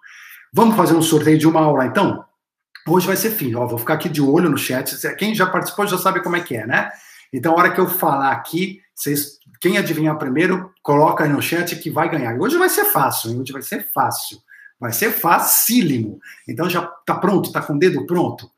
Vamos 0.53 0.75
fazer 0.75 0.95
um 0.95 1.01
sorteio 1.01 1.37
de 1.37 1.47
uma 1.47 1.61
aula, 1.61 1.85
então? 1.85 2.25
Hoje 2.87 3.07
vai 3.07 3.15
ser 3.15 3.31
fim, 3.31 3.55
ó, 3.55 3.65
vou 3.65 3.79
ficar 3.79 3.95
aqui 3.95 4.07
de 4.07 4.21
olho 4.21 4.49
no 4.49 4.57
chat. 4.57 4.95
Quem 5.15 5.33
já 5.33 5.47
participou 5.47 5.87
já 5.87 5.97
sabe 5.97 6.21
como 6.21 6.35
é 6.35 6.41
que 6.41 6.55
é, 6.55 6.67
né? 6.67 6.91
Então, 7.33 7.53
a 7.53 7.57
hora 7.57 7.71
que 7.71 7.79
eu 7.79 7.87
falar 7.87 8.31
aqui, 8.31 8.79
vocês, 8.93 9.39
quem 9.59 9.77
adivinhar 9.77 10.17
primeiro, 10.17 10.71
coloca 10.83 11.23
aí 11.23 11.29
no 11.29 11.41
chat 11.41 11.75
que 11.77 11.89
vai 11.89 12.09
ganhar. 12.09 12.39
Hoje 12.39 12.57
vai 12.57 12.69
ser 12.69 12.85
fácil, 12.85 13.41
hoje 13.41 13.51
vai 13.51 13.63
ser 13.63 13.87
fácil. 13.91 14.37
Vai 14.79 14.93
ser 14.93 15.11
facílimo. 15.11 16.19
Então, 16.47 16.69
já 16.69 16.83
tá 16.83 17.15
pronto? 17.15 17.51
Tá 17.51 17.61
com 17.61 17.73
o 17.73 17.79
dedo 17.79 18.05
pronto? 18.05 18.51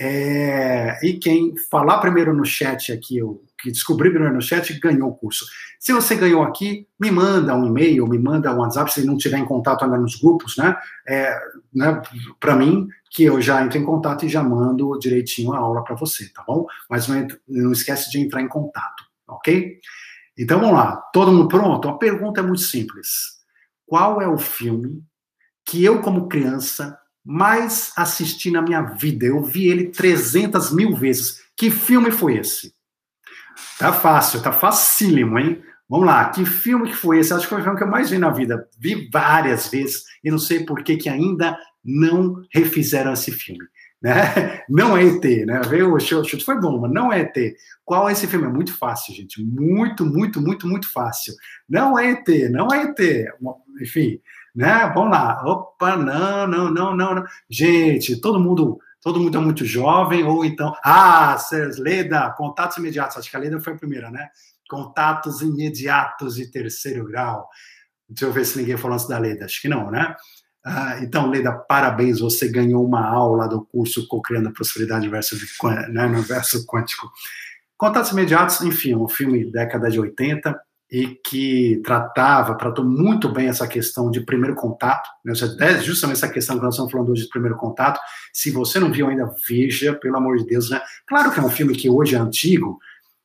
É, 0.00 0.98
e 1.02 1.14
quem 1.18 1.54
falar 1.70 1.98
primeiro 1.98 2.34
no 2.34 2.44
chat 2.44 2.90
aqui, 2.90 3.22
o 3.22 3.40
que 3.62 3.70
descobrir 3.70 4.10
primeiro 4.10 4.34
no 4.34 4.42
chat, 4.42 4.78
ganhou 4.80 5.10
o 5.10 5.14
curso. 5.14 5.46
Se 5.78 5.92
você 5.92 6.16
ganhou 6.16 6.42
aqui, 6.42 6.86
me 6.98 7.10
manda 7.10 7.54
um 7.54 7.66
e-mail, 7.66 8.06
me 8.06 8.18
manda 8.18 8.52
um 8.52 8.58
WhatsApp, 8.58 8.92
se 8.92 9.06
não 9.06 9.16
tiver 9.16 9.38
em 9.38 9.44
contato 9.44 9.84
ainda 9.84 9.96
nos 9.96 10.16
grupos, 10.16 10.56
né? 10.56 10.76
É, 11.06 11.38
né 11.72 12.02
para 12.40 12.56
mim, 12.56 12.88
que 13.10 13.24
eu 13.24 13.40
já 13.40 13.64
entro 13.64 13.78
em 13.78 13.84
contato 13.84 14.24
e 14.24 14.28
já 14.28 14.42
mando 14.42 14.98
direitinho 14.98 15.52
a 15.52 15.58
aula 15.58 15.84
para 15.84 15.94
você, 15.94 16.28
tá 16.32 16.42
bom? 16.46 16.66
Mas 16.90 17.06
não, 17.06 17.26
não 17.48 17.72
esquece 17.72 18.10
de 18.10 18.18
entrar 18.18 18.42
em 18.42 18.48
contato, 18.48 19.04
ok? 19.28 19.78
Então 20.36 20.58
vamos 20.58 20.74
lá, 20.74 20.96
todo 21.12 21.32
mundo 21.32 21.48
pronto? 21.48 21.88
A 21.88 21.98
pergunta 21.98 22.40
é 22.40 22.42
muito 22.42 22.62
simples. 22.62 23.08
Qual 23.86 24.20
é 24.20 24.26
o 24.26 24.38
filme 24.38 25.02
que 25.64 25.84
eu, 25.84 26.00
como 26.00 26.28
criança, 26.28 26.98
mais 27.24 27.92
assisti 27.96 28.50
na 28.50 28.62
minha 28.62 28.82
vida? 28.82 29.26
Eu 29.26 29.42
vi 29.42 29.68
ele 29.68 29.90
300 29.90 30.72
mil 30.72 30.96
vezes. 30.96 31.42
Que 31.56 31.70
filme 31.70 32.10
foi 32.10 32.38
esse? 32.38 32.74
Tá 33.78 33.92
fácil, 33.92 34.42
tá 34.42 34.52
facílimo, 34.52 35.38
hein? 35.38 35.62
Vamos 35.88 36.06
lá, 36.06 36.30
que 36.30 36.44
filme 36.46 36.88
que 36.88 36.96
foi 36.96 37.18
esse? 37.18 37.34
Acho 37.34 37.42
que 37.42 37.50
foi 37.50 37.60
o 37.60 37.62
filme 37.62 37.76
que 37.76 37.84
eu 37.84 37.90
mais 37.90 38.10
vi 38.10 38.18
na 38.18 38.30
vida. 38.30 38.66
Vi 38.78 39.10
várias 39.12 39.68
vezes 39.68 40.04
e 40.24 40.30
não 40.30 40.38
sei 40.38 40.64
por 40.64 40.82
que, 40.82 40.96
que 40.96 41.08
ainda 41.08 41.58
não 41.84 42.42
refizeram 42.50 43.12
esse 43.12 43.30
filme. 43.30 43.64
Né? 44.00 44.62
Não 44.68 44.96
é 44.96 45.04
ET, 45.04 45.46
né? 45.46 45.60
Veio 45.68 45.94
o 45.94 46.00
chute 46.00 46.44
foi 46.44 46.60
bom, 46.60 46.80
mas 46.80 46.90
não 46.90 47.12
é 47.12 47.20
ET. 47.20 47.54
Qual 47.84 48.08
é 48.08 48.12
esse 48.12 48.26
filme? 48.26 48.46
É 48.46 48.50
muito 48.50 48.76
fácil, 48.76 49.14
gente. 49.14 49.40
Muito, 49.44 50.04
muito, 50.04 50.40
muito, 50.40 50.66
muito 50.66 50.90
fácil. 50.90 51.34
Não 51.68 51.96
é 51.96 52.10
ET, 52.10 52.50
não 52.50 52.66
é 52.72 52.82
ET. 52.82 53.28
Enfim, 53.80 54.18
né? 54.54 54.90
Vamos 54.92 55.12
lá. 55.12 55.40
Opa, 55.44 55.96
não, 55.96 56.48
não, 56.48 56.70
não, 56.70 56.96
não, 56.96 57.14
não. 57.14 57.24
Gente, 57.48 58.20
todo 58.20 58.40
mundo, 58.40 58.80
todo 59.02 59.20
mundo 59.20 59.36
é 59.36 59.40
muito 59.40 59.64
jovem, 59.66 60.24
ou 60.24 60.44
então. 60.44 60.72
Ah, 60.82 61.36
Leda, 61.78 62.30
contatos 62.36 62.76
imediatos. 62.76 63.16
Acho 63.16 63.30
que 63.30 63.36
a 63.36 63.40
Leda 63.40 63.60
foi 63.60 63.74
a 63.74 63.76
primeira, 63.76 64.10
né? 64.10 64.28
Contatos 64.70 65.42
imediatos 65.42 66.36
de 66.36 66.50
terceiro 66.50 67.04
grau. 67.04 67.48
Deixa 68.08 68.26
eu 68.26 68.32
ver 68.32 68.46
se 68.46 68.56
ninguém 68.58 68.76
falou 68.76 68.94
antes 68.94 69.08
da 69.08 69.18
Leda. 69.18 69.44
Acho 69.44 69.60
que 69.60 69.68
não, 69.68 69.90
né? 69.90 70.14
Ah, 70.64 70.98
então, 71.02 71.28
Leda, 71.28 71.52
parabéns, 71.52 72.20
você 72.20 72.48
ganhou 72.48 72.86
uma 72.86 73.04
aula 73.04 73.48
do 73.48 73.64
curso 73.64 74.06
Co-Criando 74.06 74.48
a 74.48 74.52
Prosperidade 74.52 75.08
verso, 75.08 75.36
né, 75.88 76.06
no 76.06 76.22
verso 76.22 76.64
quântico. 76.64 77.10
Contatos 77.76 78.12
Imediatos, 78.12 78.60
enfim, 78.60 78.94
um 78.94 79.08
filme 79.08 79.50
década 79.50 79.90
de 79.90 79.98
80 79.98 80.56
e 80.92 81.06
que 81.06 81.80
tratava, 81.82 82.54
tratou 82.54 82.84
muito 82.84 83.26
bem 83.30 83.48
essa 83.48 83.66
questão 83.66 84.10
de 84.10 84.20
primeiro 84.20 84.54
contato, 84.54 85.08
né, 85.24 85.32
justamente 85.80 86.18
essa 86.18 86.28
questão 86.28 86.58
que 86.58 86.62
nós 86.62 86.74
estamos 86.74 86.92
falando 86.92 87.10
hoje 87.10 87.22
de 87.22 87.30
primeiro 87.30 87.56
contato. 87.56 87.98
Se 88.30 88.50
você 88.50 88.78
não 88.78 88.92
viu 88.92 89.08
ainda, 89.08 89.32
veja, 89.48 89.94
pelo 89.94 90.18
amor 90.18 90.36
de 90.36 90.44
Deus, 90.44 90.68
né? 90.68 90.82
Claro 91.08 91.32
que 91.32 91.40
é 91.40 91.42
um 91.42 91.48
filme 91.48 91.74
que 91.74 91.88
hoje 91.88 92.14
é 92.14 92.18
antigo, 92.18 92.78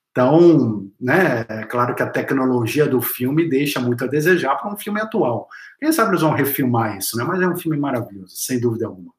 então, 0.09 0.89
né, 0.99 1.45
é 1.49 1.63
claro 1.65 1.93
que 1.93 2.01
a 2.01 2.09
tecnologia 2.09 2.87
do 2.87 3.01
filme 3.01 3.49
deixa 3.49 3.81
muito 3.81 4.05
a 4.05 4.07
desejar 4.07 4.55
para 4.55 4.73
um 4.73 4.77
filme 4.77 5.01
atual. 5.01 5.49
Quem 5.77 5.91
sabe 5.91 6.11
eles 6.11 6.21
vão 6.21 6.31
refilmar 6.31 6.97
isso, 6.97 7.17
né? 7.17 7.25
Mas 7.25 7.41
é 7.41 7.47
um 7.47 7.57
filme 7.57 7.77
maravilhoso, 7.77 8.33
sem 8.35 8.61
dúvida 8.61 8.87
alguma. 8.87 9.11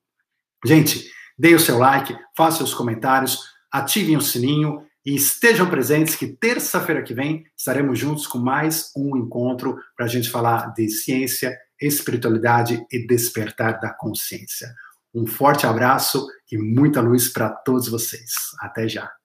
Gente, 0.65 1.09
deem 1.39 1.55
o 1.55 1.61
seu 1.61 1.79
like, 1.79 2.17
façam 2.35 2.65
os 2.65 2.73
comentários, 2.73 3.43
ativem 3.71 4.17
o 4.17 4.23
sininho 4.23 4.88
e 5.09 5.15
estejam 5.15 5.71
presentes 5.71 6.15
que 6.15 6.27
terça-feira 6.27 7.03
que 7.03 7.15
vem 7.15 7.47
estaremos 7.57 7.99
juntos 7.99 8.27
com 8.27 8.37
mais 8.37 8.93
um 8.95 9.17
encontro 9.17 9.79
para 9.97 10.05
a 10.05 10.09
gente 10.09 10.29
falar 10.29 10.75
de 10.75 10.87
ciência, 10.91 11.59
espiritualidade 11.81 12.85
e 12.93 13.07
despertar 13.07 13.81
da 13.81 13.89
consciência. 13.89 14.69
Um 15.15 15.27
forte 15.27 15.67
abraço 15.67 16.27
e 16.53 16.59
muita 16.59 17.01
luz 17.01 17.27
para 17.27 17.49
todos 17.49 17.89
vocês. 17.89 18.35
Até 18.61 18.87
já. 18.87 19.18